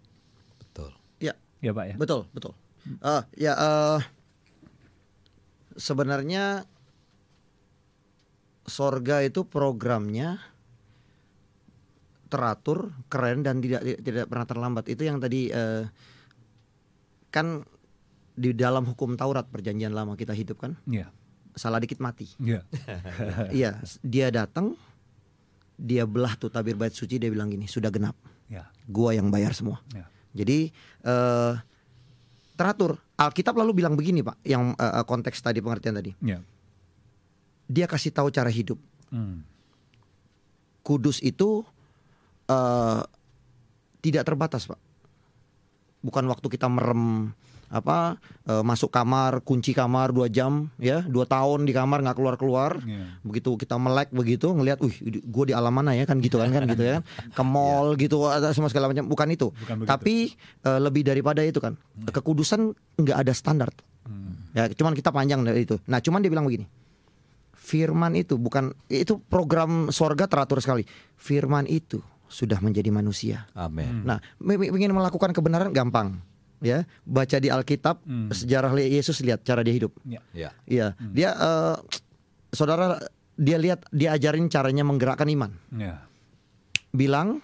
betul. 0.59 0.91
Ya, 1.59 1.71
Pak 1.71 1.85
ya. 1.85 1.95
betul, 1.95 2.25
betul. 2.31 2.53
Eh, 3.03 3.23
ya 3.37 3.53
eh, 3.53 3.99
sebenarnya 5.75 6.63
sorga 8.63 9.19
itu 9.21 9.43
programnya 9.43 10.37
teratur, 12.29 12.93
keren 13.09 13.41
dan 13.41 13.57
tidak 13.59 13.81
tidak 13.99 14.25
pernah 14.29 14.45
terlambat. 14.45 14.85
Itu 14.87 15.01
yang 15.01 15.17
tadi 15.17 15.49
eh, 15.49 15.83
kan 17.33 17.65
di 18.39 18.55
dalam 18.55 18.85
hukum 18.87 19.17
Taurat 19.19 19.43
perjanjian 19.43 19.91
lama 19.91 20.15
kita 20.15 20.31
hidup 20.31 20.63
kan 20.63 20.79
Iya. 20.87 21.11
salah 21.57 21.81
dikit 21.81 21.99
mati. 21.99 22.29
Iya. 22.39 22.63
Iya, 23.59 23.71
dia 23.99 24.31
datang, 24.31 24.77
dia 25.75 26.05
belah 26.07 26.37
tuh 26.39 26.47
tabir 26.47 26.77
bait 26.77 26.93
suci 26.93 27.19
dia 27.19 27.27
bilang 27.27 27.49
gini, 27.49 27.67
sudah 27.67 27.91
genap, 27.91 28.15
Ya. 28.47 28.69
gua 28.87 29.11
yang 29.11 29.27
bayar 29.27 29.51
semua. 29.51 29.81
Ya. 29.91 30.07
Jadi 30.33 30.69
eh, 31.03 31.53
teratur. 32.53 32.99
Alkitab 33.19 33.55
lalu 33.59 33.83
bilang 33.83 33.99
begini 33.99 34.23
pak, 34.23 34.39
yang 34.47 34.71
eh, 34.75 35.03
konteks 35.03 35.43
tadi 35.43 35.59
pengertian 35.59 35.95
tadi, 35.99 36.15
Ya. 36.23 36.39
dia 37.67 37.85
kasih 37.87 38.15
tahu 38.15 38.31
cara 38.31 38.47
hidup. 38.47 38.79
Hmm. 39.11 39.43
Kudus 40.85 41.19
itu 41.19 41.63
eh, 42.47 43.01
tidak 43.99 44.23
terbatas 44.23 44.65
pak. 44.65 44.79
Bukan 45.99 46.23
waktu 46.31 46.47
kita 46.47 46.71
merem 46.71 47.35
apa 47.69 48.17
eh, 48.49 48.63
masuk 48.65 48.89
kamar 48.89 49.45
kunci 49.45 49.77
kamar 49.77 50.09
dua 50.09 50.25
jam 50.25 50.73
ya 50.81 51.05
dua 51.05 51.29
tahun 51.29 51.63
di 51.63 51.73
kamar 51.73 52.01
nggak 52.01 52.17
keluar 52.17 52.35
keluar 52.35 52.71
Iya. 52.81 53.21
begitu 53.21 53.53
kita 53.55 53.77
melek 53.77 54.09
begitu 54.09 54.49
ngelihat, 54.49 54.81
wih, 54.81 54.93
gue 55.21 55.43
di 55.45 55.53
alam 55.53 55.69
mana 55.69 55.93
ya 55.93 56.09
kan 56.09 56.17
gitu 56.17 56.41
kan 56.41 56.49
kan 56.49 56.65
gitu 56.65 56.81
ya 56.81 56.99
kan, 56.99 57.03
ke 57.37 57.43
mall 57.45 57.93
gitu 57.95 58.25
ada 58.25 58.49
semua 58.51 58.73
segala 58.73 58.89
macam, 58.89 59.05
bukan 59.05 59.29
itu. 59.29 59.53
Bukan 59.53 59.85
begitu. 59.85 59.89
Tapi 59.89 60.15
eh, 60.65 60.79
lebih 60.81 61.05
daripada 61.05 61.45
itu 61.45 61.61
kan, 61.61 61.77
kekudusan 62.09 62.73
nggak 62.97 63.17
ada 63.21 63.33
standar. 63.37 63.69
Ya, 64.57 64.65
cuman 64.73 64.97
kita 64.97 65.13
panjang 65.13 65.45
dari 65.45 65.61
itu. 65.69 65.77
Nah, 65.85 66.01
cuman 66.01 66.25
dia 66.25 66.33
bilang 66.33 66.49
begini, 66.49 66.65
firman 67.53 68.17
itu 68.17 68.41
bukan 68.41 68.73
itu 68.89 69.21
program 69.21 69.93
sorga 69.93 70.25
teratur 70.25 70.57
sekali. 70.57 70.83
Firman 71.13 71.69
itu 71.69 72.01
sudah 72.25 72.57
menjadi 72.57 72.89
manusia. 72.89 73.45
Amin. 73.53 74.05
Nah, 74.05 74.17
ingin 74.41 74.89
melakukan 74.89 75.33
kebenaran 75.33 75.69
gampang, 75.69 76.17
ya. 76.59 76.83
Baca 77.03 77.37
di 77.37 77.47
Alkitab 77.47 78.03
sejarah 78.31 78.71
Yesus 78.77 79.19
lihat 79.19 79.43
cara 79.43 79.61
dia 79.61 79.73
hidup. 79.73 79.93
Ya. 80.03 80.21
Ya. 80.31 80.49
Iya, 80.65 80.87
dia 81.11 81.29
eh, 81.33 81.75
saudara 82.51 82.99
dia 83.35 83.55
lihat 83.55 83.87
dia 83.89 84.13
ajarin 84.13 84.47
caranya 84.47 84.83
menggerakkan 84.83 85.27
iman. 85.27 85.51
Ya. 85.71 86.03
Bilang, 86.89 87.41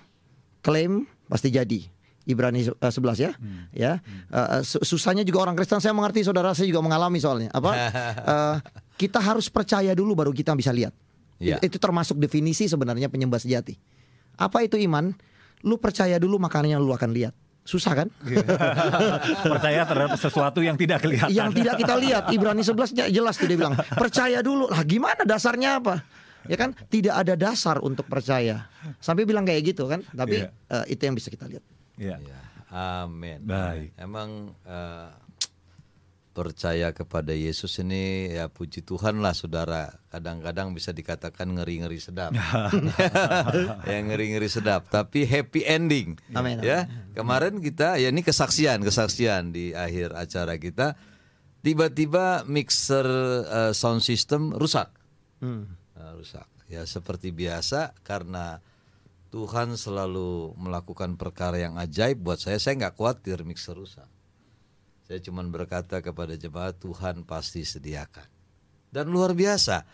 klaim 0.61 1.05
pasti 1.27 1.49
jadi. 1.49 1.85
Ibrani 2.25 2.65
eh, 2.65 2.73
11 2.73 3.21
ya. 3.21 3.31
Ya. 3.69 4.01
Eh, 4.33 4.61
su- 4.65 4.81
susahnya 4.81 5.21
juga 5.21 5.45
orang 5.45 5.53
Kristen 5.53 5.77
saya 5.77 5.93
mengerti 5.93 6.25
saudara 6.25 6.57
saya 6.57 6.65
juga 6.65 6.81
mengalami 6.81 7.21
soalnya. 7.21 7.49
Apa? 7.53 7.71
Eh, 8.25 8.57
kita 8.95 9.19
harus 9.19 9.51
percaya 9.51 9.91
dulu 9.93 10.15
baru 10.15 10.31
kita 10.33 10.55
bisa 10.57 10.73
lihat. 10.73 10.95
Ya. 11.37 11.59
Itu 11.61 11.77
termasuk 11.77 12.15
definisi 12.17 12.65
sebenarnya 12.65 13.11
penyembah 13.11 13.37
sejati. 13.37 13.75
Apa 14.39 14.63
itu 14.65 14.79
iman? 14.87 15.11
Lu 15.67 15.77
percaya 15.77 16.15
dulu 16.17 16.39
makanya 16.41 16.79
lu 16.81 16.89
akan 16.95 17.11
lihat. 17.13 17.35
Susah 17.65 17.97
kan? 17.97 18.07
Percaya 19.51 19.81
terhadap 19.83 20.15
sesuatu 20.15 20.61
yang 20.61 20.77
tidak 20.77 21.01
kelihatan. 21.01 21.33
yang 21.33 21.49
tidak 21.49 21.75
kita 21.75 21.95
lihat 21.97 22.23
Ibrani 22.29 22.61
11 22.61 23.09
jelas 23.09 23.35
tuh 23.35 23.47
dia 23.47 23.57
bilang 23.57 23.73
percaya 23.91 24.39
dulu 24.39 24.69
lah 24.69 24.85
gimana 24.85 25.25
dasarnya 25.25 25.81
apa 25.81 26.05
ya 26.45 26.55
kan 26.55 26.77
tidak 26.87 27.17
ada 27.17 27.33
dasar 27.33 27.81
untuk 27.81 28.05
percaya 28.05 28.69
sampai 28.99 29.25
bilang 29.25 29.43
kayak 29.43 29.65
gitu 29.65 29.89
kan 29.89 30.05
tapi 30.07 30.45
Iya. 30.45 30.53
eh, 30.77 30.93
itu 30.93 31.01
yang 31.01 31.17
bisa 31.17 31.27
kita 31.27 31.49
lihat 31.49 31.65
Ya. 31.95 32.19
Ya, 32.19 32.41
amin. 32.69 33.39
Baik. 33.41 33.95
Emang 33.95 34.51
eh, 34.61 35.07
percaya 36.35 36.91
kepada 36.91 37.31
Yesus 37.31 37.79
ini 37.79 38.27
ya 38.27 38.51
puji 38.51 38.83
Tuhan 38.83 39.23
lah 39.23 39.31
saudara. 39.31 40.03
Kadang-kadang 40.11 40.75
bisa 40.75 40.91
dikatakan 40.91 41.47
ngeri-ngeri 41.55 41.95
sedap. 42.03 42.35
ya 43.89 43.97
ngeri-ngeri 44.03 44.51
sedap, 44.51 44.91
tapi 44.91 45.23
happy 45.23 45.63
ending. 45.63 46.19
Amin, 46.35 46.59
Ya, 46.59 46.91
kemarin 47.15 47.63
kita 47.63 47.95
ya 47.95 48.11
ini 48.11 48.19
kesaksian, 48.19 48.83
kesaksian 48.83 49.55
di 49.55 49.71
akhir 49.71 50.11
acara 50.11 50.59
kita 50.59 50.99
tiba-tiba 51.63 52.43
mixer 52.43 53.07
eh, 53.47 53.71
sound 53.71 54.03
system 54.03 54.51
rusak. 54.51 54.91
Nah, 55.95 56.11
rusak. 56.19 56.45
Ya 56.67 56.83
seperti 56.83 57.31
biasa 57.31 57.95
karena 58.03 58.59
Tuhan 59.31 59.79
selalu 59.79 60.55
melakukan 60.59 61.15
perkara 61.15 61.63
yang 61.63 61.79
ajaib 61.79 62.19
buat 62.19 62.43
saya. 62.43 62.59
Saya 62.59 62.75
nggak 62.83 62.95
khawatir 62.99 63.47
mixer 63.47 63.79
rusak. 63.79 64.14
Saya 65.05 65.21
cuma 65.21 65.45
berkata 65.45 66.01
kepada 66.01 66.33
jemaat 66.33 66.81
Tuhan 66.81 67.21
pasti 67.29 67.61
sediakan. 67.61 68.25
Dan 68.89 69.13
luar 69.13 69.37
biasa. 69.37 69.85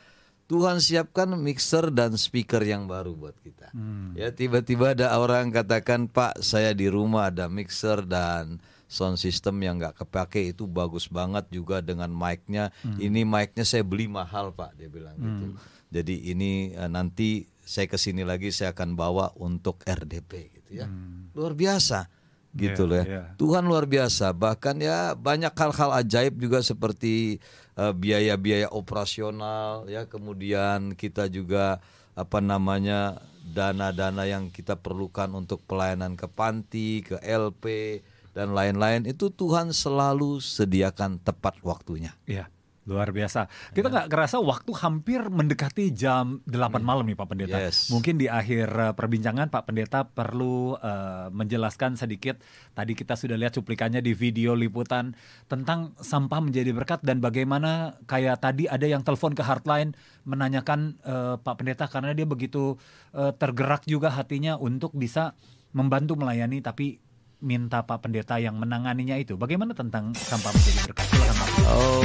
Tuhan 0.47 0.84
siapkan 0.84 1.32
mixer 1.39 1.91
dan 1.95 2.16
speaker 2.20 2.59
yang 2.59 2.88
baru 2.88 3.16
buat 3.16 3.36
kita. 3.39 3.72
Ya 4.16 4.36
tiba-tiba 4.36 4.91
ada 4.91 5.16
orang 5.16 5.47
katakan 5.47 6.12
Pak 6.12 6.43
saya 6.43 6.76
di 6.76 6.91
rumah 6.91 7.32
ada 7.32 7.47
mixer 7.47 8.03
dan 8.03 8.59
sound 8.91 9.16
system 9.16 9.64
yang 9.64 9.80
nggak 9.80 10.03
kepake 10.03 10.51
itu 10.51 10.68
bagus 10.68 11.07
banget 11.07 11.47
juga 11.47 11.80
dengan 11.80 12.12
mic-nya. 12.12 12.72
Ini 12.84 13.24
mic-nya 13.24 13.64
saya 13.64 13.88
beli 13.88 14.12
mahal 14.12 14.51
Pak 14.51 14.76
dia 14.76 14.91
bilang 14.91 15.16
gitu. 15.16 15.55
Jadi 15.91 16.36
ini 16.36 16.76
eh, 16.76 16.91
nanti 16.91 17.47
saya 17.64 17.88
ke 17.88 17.95
sini 17.95 18.28
lagi 18.28 18.51
saya 18.51 18.76
akan 18.76 18.99
bawa 18.99 19.32
untuk 19.39 19.80
RDP 19.88 20.51
gitu 20.59 20.84
ya. 20.84 20.88
Luar 21.32 21.55
biasa 21.55 22.20
gitu 22.52 22.84
Iya, 22.84 22.89
loh 22.89 22.97
ya. 22.99 23.06
iya. 23.08 23.24
Tuhan 23.39 23.64
luar 23.64 23.88
biasa. 23.88 24.36
Bahkan 24.36 24.76
ya 24.84 25.16
banyak 25.16 25.52
hal-hal 25.56 25.91
ajaib 26.04 26.36
juga 26.36 26.60
seperti 26.60 27.39
eh, 27.76 27.93
biaya-biaya 27.95 28.68
operasional 28.70 29.88
ya. 29.88 30.04
Kemudian 30.08 30.93
kita 30.95 31.32
juga 31.32 31.80
apa 32.12 32.43
namanya 32.43 33.24
dana-dana 33.41 34.28
yang 34.28 34.52
kita 34.52 34.78
perlukan 34.78 35.32
untuk 35.34 35.64
pelayanan 35.66 36.14
ke 36.20 36.28
panti, 36.28 37.02
ke 37.02 37.18
LP 37.24 37.99
dan 38.32 38.56
lain-lain 38.56 39.04
itu 39.08 39.28
Tuhan 39.28 39.76
selalu 39.76 40.39
sediakan 40.39 41.20
tepat 41.20 41.60
waktunya. 41.64 42.16
Iya, 42.24 42.47
luar 42.89 43.13
biasa. 43.13 43.45
Kita 43.77 43.93
nggak 43.93 44.09
kerasa 44.09 44.41
waktu 44.41 44.71
hampir 44.82 45.21
mendekati 45.29 45.93
jam 45.93 46.41
8 46.49 46.82
malam 46.82 47.05
nih 47.05 47.13
Pak 47.13 47.27
Pendeta. 47.29 47.57
Yes. 47.61 47.93
Mungkin 47.93 48.17
di 48.17 48.25
akhir 48.25 48.67
eh, 48.73 48.93
perbincangan 48.97 49.53
Pak 49.53 49.69
Pendeta 49.69 50.01
perlu 50.09 50.73
eh, 50.82 51.29
menjelaskan 51.29 51.93
sedikit. 51.93 52.41
Tadi 52.73 52.97
kita 52.97 53.13
sudah 53.13 53.38
lihat 53.38 53.53
cuplikannya 53.53 54.01
di 54.01 54.17
video 54.17 54.57
liputan 54.57 55.13
tentang 55.45 55.93
sampah 56.01 56.41
menjadi 56.41 56.73
berkat 56.73 57.05
dan 57.05 57.21
bagaimana 57.21 58.01
kayak 58.09 58.41
tadi 58.41 58.65
ada 58.65 58.89
yang 58.89 59.05
telepon 59.05 59.38
ke 59.38 59.45
Heartline 59.45 59.93
menanyakan 60.25 60.97
eh, 61.05 61.36
Pak 61.38 61.55
Pendeta 61.61 61.86
karena 61.86 62.17
dia 62.17 62.25
begitu 62.25 62.82
eh, 63.13 63.29
tergerak 63.38 63.86
juga 63.86 64.09
hatinya 64.09 64.57
untuk 64.57 64.97
bisa 64.97 65.38
membantu 65.71 66.17
melayani 66.17 66.59
tapi 66.59 66.99
minta 67.42 67.82
Pak 67.82 68.06
Pendeta 68.06 68.38
yang 68.38 68.56
menanganinya 68.62 69.18
itu. 69.18 69.34
Bagaimana 69.34 69.74
tentang 69.74 70.14
sampah 70.14 70.54
menjadi 70.54 70.80
berkat? 70.86 71.06
Silakan 71.10 71.36
Pak. 71.36 71.48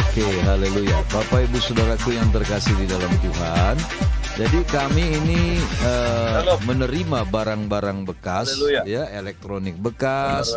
Oke, 0.00 0.28
haleluya. 0.48 0.96
Bapak 1.12 1.40
Ibu 1.44 1.58
Saudaraku 1.60 2.16
yang 2.16 2.28
terkasih 2.32 2.74
di 2.80 2.86
dalam 2.88 3.12
Tuhan. 3.20 3.76
Jadi 4.36 4.60
kami 4.68 5.04
ini 5.16 5.56
Halo. 5.80 6.60
menerima 6.68 7.24
barang-barang 7.24 8.04
bekas, 8.04 8.52
Haleluya. 8.52 8.80
ya 8.84 9.02
elektronik 9.16 9.80
bekas, 9.80 10.52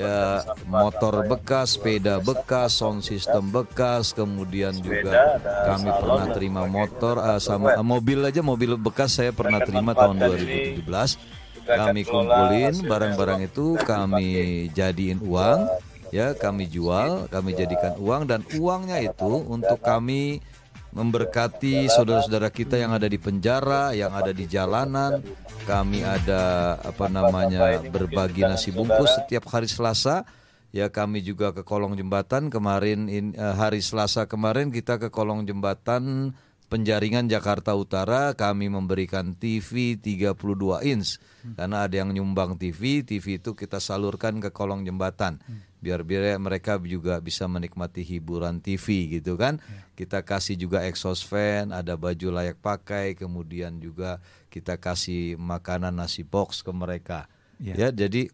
ya 0.00 0.40
motor 0.64 1.28
bekas, 1.28 1.76
sepeda 1.76 2.24
bekas, 2.24 2.80
sound 2.80 3.04
system 3.04 3.52
bekas, 3.52 4.16
kemudian 4.16 4.72
Sepeda, 4.72 4.88
juga 4.88 5.12
kami 5.44 5.88
salon 5.92 6.00
pernah 6.00 6.26
terima 6.32 6.62
motor 6.64 7.20
eh, 7.20 7.36
sama 7.36 7.76
eh, 7.76 7.84
mobil 7.84 8.24
aja 8.24 8.40
mobil 8.40 8.80
bekas 8.80 9.20
saya 9.20 9.36
pernah 9.36 9.60
terima 9.60 9.92
tahun 9.92 10.16
manfaatkan 10.24 10.48
ini. 10.48 10.80
2017. 10.88 11.37
Kami 11.68 12.00
kumpulin 12.08 12.74
barang-barang 12.88 13.40
itu 13.44 13.76
kami 13.84 14.28
jadiin 14.72 15.20
uang 15.20 15.68
ya 16.08 16.32
kami 16.32 16.64
jual 16.64 17.28
kami 17.28 17.52
jadikan 17.52 17.92
uang 18.00 18.24
dan 18.24 18.40
uangnya 18.56 19.04
itu 19.04 19.44
untuk 19.44 19.76
kami 19.84 20.40
memberkati 20.88 21.92
saudara-saudara 21.92 22.48
kita 22.48 22.80
yang 22.80 22.96
ada 22.96 23.04
di 23.04 23.20
penjara 23.20 23.92
yang 23.92 24.12
ada 24.16 24.32
di 24.32 24.48
jalanan. 24.48 25.20
Kami 25.68 26.00
ada 26.00 26.74
apa 26.80 27.12
namanya 27.12 27.76
berbagi 27.92 28.40
nasi 28.40 28.72
bungkus 28.72 29.20
setiap 29.20 29.44
hari 29.52 29.68
Selasa. 29.68 30.24
Ya 30.72 30.88
kami 30.88 31.20
juga 31.20 31.52
ke 31.52 31.60
kolong 31.60 31.92
jembatan. 31.96 32.48
Kemarin 32.48 33.08
in- 33.12 33.36
eh, 33.36 33.54
hari 33.56 33.84
Selasa 33.84 34.24
kemarin 34.24 34.72
kita 34.72 34.96
ke 34.96 35.12
kolong 35.12 35.44
jembatan 35.44 36.32
Penjaringan 36.68 37.32
Jakarta 37.32 37.72
Utara 37.72 38.36
kami 38.36 38.68
memberikan 38.68 39.32
TV 39.32 39.96
32 39.96 40.36
inch 40.84 41.16
karena 41.56 41.88
ada 41.88 41.96
yang 41.96 42.12
nyumbang 42.12 42.60
TV, 42.60 43.00
TV 43.00 43.40
itu 43.40 43.56
kita 43.56 43.80
salurkan 43.80 44.36
ke 44.36 44.52
kolong 44.52 44.84
jembatan 44.84 45.40
biar 45.80 46.04
biar 46.04 46.36
mereka 46.36 46.76
juga 46.82 47.22
bisa 47.24 47.48
menikmati 47.48 48.04
hiburan 48.04 48.60
TV 48.60 49.16
gitu 49.16 49.40
kan. 49.40 49.64
Kita 49.96 50.20
kasih 50.20 50.60
juga 50.60 50.84
exhaust 50.84 51.24
fan, 51.24 51.72
ada 51.72 51.96
baju 51.96 52.28
layak 52.36 52.60
pakai, 52.60 53.16
kemudian 53.16 53.80
juga 53.80 54.20
kita 54.52 54.76
kasih 54.76 55.40
makanan 55.40 55.96
nasi 55.96 56.20
box 56.20 56.60
ke 56.60 56.70
mereka. 56.74 57.30
Ya. 57.56 57.74
Ya, 57.74 57.88
jadi 57.90 58.28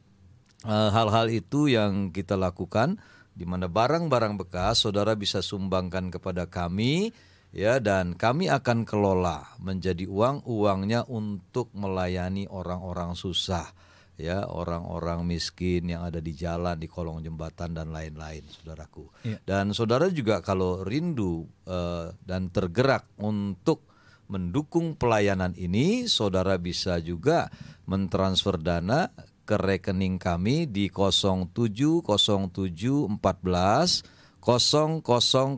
Eh, 0.64 0.90
hal-hal 0.96 1.28
itu 1.28 1.68
yang 1.68 2.08
kita 2.08 2.40
lakukan 2.40 2.96
di 3.36 3.44
mana 3.44 3.68
barang-barang 3.68 4.40
bekas 4.40 4.80
saudara 4.80 5.12
bisa 5.12 5.44
sumbangkan 5.44 6.08
kepada 6.08 6.48
kami 6.48 7.12
ya 7.54 7.78
dan 7.78 8.18
kami 8.18 8.50
akan 8.50 8.82
kelola 8.82 9.54
menjadi 9.62 10.10
uang 10.10 10.42
uangnya 10.44 11.06
untuk 11.06 11.70
melayani 11.70 12.50
orang-orang 12.50 13.14
susah 13.14 13.70
ya 14.18 14.46
orang-orang 14.46 15.26
miskin 15.26 15.90
yang 15.90 16.06
ada 16.06 16.18
di 16.18 16.34
jalan 16.34 16.78
di 16.78 16.90
kolong 16.90 17.22
jembatan 17.22 17.74
dan 17.74 17.94
lain-lain 17.94 18.42
saudaraku 18.46 19.06
Iya. 19.22 19.38
dan 19.46 19.70
saudara 19.70 20.10
juga 20.10 20.42
kalau 20.42 20.82
rindu 20.82 21.46
eh, 21.66 22.10
dan 22.26 22.50
tergerak 22.50 23.06
untuk 23.22 23.94
mendukung 24.24 24.96
pelayanan 24.96 25.52
ini, 25.52 26.08
saudara 26.08 26.56
bisa 26.56 26.96
juga 26.96 27.52
mentransfer 27.84 28.56
dana 28.56 29.12
ke 29.44 29.52
rekening 29.60 30.16
kami 30.16 30.64
di 30.64 30.88
070714 30.88 33.12
0007 34.44 35.56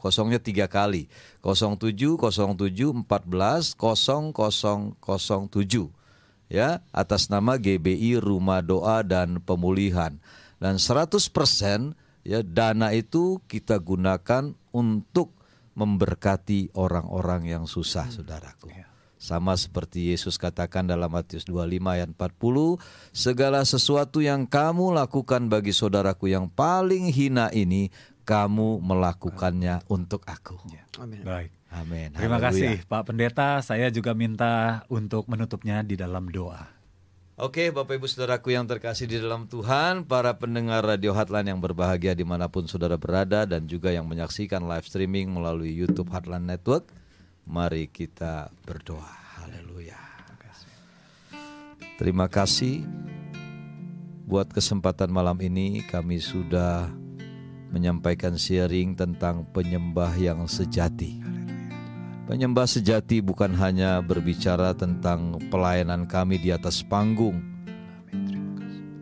kosongnya 0.00 0.40
tiga 0.40 0.72
kali. 0.72 1.12
070714 1.44 3.76
0007 3.76 5.92
ya 6.48 6.80
atas 6.96 7.28
nama 7.28 7.60
GBI 7.60 8.24
Rumah 8.24 8.64
Doa 8.64 9.04
dan 9.04 9.44
Pemulihan. 9.44 10.16
Dan 10.58 10.80
100% 10.80 11.94
ya 12.26 12.42
dana 12.42 12.90
itu 12.96 13.38
kita 13.46 13.78
gunakan 13.78 14.56
untuk 14.72 15.38
memberkati 15.78 16.74
orang-orang 16.74 17.46
yang 17.46 17.64
susah, 17.70 18.10
saudaraku. 18.10 18.87
Sama 19.18 19.58
seperti 19.58 20.14
Yesus 20.14 20.38
katakan 20.38 20.86
dalam 20.86 21.10
Matius 21.10 21.42
25 21.42 21.82
ayat 21.90 22.08
40, 22.14 22.78
segala 23.10 23.60
sesuatu 23.66 24.22
yang 24.22 24.46
kamu 24.46 24.94
lakukan 24.94 25.50
bagi 25.50 25.74
saudaraku 25.74 26.30
yang 26.30 26.46
paling 26.46 27.10
hina 27.10 27.50
ini, 27.50 27.90
kamu 28.22 28.78
melakukannya 28.78 29.82
untuk 29.90 30.22
aku. 30.30 30.54
Amin. 31.02 31.26
Baik. 31.26 31.50
Amin. 31.74 32.14
Terima 32.14 32.38
Haleluya. 32.38 32.78
kasih 32.78 32.86
Pak 32.86 33.02
Pendeta. 33.10 33.58
Saya 33.60 33.90
juga 33.90 34.14
minta 34.14 34.86
untuk 34.86 35.26
menutupnya 35.26 35.82
di 35.82 35.98
dalam 35.98 36.30
doa. 36.30 36.78
Oke 37.38 37.70
Bapak 37.70 38.02
Ibu 38.02 38.10
Saudaraku 38.10 38.50
yang 38.50 38.66
terkasih 38.66 39.06
di 39.06 39.14
dalam 39.14 39.46
Tuhan 39.46 40.10
Para 40.10 40.42
pendengar 40.42 40.82
Radio 40.82 41.14
Heartline 41.14 41.54
yang 41.54 41.62
berbahagia 41.62 42.10
di 42.18 42.26
mana 42.26 42.50
pun 42.50 42.66
saudara 42.66 42.98
berada 42.98 43.46
Dan 43.46 43.70
juga 43.70 43.94
yang 43.94 44.10
menyaksikan 44.10 44.66
live 44.66 44.82
streaming 44.82 45.30
melalui 45.30 45.70
Youtube 45.70 46.10
Heartline 46.10 46.42
Network 46.42 46.90
Mari 47.48 47.88
kita 47.88 48.52
berdoa. 48.68 49.08
Haleluya. 49.40 49.96
Terima 51.96 52.28
kasih. 52.28 52.84
Buat 54.28 54.52
kesempatan 54.52 55.08
malam 55.08 55.40
ini 55.40 55.80
kami 55.88 56.20
sudah 56.20 56.92
menyampaikan 57.72 58.36
sharing 58.36 58.92
tentang 58.92 59.48
penyembah 59.56 60.12
yang 60.20 60.44
sejati. 60.44 61.24
Penyembah 62.28 62.68
sejati 62.68 63.24
bukan 63.24 63.56
hanya 63.56 64.04
berbicara 64.04 64.76
tentang 64.76 65.40
pelayanan 65.48 66.04
kami 66.04 66.36
di 66.36 66.52
atas 66.52 66.84
panggung. 66.84 67.40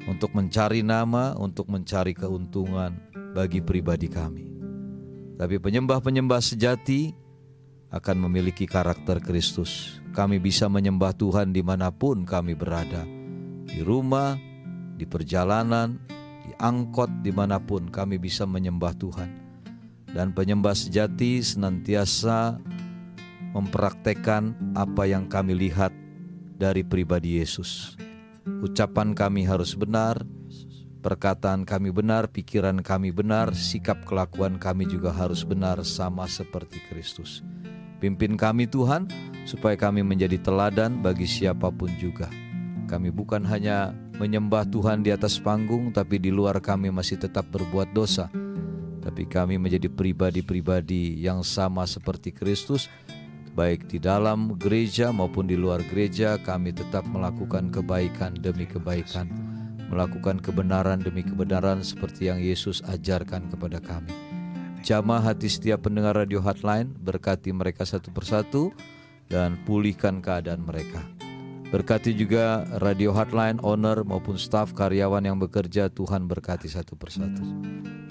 Untuk 0.07 0.30
mencari 0.38 0.86
nama, 0.86 1.34
untuk 1.34 1.66
mencari 1.66 2.14
keuntungan 2.14 2.94
bagi 3.34 3.59
pribadi 3.59 4.07
kami. 4.07 4.47
Tapi 5.34 5.59
penyembah-penyembah 5.59 6.38
sejati 6.38 7.26
akan 7.97 8.28
memiliki 8.28 8.68
karakter 8.68 9.18
Kristus. 9.24 10.01
Kami 10.12 10.40
bisa 10.40 10.68
menyembah 10.68 11.12
Tuhan 11.16 11.53
di 11.53 11.61
mana 11.61 11.92
pun 11.92 12.24
kami 12.24 12.57
berada, 12.57 13.05
di 13.68 13.80
rumah, 13.84 14.36
di 14.97 15.05
perjalanan, 15.05 16.01
di 16.44 16.53
angkot, 16.57 17.20
di 17.20 17.32
mana 17.32 17.61
pun 17.61 17.88
kami 17.88 18.16
bisa 18.16 18.44
menyembah 18.49 18.92
Tuhan. 18.97 19.30
Dan 20.09 20.32
penyembah 20.32 20.72
sejati 20.72 21.44
senantiasa 21.44 22.57
mempraktekkan 23.53 24.76
apa 24.76 25.05
yang 25.05 25.28
kami 25.28 25.53
lihat 25.57 25.92
dari 26.57 26.80
pribadi 26.84 27.40
Yesus. 27.40 27.97
Ucapan 28.64 29.12
kami 29.12 29.44
harus 29.44 29.76
benar, 29.76 30.24
perkataan 31.07 31.62
kami 31.62 31.92
benar, 31.92 32.26
pikiran 32.32 32.80
kami 32.80 33.12
benar, 33.12 33.53
sikap 33.53 34.03
kelakuan 34.09 34.59
kami 34.59 34.90
juga 34.90 35.14
harus 35.14 35.47
benar 35.47 35.84
sama 35.86 36.26
seperti 36.26 36.82
Kristus. 36.90 37.47
Pimpin 37.97 38.36
kami 38.36 38.68
Tuhan 38.68 39.09
supaya 39.49 39.78
kami 39.78 40.05
menjadi 40.05 40.36
teladan 40.42 41.01
bagi 41.01 41.24
siapa 41.24 41.72
pun 41.72 41.88
juga. 41.97 42.28
Kami 42.86 43.11
bukan 43.11 43.42
hanya 43.49 43.97
menyembah 44.20 44.68
Tuhan 44.68 45.03
di 45.03 45.11
atas 45.11 45.40
panggung 45.40 45.90
tapi 45.90 46.20
di 46.20 46.30
luar 46.30 46.61
kami 46.61 46.92
masih 46.92 47.16
tetap 47.18 47.49
berbuat 47.51 47.90
dosa. 47.97 48.28
Tapi 49.07 49.22
kami 49.24 49.57
menjadi 49.57 49.86
pribadi-pribadi 49.86 51.22
yang 51.22 51.47
sama 51.47 51.86
seperti 51.86 52.34
Kristus 52.34 52.90
baik 53.57 53.88
di 53.88 53.97
dalam 53.97 54.53
gereja 54.61 55.09
maupun 55.09 55.49
di 55.49 55.57
luar 55.57 55.80
gereja 55.88 56.36
kami 56.36 56.76
tetap 56.76 57.09
melakukan 57.09 57.72
kebaikan 57.72 58.36
demi 58.36 58.68
kebaikan 58.68 59.32
melakukan 59.88 60.36
kebenaran 60.36 61.01
demi 61.01 61.24
kebenaran 61.24 61.80
seperti 61.80 62.28
yang 62.28 62.36
Yesus 62.36 62.84
ajarkan 62.84 63.49
kepada 63.49 63.80
kami 63.80 64.12
jamah 64.87 65.18
hati 65.18 65.51
setiap 65.51 65.91
pendengar 65.91 66.14
radio 66.14 66.39
hotline 66.39 66.95
berkati 67.03 67.51
mereka 67.51 67.82
satu 67.82 68.14
persatu 68.14 68.70
dan 69.26 69.59
pulihkan 69.66 70.22
keadaan 70.22 70.62
mereka 70.62 71.03
Berkati 71.66 72.14
juga 72.14 72.62
radio 72.78 73.11
hotline, 73.11 73.59
owner 73.59 74.07
maupun 74.07 74.39
staf 74.39 74.70
karyawan 74.70 75.18
yang 75.26 75.34
bekerja 75.43 75.91
Tuhan 75.91 76.30
berkati 76.30 76.70
satu 76.70 76.95
persatu. 76.95 77.43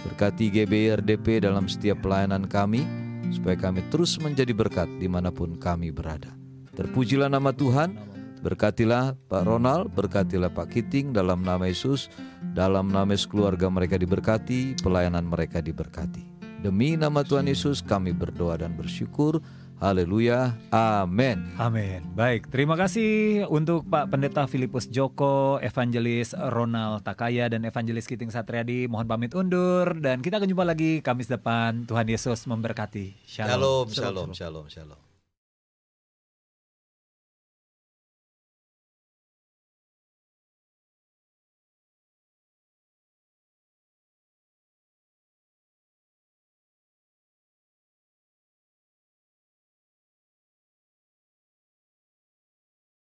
Berkati 0.04 0.52
GBRDP 0.52 1.40
dalam 1.40 1.72
setiap 1.72 2.04
pelayanan 2.04 2.52
kami, 2.52 2.84
supaya 3.32 3.56
kami 3.56 3.80
terus 3.88 4.20
menjadi 4.20 4.52
berkat 4.52 4.92
di 5.00 5.08
mana 5.08 5.32
pun 5.32 5.56
kami 5.56 5.96
berada. 5.96 6.36
Terpujilah 6.76 7.32
nama 7.32 7.56
Tuhan, 7.56 7.96
berkatilah 8.44 9.16
Pak 9.32 9.44
Ronald, 9.48 9.88
berkatilah 9.96 10.52
Pak 10.52 10.76
Kiting 10.76 11.16
dalam 11.16 11.40
nama 11.40 11.64
Yesus, 11.72 12.12
dalam 12.52 12.92
nama 12.92 13.08
Yesus 13.08 13.32
keluarga 13.32 13.72
mereka 13.72 13.96
diberkati, 13.96 14.84
pelayanan 14.84 15.24
mereka 15.24 15.64
diberkati. 15.64 16.35
Demi 16.66 16.98
nama 16.98 17.22
Tuhan 17.22 17.46
Yesus 17.46 17.86
kami 17.86 18.10
berdoa 18.10 18.58
dan 18.58 18.74
bersyukur. 18.74 19.38
Haleluya. 19.78 20.58
Amin. 20.74 21.46
Amin. 21.62 22.02
Baik, 22.18 22.50
terima 22.50 22.74
kasih 22.74 23.46
untuk 23.54 23.86
Pak 23.86 24.10
Pendeta 24.10 24.50
Filipus 24.50 24.90
Joko, 24.90 25.62
Evangelis 25.62 26.34
Ronald 26.34 27.06
Takaya 27.06 27.54
dan 27.54 27.70
Evangelis 27.70 28.10
Kiting 28.10 28.34
Satriadi. 28.34 28.90
Mohon 28.90 29.06
pamit 29.06 29.38
undur 29.38 29.94
dan 29.94 30.26
kita 30.26 30.42
akan 30.42 30.50
jumpa 30.50 30.66
lagi 30.66 31.06
Kamis 31.06 31.30
depan. 31.30 31.86
Tuhan 31.86 32.10
Yesus 32.10 32.50
memberkati. 32.50 33.14
Shalom, 33.30 33.86
shalom, 33.94 34.34
shalom, 34.34 34.66
shalom. 34.66 35.15